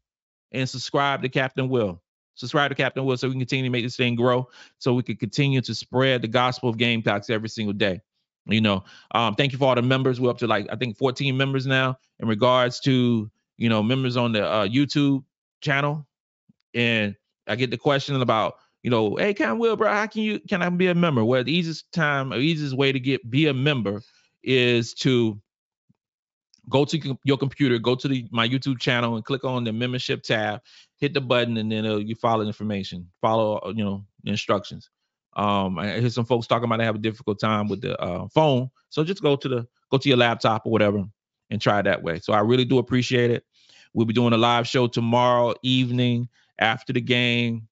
and 0.51 0.67
subscribe 0.67 1.21
to 1.21 1.29
Captain 1.29 1.69
Will. 1.69 2.01
Subscribe 2.35 2.69
to 2.69 2.75
Captain 2.75 3.03
Will 3.05 3.17
so 3.17 3.27
we 3.27 3.33
can 3.33 3.41
continue 3.41 3.65
to 3.65 3.69
make 3.69 3.83
this 3.83 3.95
thing 3.95 4.15
grow, 4.15 4.47
so 4.77 4.93
we 4.93 5.03
can 5.03 5.15
continue 5.15 5.61
to 5.61 5.73
spread 5.73 6.21
the 6.21 6.27
gospel 6.27 6.69
of 6.69 6.77
Gamecocks 6.77 7.29
every 7.29 7.49
single 7.49 7.73
day. 7.73 8.01
You 8.47 8.61
know, 8.61 8.83
um, 9.11 9.35
thank 9.35 9.51
you 9.51 9.57
for 9.57 9.69
all 9.69 9.75
the 9.75 9.81
members. 9.81 10.21
We're 10.21 10.29
up 10.29 10.37
to 10.39 10.47
like 10.47 10.67
I 10.71 10.75
think 10.75 10.97
14 10.97 11.35
members 11.35 11.65
now 11.65 11.97
in 12.19 12.27
regards 12.27 12.79
to 12.81 13.29
you 13.57 13.69
know 13.69 13.81
members 13.81 14.17
on 14.17 14.33
the 14.33 14.45
uh, 14.45 14.67
YouTube 14.67 15.23
channel, 15.61 16.05
and 16.73 17.15
I 17.47 17.55
get 17.55 17.71
the 17.71 17.77
question 17.77 18.21
about 18.21 18.55
you 18.85 18.91
know, 18.91 19.15
hey, 19.15 19.33
Captain 19.33 19.57
Will, 19.57 19.75
bro, 19.75 19.91
how 19.91 20.05
can 20.05 20.21
you 20.21 20.39
can 20.41 20.61
I 20.61 20.69
be 20.69 20.85
a 20.85 20.93
member? 20.93 21.25
Well, 21.25 21.43
the 21.43 21.51
easiest 21.51 21.91
time, 21.91 22.31
or 22.31 22.37
easiest 22.37 22.77
way 22.77 22.91
to 22.91 22.99
get 22.99 23.27
be 23.27 23.47
a 23.47 23.53
member 23.53 24.03
is 24.43 24.93
to 24.93 25.41
go 26.69 26.85
to 26.85 27.17
your 27.23 27.37
computer, 27.37 27.79
go 27.79 27.95
to 27.95 28.07
the, 28.07 28.27
my 28.31 28.47
YouTube 28.47 28.79
channel, 28.79 29.15
and 29.15 29.25
click 29.25 29.43
on 29.43 29.63
the 29.63 29.73
membership 29.73 30.21
tab, 30.21 30.61
hit 30.97 31.13
the 31.13 31.21
button, 31.21 31.57
and 31.57 31.71
then 31.71 31.85
uh, 31.85 31.97
you 31.97 32.15
follow 32.15 32.45
information, 32.45 33.09
follow 33.21 33.57
uh, 33.57 33.73
you 33.75 33.83
know 33.83 34.05
the 34.23 34.31
instructions. 34.31 34.89
Um, 35.35 35.77
I 35.77 35.99
hear 35.99 36.09
some 36.09 36.25
folks 36.25 36.47
talking 36.47 36.65
about 36.65 36.77
they 36.77 36.85
have 36.85 36.95
a 36.95 36.99
difficult 36.99 37.39
time 37.39 37.67
with 37.67 37.81
the 37.81 37.99
uh, 37.99 38.27
phone, 38.29 38.69
so 38.89 39.03
just 39.03 39.21
go 39.21 39.35
to 39.35 39.47
the 39.47 39.67
go 39.91 39.97
to 39.97 40.09
your 40.09 40.17
laptop 40.17 40.65
or 40.65 40.71
whatever 40.71 41.03
and 41.49 41.61
try 41.61 41.81
that 41.81 42.01
way. 42.03 42.19
So 42.19 42.33
I 42.33 42.39
really 42.39 42.65
do 42.65 42.77
appreciate 42.77 43.31
it. 43.31 43.43
We'll 43.93 44.05
be 44.05 44.13
doing 44.13 44.33
a 44.33 44.37
live 44.37 44.67
show 44.67 44.87
tomorrow 44.87 45.53
evening 45.63 46.29
after 46.59 46.93
the 46.93 47.01
game, 47.01 47.67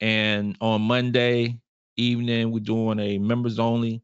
and 0.00 0.56
on 0.60 0.82
Monday 0.82 1.60
evening 1.96 2.52
we're 2.52 2.60
doing 2.60 3.00
a 3.00 3.18
members 3.18 3.58
only 3.58 4.02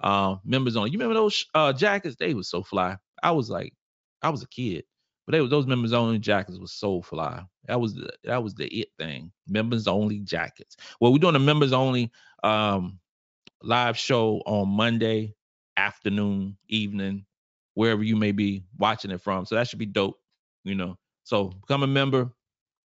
uh, 0.00 0.36
members 0.44 0.76
only. 0.76 0.90
You 0.90 0.98
remember 0.98 1.14
those 1.14 1.46
uh, 1.54 1.72
jackets? 1.72 2.16
They 2.16 2.34
was 2.34 2.48
so 2.48 2.62
fly. 2.62 2.96
I 3.22 3.30
was 3.30 3.50
like, 3.50 3.72
I 4.22 4.30
was 4.30 4.42
a 4.42 4.48
kid, 4.48 4.84
but 5.26 5.32
they 5.32 5.46
those 5.46 5.66
members 5.66 5.92
only 5.92 6.18
jackets 6.18 6.58
was 6.58 6.72
so 6.72 7.02
fly. 7.02 7.42
That 7.66 7.80
was 7.80 7.94
the 7.94 8.10
that 8.24 8.42
was 8.42 8.54
the 8.54 8.66
it 8.68 8.88
thing. 8.98 9.32
Members 9.48 9.88
only 9.88 10.20
jackets. 10.20 10.76
Well, 11.00 11.12
we're 11.12 11.18
doing 11.18 11.34
a 11.34 11.40
members 11.40 11.72
only 11.72 12.12
um 12.44 13.00
live 13.62 13.98
show 13.98 14.40
on 14.46 14.68
Monday 14.68 15.34
afternoon, 15.76 16.56
evening, 16.68 17.26
wherever 17.74 18.02
you 18.04 18.16
may 18.16 18.32
be 18.32 18.64
watching 18.78 19.10
it 19.10 19.20
from. 19.20 19.44
So 19.46 19.56
that 19.56 19.68
should 19.68 19.80
be 19.80 19.86
dope, 19.86 20.20
you 20.64 20.76
know. 20.76 20.96
So 21.24 21.48
become 21.48 21.82
a 21.82 21.88
member, 21.88 22.30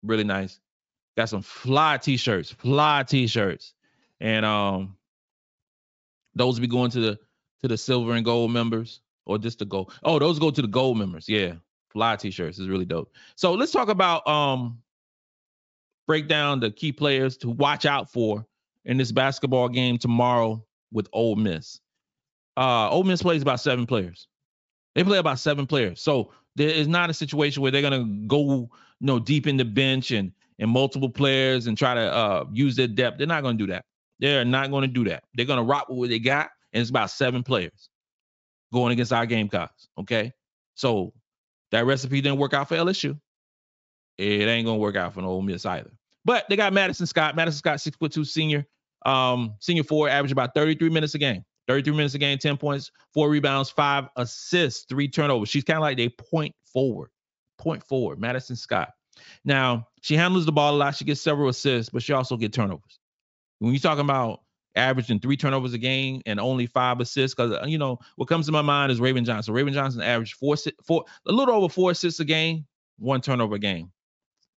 really 0.02 0.24
nice. 0.24 0.60
Got 1.16 1.28
some 1.28 1.42
fly 1.42 1.98
t-shirts, 1.98 2.52
fly 2.52 3.02
t-shirts. 3.02 3.74
And 4.20 4.46
um 4.46 4.96
those 6.36 6.60
be 6.60 6.68
going 6.68 6.92
to 6.92 7.00
the 7.00 7.18
to 7.62 7.68
the 7.68 7.76
silver 7.76 8.12
and 8.12 8.24
gold 8.24 8.52
members 8.52 9.00
or 9.26 9.38
just 9.38 9.58
the 9.58 9.64
gold. 9.64 9.92
Oh, 10.04 10.20
those 10.20 10.38
go 10.38 10.52
to 10.52 10.62
the 10.62 10.68
gold 10.68 10.98
members. 10.98 11.28
Yeah. 11.28 11.54
Fly 11.98 12.14
t-shirts 12.14 12.60
is 12.60 12.68
really 12.68 12.84
dope. 12.84 13.12
So 13.34 13.54
let's 13.54 13.72
talk 13.72 13.88
about 13.88 14.24
um 14.28 14.78
break 16.06 16.28
down 16.28 16.60
the 16.60 16.70
key 16.70 16.92
players 16.92 17.36
to 17.38 17.50
watch 17.50 17.86
out 17.86 18.12
for 18.12 18.46
in 18.84 18.96
this 18.98 19.10
basketball 19.10 19.68
game 19.68 19.98
tomorrow 19.98 20.64
with 20.92 21.08
Ole 21.12 21.34
Miss. 21.34 21.80
Uh 22.56 22.88
Ole 22.88 23.02
Miss 23.02 23.20
plays 23.20 23.42
about 23.42 23.58
seven 23.58 23.84
players. 23.84 24.28
They 24.94 25.02
play 25.02 25.18
about 25.18 25.40
seven 25.40 25.66
players. 25.66 26.00
So 26.00 26.30
there 26.54 26.68
is 26.68 26.86
not 26.86 27.10
a 27.10 27.14
situation 27.14 27.62
where 27.62 27.72
they're 27.72 27.82
gonna 27.82 28.04
go 28.28 28.70
you 29.00 29.06
know 29.06 29.18
deep 29.18 29.48
in 29.48 29.56
the 29.56 29.64
bench 29.64 30.12
and 30.12 30.30
and 30.60 30.70
multiple 30.70 31.10
players 31.10 31.66
and 31.66 31.76
try 31.76 31.94
to 31.94 32.00
uh 32.00 32.44
use 32.52 32.76
their 32.76 32.86
depth. 32.86 33.18
They're 33.18 33.26
not 33.26 33.42
gonna 33.42 33.58
do 33.58 33.66
that. 33.66 33.84
They're 34.20 34.44
not 34.44 34.70
to 34.70 34.86
do 34.86 35.04
that. 35.06 35.24
They're 35.34 35.46
to 35.46 35.62
rock 35.64 35.88
with 35.88 35.98
what 35.98 36.10
they 36.10 36.20
got, 36.20 36.50
and 36.72 36.80
it's 36.80 36.90
about 36.90 37.10
seven 37.10 37.42
players 37.42 37.90
going 38.72 38.92
against 38.92 39.12
our 39.12 39.26
game 39.26 39.48
Gamecocks. 39.48 39.88
Okay, 39.98 40.32
so 40.74 41.12
that 41.72 41.86
recipe 41.86 42.20
didn't 42.20 42.38
work 42.38 42.54
out 42.54 42.68
for 42.68 42.76
LSU. 42.76 43.18
It 44.16 44.48
ain't 44.48 44.66
gonna 44.66 44.78
work 44.78 44.96
out 44.96 45.14
for 45.14 45.22
no 45.22 45.28
Ole 45.28 45.42
Miss 45.42 45.64
either. 45.64 45.90
But 46.24 46.46
they 46.48 46.56
got 46.56 46.72
Madison 46.72 47.06
Scott. 47.06 47.36
Madison 47.36 47.58
Scott, 47.58 47.80
six 47.80 47.96
foot 47.96 48.12
two 48.12 48.24
senior, 48.24 48.66
um, 49.06 49.54
senior 49.60 49.84
four, 49.84 50.08
average 50.08 50.32
about 50.32 50.54
33 50.54 50.90
minutes 50.90 51.14
a 51.14 51.18
game. 51.18 51.44
33 51.68 51.94
minutes 51.94 52.14
a 52.14 52.18
game, 52.18 52.38
10 52.38 52.56
points, 52.56 52.90
four 53.12 53.28
rebounds, 53.28 53.68
five 53.68 54.08
assists, 54.16 54.86
three 54.88 55.06
turnovers. 55.06 55.50
She's 55.50 55.64
kind 55.64 55.76
of 55.76 55.82
like 55.82 55.98
a 55.98 56.08
point 56.08 56.54
forward, 56.72 57.10
point 57.58 57.84
forward. 57.84 58.18
Madison 58.18 58.56
Scott. 58.56 58.90
Now 59.44 59.86
she 60.00 60.16
handles 60.16 60.46
the 60.46 60.52
ball 60.52 60.74
a 60.74 60.78
lot. 60.78 60.96
She 60.96 61.04
gets 61.04 61.20
several 61.20 61.48
assists, 61.48 61.90
but 61.90 62.02
she 62.02 62.12
also 62.12 62.36
get 62.36 62.52
turnovers 62.52 62.98
when 63.58 63.72
you're 63.72 63.80
talking 63.80 64.04
about 64.04 64.40
averaging 64.78 65.20
three 65.20 65.36
turnovers 65.36 65.74
a 65.74 65.78
game 65.78 66.22
and 66.26 66.40
only 66.40 66.66
five 66.66 67.00
assists, 67.00 67.34
because 67.34 67.52
uh, 67.52 67.66
you 67.66 67.78
know 67.78 67.98
what 68.16 68.28
comes 68.28 68.46
to 68.46 68.52
my 68.52 68.62
mind 68.62 68.92
is 68.92 69.00
Raven 69.00 69.24
Johnson. 69.24 69.54
Raven 69.54 69.74
Johnson 69.74 70.00
averaged 70.00 70.34
four, 70.34 70.56
four, 70.86 71.04
a 71.26 71.32
little 71.32 71.54
over 71.54 71.68
four 71.68 71.90
assists 71.90 72.20
a 72.20 72.24
game, 72.24 72.66
one 72.98 73.20
turnover 73.20 73.56
a 73.56 73.58
game. 73.58 73.92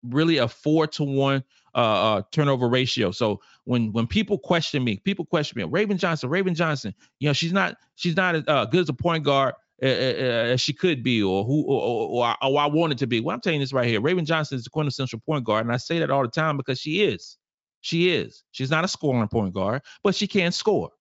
Really 0.04 0.38
a 0.38 0.48
four 0.48 0.88
to 0.88 1.04
one 1.04 1.44
uh, 1.76 1.78
uh, 1.78 2.22
turnover 2.32 2.68
ratio. 2.68 3.12
So 3.12 3.42
when 3.66 3.92
when 3.92 4.08
people 4.08 4.38
question 4.38 4.84
me, 4.84 4.98
people 4.98 5.26
question 5.26 5.60
me, 5.60 5.66
Raven 5.66 5.98
Johnson, 5.98 6.30
Raven 6.30 6.56
Johnson, 6.56 6.94
you 7.20 7.30
know 7.30 7.34
she's 7.34 7.54
not 7.54 7.78
she's 7.96 8.16
not 8.16 8.36
as 8.36 8.44
uh, 8.48 8.66
good 8.66 8.82
as 8.82 8.90
a 8.90 8.94
point 8.94 9.24
guard 9.24 9.54
uh, 9.84 9.88
uh, 9.88 10.54
as 10.54 10.62
she 10.62 10.74
could 10.74 11.02
be, 11.02 11.24
or 11.24 11.44
who, 11.44 11.64
or, 11.64 11.82
or, 11.82 12.28
or, 12.28 12.36
or 12.44 12.60
I 12.60 12.68
wanted 12.68 13.00
to 13.00 13.08
be. 13.08 13.20
Well, 13.20 13.34
I'm 13.34 13.42
telling 13.42 13.60
you 13.60 13.64
this 13.64 13.74
right 13.74 13.88
here. 13.88 14.00
Raven 14.00 14.26
Johnson 14.26 14.58
is 14.58 14.64
the 14.64 14.70
quintessential 14.70 15.20
point 15.20 15.44
guard, 15.44 15.66
and 15.66 15.74
I 15.74 15.78
say 15.78 16.00
that 16.00 16.12
all 16.12 16.22
the 16.22 16.30
time 16.30 16.58
because 16.58 16.80
she 16.80 17.04
is. 17.04 17.38
She 17.82 18.12
is. 18.14 18.44
She's 18.52 18.72
not 18.72 18.86
a 18.86 18.88
scoring 18.88 19.28
point 19.28 19.54
guard, 19.54 19.82
but 20.04 20.16
she 20.16 20.28
can 20.28 20.52
score. 20.52 20.92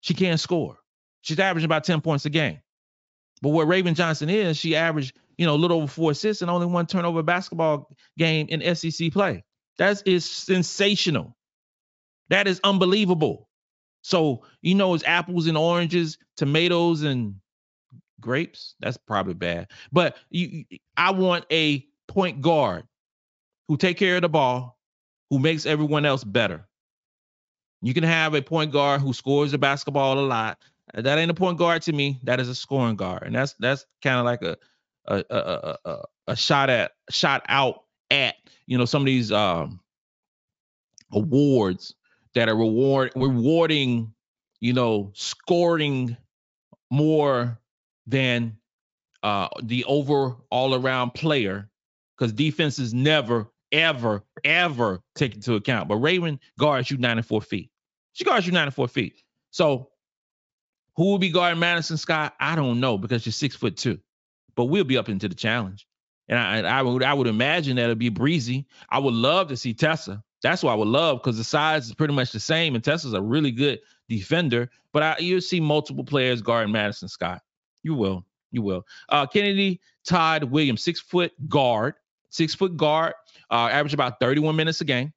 She 0.00 0.14
can 0.14 0.38
score. 0.38 0.76
She's 1.22 1.38
averaging 1.38 1.66
about 1.66 1.84
10 1.84 2.00
points 2.00 2.24
a 2.24 2.30
game. 2.30 2.60
But 3.42 3.50
what 3.50 3.68
Raven 3.68 3.94
Johnson 3.94 4.28
is, 4.28 4.56
she 4.56 4.76
averaged, 4.76 5.16
you 5.38 5.46
know, 5.46 5.54
a 5.54 5.56
little 5.56 5.78
over 5.78 5.86
four 5.86 6.10
assists 6.10 6.42
and 6.42 6.50
only 6.50 6.66
one 6.66 6.86
turnover 6.86 7.22
basketball 7.22 7.88
game 8.18 8.46
in 8.48 8.74
SEC 8.74 9.12
play. 9.12 9.44
That 9.78 10.02
is 10.06 10.24
sensational. 10.24 11.36
That 12.28 12.46
is 12.46 12.60
unbelievable. 12.64 13.48
So, 14.02 14.44
you 14.62 14.74
know, 14.74 14.94
it's 14.94 15.04
apples 15.04 15.46
and 15.46 15.56
oranges, 15.56 16.18
tomatoes 16.36 17.02
and 17.02 17.36
grapes. 18.20 18.74
That's 18.80 18.96
probably 18.96 19.34
bad. 19.34 19.68
But 19.92 20.16
you, 20.30 20.64
I 20.96 21.12
want 21.12 21.44
a 21.50 21.86
point 22.08 22.40
guard 22.40 22.84
who 23.68 23.76
take 23.76 23.98
care 23.98 24.16
of 24.16 24.22
the 24.22 24.28
ball, 24.28 24.78
who 25.30 25.38
makes 25.38 25.64
everyone 25.64 26.04
else 26.04 26.24
better. 26.24 26.66
You 27.82 27.94
can 27.94 28.04
have 28.04 28.34
a 28.34 28.42
point 28.42 28.72
guard 28.72 29.00
who 29.00 29.12
scores 29.12 29.52
the 29.52 29.58
basketball 29.58 30.18
a 30.18 30.20
lot. 30.20 30.58
That 30.92 31.18
ain't 31.18 31.30
a 31.30 31.34
point 31.34 31.56
guard 31.56 31.82
to 31.82 31.92
me. 31.92 32.18
That 32.24 32.40
is 32.40 32.48
a 32.48 32.54
scoring 32.54 32.96
guard, 32.96 33.22
and 33.22 33.34
that's 33.34 33.54
that's 33.54 33.86
kind 34.02 34.18
of 34.18 34.24
like 34.24 34.42
a 34.42 34.56
a, 35.06 35.24
a 35.30 35.78
a, 35.84 36.04
a 36.28 36.36
shot 36.36 36.68
at 36.68 36.92
shot 37.10 37.44
out 37.48 37.84
at 38.10 38.34
you 38.66 38.76
know 38.76 38.84
some 38.84 39.02
of 39.02 39.06
these 39.06 39.30
um, 39.30 39.80
awards 41.12 41.94
that 42.34 42.48
are 42.48 42.56
reward 42.56 43.12
rewarding 43.14 44.12
you 44.60 44.72
know 44.72 45.10
scoring 45.14 46.16
more 46.90 47.58
than 48.06 48.56
uh, 49.22 49.48
the 49.62 49.84
over 49.84 50.36
all 50.50 50.74
around 50.74 51.14
player 51.14 51.70
because 52.16 52.32
defense 52.32 52.78
is 52.78 52.92
never 52.92 53.48
ever, 53.72 54.24
ever 54.44 55.02
take 55.14 55.34
into 55.34 55.54
account. 55.54 55.88
But 55.88 55.96
Raven 55.96 56.40
guards 56.58 56.90
you 56.90 56.98
94 56.98 57.42
feet. 57.42 57.70
She 58.12 58.24
guards 58.24 58.46
you 58.46 58.52
94 58.52 58.88
feet. 58.88 59.22
So 59.50 59.90
who 60.96 61.04
will 61.04 61.18
be 61.18 61.30
guarding 61.30 61.60
Madison 61.60 61.96
Scott? 61.96 62.34
I 62.38 62.56
don't 62.56 62.80
know 62.80 62.98
because 62.98 63.22
she's 63.22 63.36
six 63.36 63.56
foot 63.56 63.76
two. 63.76 63.98
But 64.56 64.64
we'll 64.64 64.84
be 64.84 64.98
up 64.98 65.08
into 65.08 65.28
the 65.28 65.34
challenge. 65.34 65.86
And 66.28 66.38
I, 66.38 66.78
I 66.78 66.82
would 66.82 67.02
I 67.02 67.14
would 67.14 67.26
imagine 67.26 67.76
that 67.76 67.84
it'll 67.84 67.94
be 67.96 68.08
breezy. 68.08 68.66
I 68.88 68.98
would 68.98 69.14
love 69.14 69.48
to 69.48 69.56
see 69.56 69.74
Tessa. 69.74 70.22
That's 70.42 70.62
what 70.62 70.72
I 70.72 70.74
would 70.74 70.88
love 70.88 71.18
because 71.18 71.36
the 71.36 71.44
size 71.44 71.86
is 71.86 71.94
pretty 71.94 72.14
much 72.14 72.32
the 72.32 72.40
same, 72.40 72.74
and 72.74 72.82
Tessa's 72.82 73.14
a 73.14 73.20
really 73.20 73.50
good 73.50 73.80
defender. 74.08 74.70
But 74.92 75.02
I, 75.02 75.16
you'll 75.18 75.40
see 75.40 75.60
multiple 75.60 76.04
players 76.04 76.40
guarding 76.40 76.72
Madison 76.72 77.08
Scott. 77.08 77.42
You 77.82 77.94
will, 77.94 78.24
you 78.50 78.62
will. 78.62 78.86
Uh, 79.08 79.26
Kennedy 79.26 79.80
Todd 80.04 80.44
Williams, 80.44 80.82
six 80.82 81.00
foot 81.00 81.32
guard, 81.48 81.94
six 82.30 82.54
foot 82.54 82.76
guard, 82.76 83.14
uh, 83.50 83.68
average 83.70 83.94
about 83.94 84.20
31 84.20 84.56
minutes 84.56 84.80
a 84.80 84.84
game. 84.84 85.12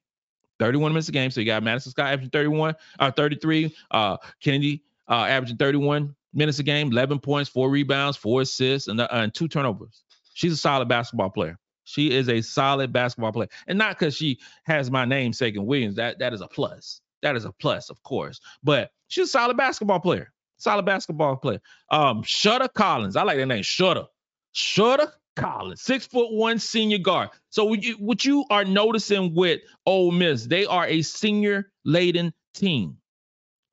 31 0.58 0.92
minutes 0.92 1.08
a 1.08 1.12
game. 1.12 1.30
So 1.30 1.40
you 1.40 1.46
got 1.46 1.62
Madison 1.62 1.90
Scott 1.90 2.06
averaging 2.06 2.30
31, 2.30 2.74
uh, 2.98 3.10
33. 3.10 3.74
Uh, 3.90 4.16
Kennedy 4.40 4.82
uh, 5.08 5.24
averaging 5.24 5.56
31 5.56 6.14
minutes 6.32 6.58
a 6.58 6.62
game, 6.62 6.90
11 6.90 7.20
points, 7.20 7.48
four 7.48 7.70
rebounds, 7.70 8.16
four 8.16 8.42
assists, 8.42 8.88
and, 8.88 9.00
uh, 9.00 9.08
and 9.10 9.34
two 9.34 9.48
turnovers. 9.48 10.04
She's 10.34 10.52
a 10.52 10.56
solid 10.56 10.88
basketball 10.88 11.30
player. 11.30 11.58
She 11.84 12.10
is 12.10 12.28
a 12.28 12.40
solid 12.40 12.92
basketball 12.92 13.32
player, 13.32 13.48
and 13.66 13.76
not 13.78 13.98
because 13.98 14.16
she 14.16 14.38
has 14.64 14.90
my 14.90 15.04
namesake 15.04 15.54
in 15.54 15.66
Williams. 15.66 15.96
That 15.96 16.18
that 16.18 16.32
is 16.32 16.40
a 16.40 16.48
plus. 16.48 17.02
That 17.22 17.36
is 17.36 17.44
a 17.44 17.52
plus, 17.52 17.90
of 17.90 18.02
course. 18.02 18.40
But 18.62 18.90
she's 19.08 19.28
a 19.28 19.30
solid 19.30 19.56
basketball 19.56 20.00
player. 20.00 20.32
Solid 20.56 20.86
basketball 20.86 21.36
player. 21.36 21.60
Um, 21.90 22.22
Snudda 22.22 22.72
Collins. 22.72 23.16
I 23.16 23.22
like 23.22 23.36
that 23.36 23.46
name. 23.46 23.62
Snudda. 23.62 24.06
Snudda 24.54 25.12
Collins, 25.36 25.82
six 25.82 26.06
foot 26.06 26.32
one 26.32 26.58
senior 26.58 26.98
guard. 26.98 27.30
So 27.50 27.64
what 27.98 28.24
you, 28.24 28.44
are 28.50 28.64
noticing 28.64 29.34
with 29.34 29.60
Ole 29.86 30.12
Miss, 30.12 30.46
they 30.46 30.66
are 30.66 30.86
a 30.86 31.02
senior 31.02 31.70
laden 31.84 32.32
team, 32.54 32.98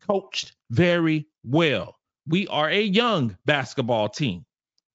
coached 0.07 0.53
very 0.69 1.27
well, 1.43 1.97
we 2.27 2.47
are 2.47 2.69
a 2.69 2.81
young 2.81 3.37
basketball 3.45 4.09
team 4.09 4.45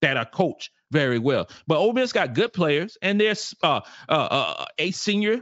that 0.01 0.17
are 0.17 0.27
coached 0.27 0.71
very 0.91 1.19
well. 1.19 1.49
But 1.67 1.79
Ole 1.79 1.93
Miss 1.93 2.13
got 2.13 2.35
good 2.35 2.53
players, 2.53 2.97
and 3.03 3.21
there's 3.21 3.55
uh, 3.63 3.81
uh, 4.09 4.13
uh, 4.13 4.65
a 4.79 4.91
senior 4.93 5.41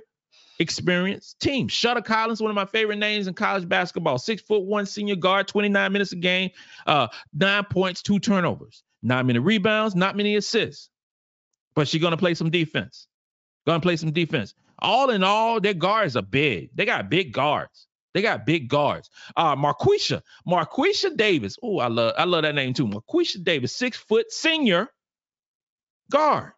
experienced 0.58 1.40
team. 1.40 1.68
Snudda 1.68 2.04
Collins, 2.04 2.40
one 2.40 2.50
of 2.50 2.54
my 2.54 2.64
favorite 2.64 2.96
names 2.96 3.26
in 3.26 3.34
college 3.34 3.68
basketball, 3.68 4.18
six 4.18 4.42
foot 4.42 4.62
one 4.64 4.86
senior 4.86 5.16
guard, 5.16 5.48
29 5.48 5.92
minutes 5.92 6.12
a 6.12 6.16
game, 6.16 6.50
uh, 6.86 7.08
nine 7.32 7.64
points, 7.64 8.02
two 8.02 8.18
turnovers, 8.18 8.82
nine 9.02 9.26
many 9.26 9.38
rebounds, 9.38 9.94
not 9.94 10.16
many 10.16 10.36
assists. 10.36 10.90
But 11.74 11.88
she's 11.88 12.02
gonna 12.02 12.16
play 12.16 12.34
some 12.34 12.50
defense. 12.50 13.06
Gonna 13.66 13.80
play 13.80 13.96
some 13.96 14.12
defense. 14.12 14.54
All 14.78 15.10
in 15.10 15.24
all, 15.24 15.60
their 15.60 15.74
guards 15.74 16.16
are 16.16 16.22
big. 16.22 16.70
They 16.74 16.84
got 16.84 17.10
big 17.10 17.32
guards. 17.32 17.86
They 18.14 18.22
got 18.22 18.46
big 18.46 18.68
guards. 18.68 19.10
Uh 19.36 19.56
Marquesha, 19.56 20.22
Marquesha 20.46 21.16
Davis. 21.16 21.58
Oh, 21.62 21.78
I 21.78 21.88
love 21.88 22.14
I 22.18 22.24
love 22.24 22.42
that 22.42 22.54
name 22.54 22.74
too. 22.74 22.86
Marquesha 22.86 23.42
Davis, 23.42 23.74
six 23.74 23.96
foot 23.98 24.32
senior 24.32 24.88
guard. 26.10 26.52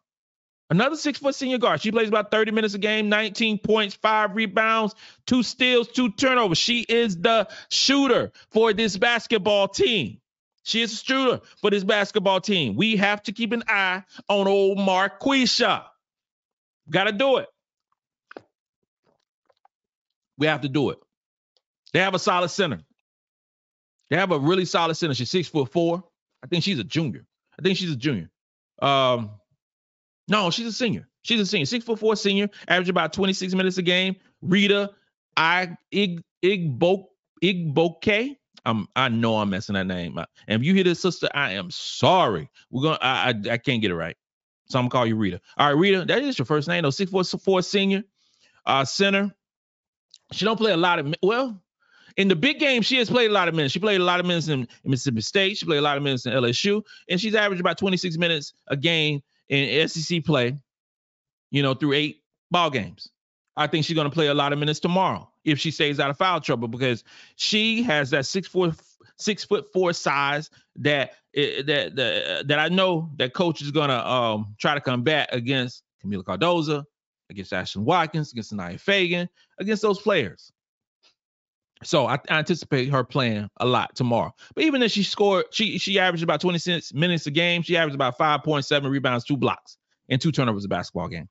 Another 0.69 0.97
six 0.97 1.19
foot 1.21 1.35
senior 1.35 1.59
guard. 1.59 1.81
She 1.81 1.93
plays 1.93 2.09
about 2.09 2.33
30 2.33 2.51
minutes 2.51 2.75
a 2.75 2.79
game, 2.79 3.09
19 3.09 3.59
points, 3.59 3.95
five 3.95 4.35
rebounds, 4.35 4.95
two 5.27 5.45
steals, 5.45 5.89
two 5.89 6.11
turnovers. 6.11 6.59
She 6.59 6.81
is 6.81 7.17
the 7.19 7.49
shooter 7.71 8.33
for 8.51 8.73
this 8.73 8.97
basketball 8.97 9.69
team. 9.69 10.19
She 10.67 10.83
is 10.83 10.93
a 10.93 10.97
shooter 10.97 11.41
for 11.61 11.71
this 11.71 11.85
basketball 11.85 12.41
team. 12.41 12.75
We 12.75 12.97
have 12.97 13.23
to 13.23 13.33
keep 13.33 13.53
an 13.53 13.62
eye 13.69 14.03
on 14.29 14.49
old 14.49 14.79
Marquesha. 14.79 15.85
Got 16.91 17.05
to 17.05 17.12
do 17.12 17.37
it. 17.37 17.47
We 20.37 20.49
have 20.49 20.62
to 20.62 20.69
do 20.69 20.91
it. 20.91 20.99
They 21.93 22.01
have 22.01 22.14
a 22.14 22.19
solid 22.19 22.49
center. 22.49 22.81
They 24.11 24.17
have 24.17 24.33
a 24.33 24.41
really 24.41 24.64
solid 24.64 24.97
center. 24.97 25.14
She's 25.14 25.31
six 25.31 25.47
foot 25.47 25.71
four. 25.71 26.03
I 26.43 26.49
think 26.49 26.64
she's 26.64 26.81
a 26.81 26.85
junior. 26.85 27.25
I 27.57 27.62
think 27.62 27.79
she's 27.79 27.93
a 27.93 27.97
junior. 27.97 28.29
Um, 28.83 29.31
no, 30.27 30.51
she's 30.51 30.67
a 30.67 30.73
senior. 30.73 31.07
She's 31.23 31.41
a 31.41 31.47
senior, 31.47 31.67
six 31.67 31.85
foot 31.85 32.01
four 32.01 32.17
senior, 32.17 32.51
average 32.67 32.89
about 32.89 33.12
26 33.12 33.55
minutes 33.55 33.79
a 33.79 33.83
game. 33.83 34.17
Rita 34.43 34.91
I 35.37 35.77
Ig 35.93 36.23
Igbo 36.45 37.05
Igboke. 37.43 38.37
I'm 38.67 38.89
I 38.97 39.09
know 39.09 39.39
I'm 39.39 39.51
messing 39.51 39.75
that 39.75 39.87
name 39.87 40.19
up. 40.19 40.29
And 40.49 40.61
if 40.61 40.67
you 40.67 40.75
hear 40.75 40.85
this 40.85 41.01
sister, 41.01 41.29
I 41.33 41.53
am 41.53 41.71
sorry. 41.71 42.51
We're 42.71 42.83
gonna 42.83 42.99
I, 43.01 43.31
I, 43.31 43.53
I 43.53 43.57
can't 43.59 43.81
get 43.81 43.93
it 43.93 43.95
right. 43.95 44.17
So 44.69 44.79
I'm 44.79 44.85
gonna 44.85 44.91
call 44.91 45.07
you 45.07 45.17
Rita. 45.17 45.41
All 45.57 45.69
right, 45.69 45.79
Rita, 45.79 46.05
that 46.07 46.23
is 46.23 46.39
your 46.39 46.47
first 46.47 46.69
name, 46.69 46.83
though. 46.83 46.91
Six 46.91 47.11
four 47.11 47.25
four 47.25 47.62
senior, 47.62 48.03
uh, 48.67 48.85
center. 48.85 49.35
She 50.33 50.45
don't 50.45 50.57
play 50.57 50.73
a 50.73 50.77
lot 50.77 50.99
of 50.99 51.14
well. 51.23 51.62
In 52.17 52.29
the 52.29 52.37
big 52.37 52.59
game, 52.59 52.83
she 52.83 52.97
has 52.97 53.09
played 53.09 53.31
a 53.31 53.33
lot 53.33 53.47
of 53.47 53.55
minutes. 53.55 53.73
She 53.73 53.79
played 53.79 54.01
a 54.01 54.05
lot 54.05 54.21
of 54.21 54.27
minutes 54.27 54.49
in, 54.49 54.61
in 54.61 54.91
Mississippi 54.91 55.21
State. 55.21 55.59
She 55.59 55.67
played 55.67 55.79
a 55.79 55.83
lot 55.83 55.97
of 55.97 56.03
minutes 56.03 56.27
in 56.27 56.33
LSU, 56.33 56.83
and 57.09 57.21
she's 57.21 57.35
averaged 57.35 57.61
about 57.61 57.79
26 57.79 58.17
minutes 58.17 58.55
a 58.69 58.77
game 58.77 59.23
in 59.49 59.87
SEC 59.87 60.25
play, 60.25 60.59
you 61.51 61.62
know, 61.62 61.75
through 61.75 61.93
eight 61.93 62.23
ball 62.51 62.71
games. 62.71 63.09
I 63.57 63.67
think 63.67 63.85
she's 63.85 63.97
to 63.97 64.11
play 64.11 64.27
a 64.27 64.35
lot 64.35 64.53
of 64.53 64.59
minutes 64.59 64.81
tomorrow 64.81 65.31
if 65.47 65.59
she 65.59 65.70
stays 65.70 65.99
out 65.99 66.11
of 66.11 66.18
foul 66.18 66.40
trouble 66.40 66.68
because 66.68 67.05
she 67.36 67.82
has 67.84 68.11
that 68.11 68.26
six 68.26 68.47
foot 68.49 68.74
six 69.16 69.44
foot 69.44 69.72
four 69.72 69.92
size 69.92 70.51
that 70.76 71.12
eh, 71.34 71.62
that 71.62 71.97
that, 71.97 72.49
that 72.49 72.59
I 72.59 72.68
know 72.68 73.11
that 73.16 73.32
coach 73.32 73.62
is 73.62 73.72
to 73.72 74.11
um, 74.11 74.55
try 74.59 74.74
to 74.74 74.80
combat 74.80 75.30
against 75.32 75.82
Kamilla 76.05 76.22
Cardoso, 76.22 76.84
against 77.30 77.53
Ashlyn 77.53 77.84
Watkins, 77.84 78.32
against 78.32 78.53
Nia 78.53 78.74
Feigin, 78.74 79.28
against 79.59 79.82
those 79.82 80.01
players. 80.01 80.53
So 81.84 82.07
I, 82.07 82.14
I, 82.28 82.38
anticipate 82.38 82.88
her 82.88 83.05
playing 83.05 83.49
a 83.59 83.66
lot 83.66 83.94
tomorrow. 83.94 84.34
But 84.55 84.64
even 84.64 84.82
if 84.82 84.90
she 84.92 85.03
scored, 85.03 85.47
she 85.53 85.78
she 85.78 85.99
averaged 85.99 86.24
about 86.24 86.40
26 86.40 86.92
minutes 86.94 87.26
a 87.26 87.30
game. 87.30 87.62
She 87.62 87.76
averaged 87.76 87.94
about 87.94 88.18
5.7 88.18 88.90
rebounds, 88.90 89.24
two 89.24 89.36
blocks, 89.36 89.76
and 90.09 90.20
two 90.20 90.32
turnovers 90.32 90.64
a 90.64 90.68
basketball 90.68 91.09
game. 91.09 91.28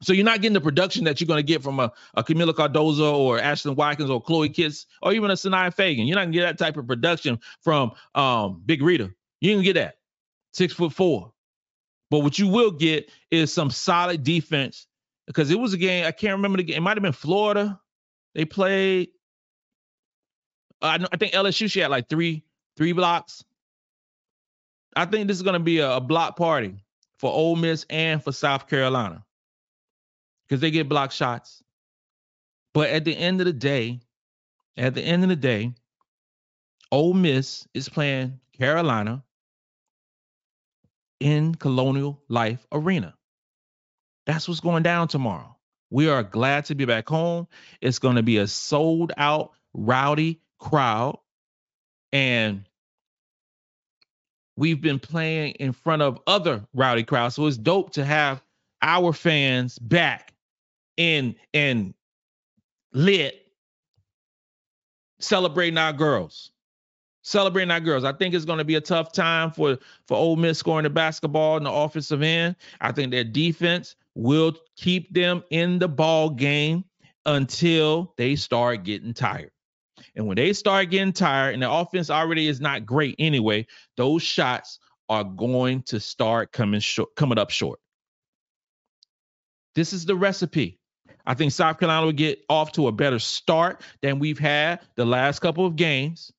So 0.00 0.12
you're 0.12 0.24
not 0.24 0.40
getting 0.40 0.54
the 0.54 0.60
production 0.60 1.04
that 1.04 1.20
you're 1.20 1.26
going 1.26 1.38
to 1.38 1.42
get 1.46 1.62
from 1.62 1.80
a, 1.80 1.92
a 2.14 2.22
Kamilla 2.22 2.54
Cardoso 2.54 3.16
or 3.16 3.38
Ashlyn 3.38 3.74
Watkins 3.74 4.10
or 4.10 4.22
Chloe 4.22 4.48
Kitts 4.48 4.86
or 5.02 5.12
even 5.12 5.30
a 5.30 5.34
Sania 5.34 5.74
Feigin. 5.74 6.06
You're 6.06 6.14
not 6.14 6.22
going 6.22 6.32
to 6.32 6.38
get 6.38 6.46
that 6.46 6.64
type 6.64 6.76
of 6.76 6.86
production 6.86 7.40
from 7.62 7.92
um, 8.14 8.62
Big 8.64 8.80
Rita. 8.80 9.10
You 9.40 9.54
can 9.54 9.64
get 9.64 9.74
that. 9.74 9.96
Six 10.52 10.72
foot 10.72 10.92
four. 10.92 11.32
But 12.10 12.20
what 12.20 12.38
you 12.38 12.48
will 12.48 12.70
get 12.70 13.10
is 13.30 13.52
some 13.52 13.70
solid 13.70 14.22
defense 14.22 14.86
because 15.26 15.50
it 15.50 15.58
was 15.58 15.74
a 15.74 15.78
game. 15.78 16.06
I 16.06 16.12
can't 16.12 16.36
remember 16.36 16.58
the 16.58 16.64
game. 16.64 16.76
It 16.76 16.80
might 16.80 16.96
have 16.96 17.02
been 17.02 17.12
Florida 17.12 17.78
they 18.34 18.44
played. 18.44 19.08
Uh, 20.80 21.06
I 21.10 21.16
think 21.16 21.32
LSU 21.32 21.68
she 21.70 21.80
had 21.80 21.90
like 21.90 22.08
three 22.08 22.44
three 22.76 22.92
blocks. 22.92 23.42
I 24.94 25.06
think 25.06 25.26
this 25.26 25.36
is 25.36 25.42
going 25.42 25.54
to 25.54 25.60
be 25.60 25.80
a, 25.80 25.96
a 25.96 26.00
block 26.00 26.36
party 26.36 26.76
for 27.18 27.32
Ole 27.32 27.56
Miss 27.56 27.84
and 27.90 28.22
for 28.22 28.30
South 28.30 28.68
Carolina 28.68 29.24
because 30.48 30.60
they 30.60 30.70
get 30.70 30.88
block 30.88 31.12
shots. 31.12 31.62
But 32.74 32.90
at 32.90 33.04
the 33.04 33.16
end 33.16 33.40
of 33.40 33.46
the 33.46 33.52
day, 33.52 34.00
at 34.76 34.94
the 34.94 35.02
end 35.02 35.22
of 35.22 35.28
the 35.28 35.36
day, 35.36 35.74
Ole 36.90 37.14
Miss 37.14 37.66
is 37.74 37.88
playing 37.88 38.40
Carolina 38.56 39.24
in 41.20 41.54
Colonial 41.54 42.22
Life 42.28 42.66
Arena. 42.72 43.14
That's 44.26 44.48
what's 44.48 44.60
going 44.60 44.82
down 44.82 45.08
tomorrow. 45.08 45.56
We 45.90 46.08
are 46.08 46.22
glad 46.22 46.66
to 46.66 46.74
be 46.74 46.84
back 46.84 47.08
home. 47.08 47.48
It's 47.80 47.98
going 47.98 48.16
to 48.16 48.22
be 48.22 48.38
a 48.38 48.46
sold 48.46 49.12
out, 49.16 49.52
rowdy 49.72 50.40
crowd. 50.58 51.18
And 52.12 52.64
we've 54.56 54.80
been 54.80 54.98
playing 54.98 55.52
in 55.52 55.72
front 55.72 56.02
of 56.02 56.20
other 56.26 56.66
rowdy 56.74 57.04
crowds. 57.04 57.36
So 57.36 57.46
it's 57.46 57.56
dope 57.56 57.92
to 57.94 58.04
have 58.04 58.42
our 58.82 59.12
fans 59.12 59.78
back 59.78 60.32
in 60.98 61.34
and 61.54 61.94
lit 62.92 63.46
celebrating 65.20 65.78
our 65.78 65.92
girls. 65.92 66.50
Celebrating 67.22 67.70
our 67.70 67.80
girls. 67.80 68.04
I 68.04 68.12
think 68.12 68.34
it's 68.34 68.44
going 68.44 68.58
to 68.58 68.64
be 68.64 68.76
a 68.76 68.80
tough 68.80 69.12
time 69.12 69.50
for 69.50 69.78
for 70.06 70.16
Ole 70.16 70.36
Miss 70.36 70.58
scoring 70.58 70.84
the 70.84 70.90
basketball 70.90 71.56
in 71.56 71.64
the 71.64 71.72
offensive 71.72 72.22
end. 72.22 72.56
I 72.80 72.92
think 72.92 73.10
their 73.10 73.24
defense 73.24 73.96
will 74.14 74.54
keep 74.76 75.12
them 75.12 75.42
in 75.50 75.78
the 75.78 75.88
ball 75.88 76.30
game 76.30 76.84
until 77.26 78.14
they 78.16 78.34
start 78.36 78.84
getting 78.84 79.12
tired. 79.12 79.50
And 80.16 80.26
when 80.26 80.36
they 80.36 80.52
start 80.52 80.90
getting 80.90 81.12
tired 81.12 81.54
and 81.54 81.62
the 81.62 81.70
offense 81.70 82.08
already 82.08 82.48
is 82.48 82.60
not 82.60 82.86
great 82.86 83.14
anyway, 83.18 83.66
those 83.96 84.22
shots 84.22 84.78
are 85.08 85.24
going 85.24 85.82
to 85.82 86.00
start 86.00 86.52
coming 86.52 86.80
short, 86.80 87.14
coming 87.14 87.38
up 87.38 87.50
short. 87.50 87.78
This 89.74 89.92
is 89.92 90.06
the 90.06 90.16
recipe. 90.16 90.77
I 91.28 91.34
think 91.34 91.52
South 91.52 91.78
Carolina 91.78 92.06
will 92.06 92.12
get 92.12 92.42
off 92.48 92.72
to 92.72 92.88
a 92.88 92.92
better 92.92 93.18
start 93.18 93.82
than 94.00 94.18
we've 94.18 94.38
had 94.38 94.80
the 94.96 95.04
last 95.04 95.40
couple 95.40 95.66
of 95.66 95.76
games. 95.76 96.32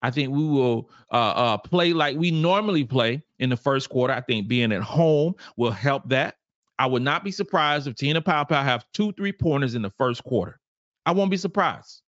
I 0.00 0.10
think 0.10 0.32
we 0.32 0.42
will 0.42 0.90
uh, 1.12 1.32
uh, 1.36 1.56
play 1.58 1.92
like 1.92 2.16
we 2.16 2.30
normally 2.30 2.84
play 2.84 3.22
in 3.38 3.50
the 3.50 3.56
first 3.56 3.90
quarter. 3.90 4.14
I 4.14 4.22
think 4.22 4.48
being 4.48 4.72
at 4.72 4.80
home 4.80 5.34
will 5.58 5.70
help 5.70 6.08
that. 6.08 6.36
I 6.78 6.86
would 6.86 7.02
not 7.02 7.22
be 7.22 7.32
surprised 7.32 7.86
if 7.86 7.96
Te-Hina 7.96 8.22
Paopao 8.22 8.64
have 8.64 8.86
two 8.94 9.12
three 9.12 9.32
pointers 9.32 9.74
in 9.74 9.82
the 9.82 9.90
first 9.90 10.24
quarter. 10.24 10.58
I 11.04 11.12
won't 11.12 11.30
be 11.30 11.36
surprised. 11.36 12.00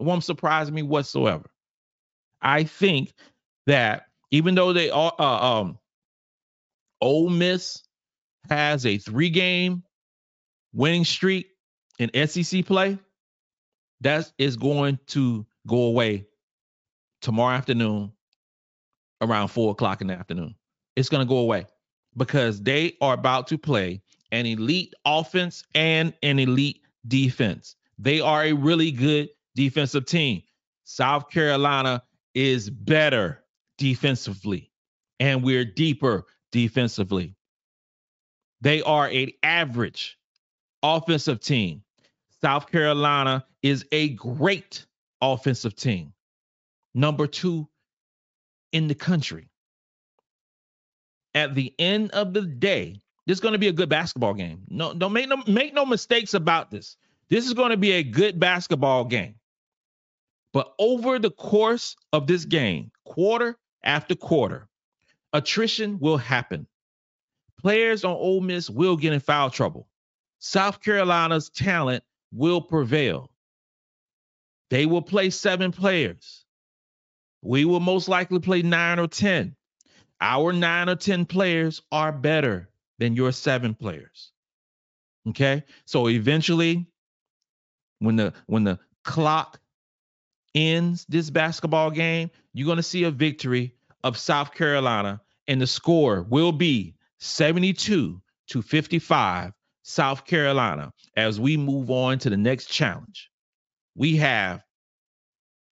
It 0.00 0.02
won't 0.02 0.24
surprise 0.24 0.68
me 0.70 0.82
whatsoever. 0.82 1.48
I 2.40 2.64
think 2.64 3.14
that 3.68 4.06
even 4.32 4.56
though 4.56 4.72
they 4.72 4.90
are, 4.90 5.14
uh, 5.16 5.60
um, 5.60 5.78
Ole 7.00 7.30
Miss 7.30 7.84
has 8.50 8.84
a 8.84 8.98
three 8.98 9.30
game 9.30 9.84
winning 10.72 11.04
streak 11.04 11.51
in 12.02 12.28
SEC 12.28 12.64
play, 12.66 12.98
that 14.00 14.32
is 14.38 14.56
going 14.56 14.98
to 15.08 15.46
go 15.66 15.84
away 15.84 16.26
tomorrow 17.20 17.54
afternoon 17.56 18.12
around 19.20 19.48
four 19.48 19.70
o'clock 19.70 20.00
in 20.00 20.08
the 20.08 20.14
afternoon. 20.14 20.54
It's 20.96 21.08
going 21.08 21.24
to 21.24 21.28
go 21.28 21.38
away 21.38 21.66
because 22.16 22.60
they 22.60 22.96
are 23.00 23.14
about 23.14 23.46
to 23.48 23.58
play 23.58 24.02
an 24.32 24.46
elite 24.46 24.94
offense 25.04 25.64
and 25.74 26.12
an 26.22 26.38
elite 26.38 26.80
defense. 27.06 27.76
They 27.98 28.20
are 28.20 28.44
a 28.44 28.52
really 28.52 28.90
good 28.90 29.28
defensive 29.54 30.06
team. 30.06 30.42
South 30.84 31.30
Carolina 31.30 32.02
is 32.34 32.68
better 32.68 33.44
defensively, 33.78 34.72
and 35.20 35.42
we're 35.42 35.64
deeper 35.64 36.24
defensively. 36.50 37.36
They 38.60 38.82
are 38.82 39.06
an 39.08 39.30
average 39.42 40.18
offensive 40.82 41.40
team. 41.40 41.82
South 42.42 42.70
Carolina 42.70 43.44
is 43.62 43.86
a 43.92 44.10
great 44.10 44.86
offensive 45.20 45.76
team. 45.76 46.12
Number 46.94 47.26
two 47.26 47.68
in 48.72 48.88
the 48.88 48.94
country 48.94 49.48
at 51.34 51.54
the 51.54 51.74
end 51.78 52.10
of 52.10 52.34
the 52.34 52.42
day, 52.42 53.00
this 53.26 53.36
is 53.36 53.40
going 53.40 53.52
to 53.52 53.58
be 53.58 53.68
a 53.68 53.72
good 53.72 53.88
basketball 53.88 54.34
game. 54.34 54.62
No, 54.68 54.92
don't 54.92 55.12
make 55.12 55.28
no 55.28 55.42
make 55.46 55.72
no 55.72 55.86
mistakes 55.86 56.34
about 56.34 56.70
this. 56.70 56.96
This 57.30 57.46
is 57.46 57.54
going 57.54 57.70
to 57.70 57.76
be 57.76 57.92
a 57.92 58.02
good 58.02 58.38
basketball 58.38 59.04
game. 59.04 59.36
But 60.52 60.74
over 60.78 61.18
the 61.18 61.30
course 61.30 61.96
of 62.12 62.26
this 62.26 62.44
game, 62.44 62.90
quarter 63.04 63.56
after 63.84 64.14
quarter. 64.14 64.68
Attrition 65.32 65.98
will 65.98 66.18
happen. 66.18 66.66
Players 67.58 68.04
on 68.04 68.12
Ole 68.12 68.42
Miss 68.42 68.68
will 68.68 68.96
get 68.96 69.14
in 69.14 69.20
foul 69.20 69.48
trouble. 69.48 69.88
South 70.40 70.82
Carolina's 70.82 71.48
talent 71.48 72.04
will 72.32 72.60
prevail. 72.60 73.30
They 74.70 74.86
will 74.86 75.02
play 75.02 75.30
seven 75.30 75.70
players. 75.72 76.44
We 77.42 77.64
will 77.64 77.80
most 77.80 78.08
likely 78.08 78.38
play 78.38 78.62
nine 78.62 78.98
or 78.98 79.08
10. 79.08 79.54
Our 80.20 80.52
nine 80.52 80.88
or 80.88 80.96
10 80.96 81.26
players 81.26 81.82
are 81.90 82.12
better 82.12 82.70
than 82.98 83.16
your 83.16 83.32
seven 83.32 83.74
players. 83.74 84.32
Okay. 85.28 85.64
So 85.84 86.08
eventually, 86.08 86.86
when 87.98 88.16
the 88.16 88.32
when 88.46 88.64
the 88.64 88.78
clock 89.04 89.60
ends 90.54 91.04
this 91.08 91.30
basketball 91.30 91.90
game, 91.90 92.30
you're 92.52 92.66
gonna 92.66 92.82
see 92.82 93.04
a 93.04 93.10
victory 93.10 93.74
of 94.04 94.18
South 94.18 94.54
Carolina, 94.54 95.20
and 95.46 95.60
the 95.60 95.66
score 95.66 96.22
will 96.22 96.52
be 96.52 96.94
72 97.18 98.20
to 98.48 98.62
55 98.62 99.52
South 99.82 100.24
Carolina 100.24 100.92
as 101.16 101.38
we 101.40 101.56
move 101.56 101.90
on 101.90 102.18
to 102.20 102.30
the 102.30 102.36
next 102.36 102.66
challenge. 102.66 103.30
We 103.94 104.16
have 104.16 104.64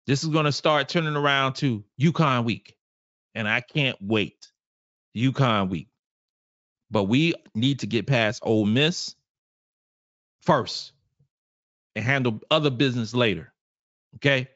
this 0.07 0.23
is 0.23 0.31
going 0.31 0.45
to 0.45 0.53
start 0.53 0.89
turning 0.89 1.17
around 1.17 1.55
to 1.55 1.85
UConn 2.01 2.45
week, 2.45 2.77
and 3.35 3.49
I 3.49 3.61
can't 3.61 3.99
wait. 4.01 4.51
UConn 5.17 5.69
week. 5.69 5.89
But 6.91 7.05
we 7.05 7.35
need 7.55 7.81
to 7.81 7.87
get 7.87 8.07
past 8.07 8.43
Ole 8.45 8.67
Miss 8.67 9.17
first 10.43 10.93
and 11.97 12.05
handle 12.05 12.41
other 12.51 12.71
business 12.71 13.15
later. 13.15 13.53
Okay. 14.17 14.49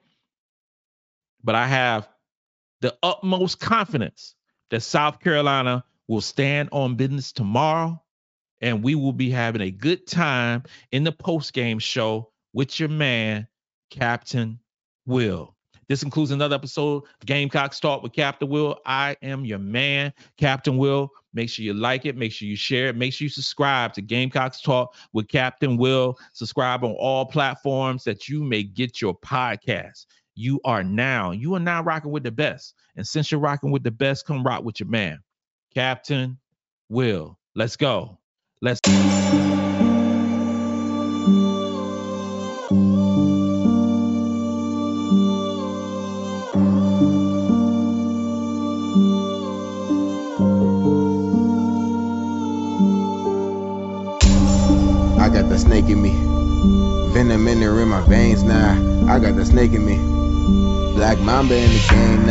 But 1.42 1.56
I 1.56 1.66
have 1.66 2.08
the 2.80 2.96
utmost 3.02 3.58
confidence 3.58 4.36
that 4.70 4.82
South 4.82 5.18
Carolina 5.20 5.84
will 6.06 6.20
stand 6.20 6.68
on 6.70 6.94
business 6.94 7.32
tomorrow 7.32 8.00
and 8.60 8.82
we 8.82 8.94
will 8.94 9.12
be 9.12 9.30
having 9.30 9.62
a 9.62 9.70
good 9.70 10.06
time 10.06 10.62
in 10.92 11.04
the 11.04 11.12
post 11.12 11.52
game 11.52 11.78
show 11.78 12.30
with 12.52 12.78
your 12.78 12.88
man, 12.88 13.46
Captain 13.90 14.58
Will. 15.06 15.54
This 15.88 16.04
includes 16.04 16.30
another 16.30 16.54
episode 16.54 17.02
of 17.02 17.26
Gamecocks 17.26 17.80
Talk 17.80 18.04
with 18.04 18.12
Captain 18.12 18.48
Will. 18.48 18.78
I 18.86 19.16
am 19.22 19.44
your 19.44 19.58
man, 19.58 20.12
Captain 20.36 20.76
Will. 20.76 21.10
Make 21.34 21.50
sure 21.50 21.64
you 21.64 21.74
like 21.74 22.06
it. 22.06 22.16
Make 22.16 22.30
sure 22.30 22.46
you 22.46 22.54
share 22.54 22.86
it. 22.86 22.96
Make 22.96 23.12
sure 23.12 23.24
you 23.24 23.28
subscribe 23.28 23.92
to 23.94 24.02
Gamecocks 24.02 24.60
Talk 24.60 24.94
with 25.12 25.26
Captain 25.26 25.76
Will. 25.76 26.16
Subscribe 26.32 26.84
on 26.84 26.92
all 26.92 27.26
platforms 27.26 28.04
that 28.04 28.28
you 28.28 28.44
may 28.44 28.62
get 28.62 29.00
your 29.00 29.18
podcast. 29.18 30.06
You 30.36 30.60
are 30.64 30.84
now, 30.84 31.32
you 31.32 31.54
are 31.54 31.60
now 31.60 31.82
rocking 31.82 32.12
with 32.12 32.22
the 32.22 32.30
best. 32.30 32.76
And 32.94 33.04
since 33.04 33.32
you're 33.32 33.40
rocking 33.40 33.72
with 33.72 33.82
the 33.82 33.90
best, 33.90 34.26
come 34.26 34.44
rock 34.44 34.62
with 34.62 34.78
your 34.78 34.88
man, 34.88 35.18
Captain 35.74 36.38
Will. 36.88 37.36
Let's 37.56 37.76
go. 37.76 38.19
Let's. 38.62 38.82
I 38.84 38.92
got 55.32 55.48
the 55.48 55.58
snake 55.58 55.86
in 55.86 56.02
me. 56.02 56.10
Venom 57.14 57.48
in 57.48 57.60
there 57.60 57.80
in 57.80 57.88
my 57.88 58.02
veins 58.02 58.42
now. 58.42 58.72
I 59.08 59.18
got 59.20 59.36
the 59.36 59.46
snake 59.46 59.72
in 59.72 59.86
me. 59.86 59.96
Black 60.96 61.18
Mamba 61.20 61.56
in 61.56 61.70
the 61.70 61.86
game 61.88 62.16
now. 62.16 62.28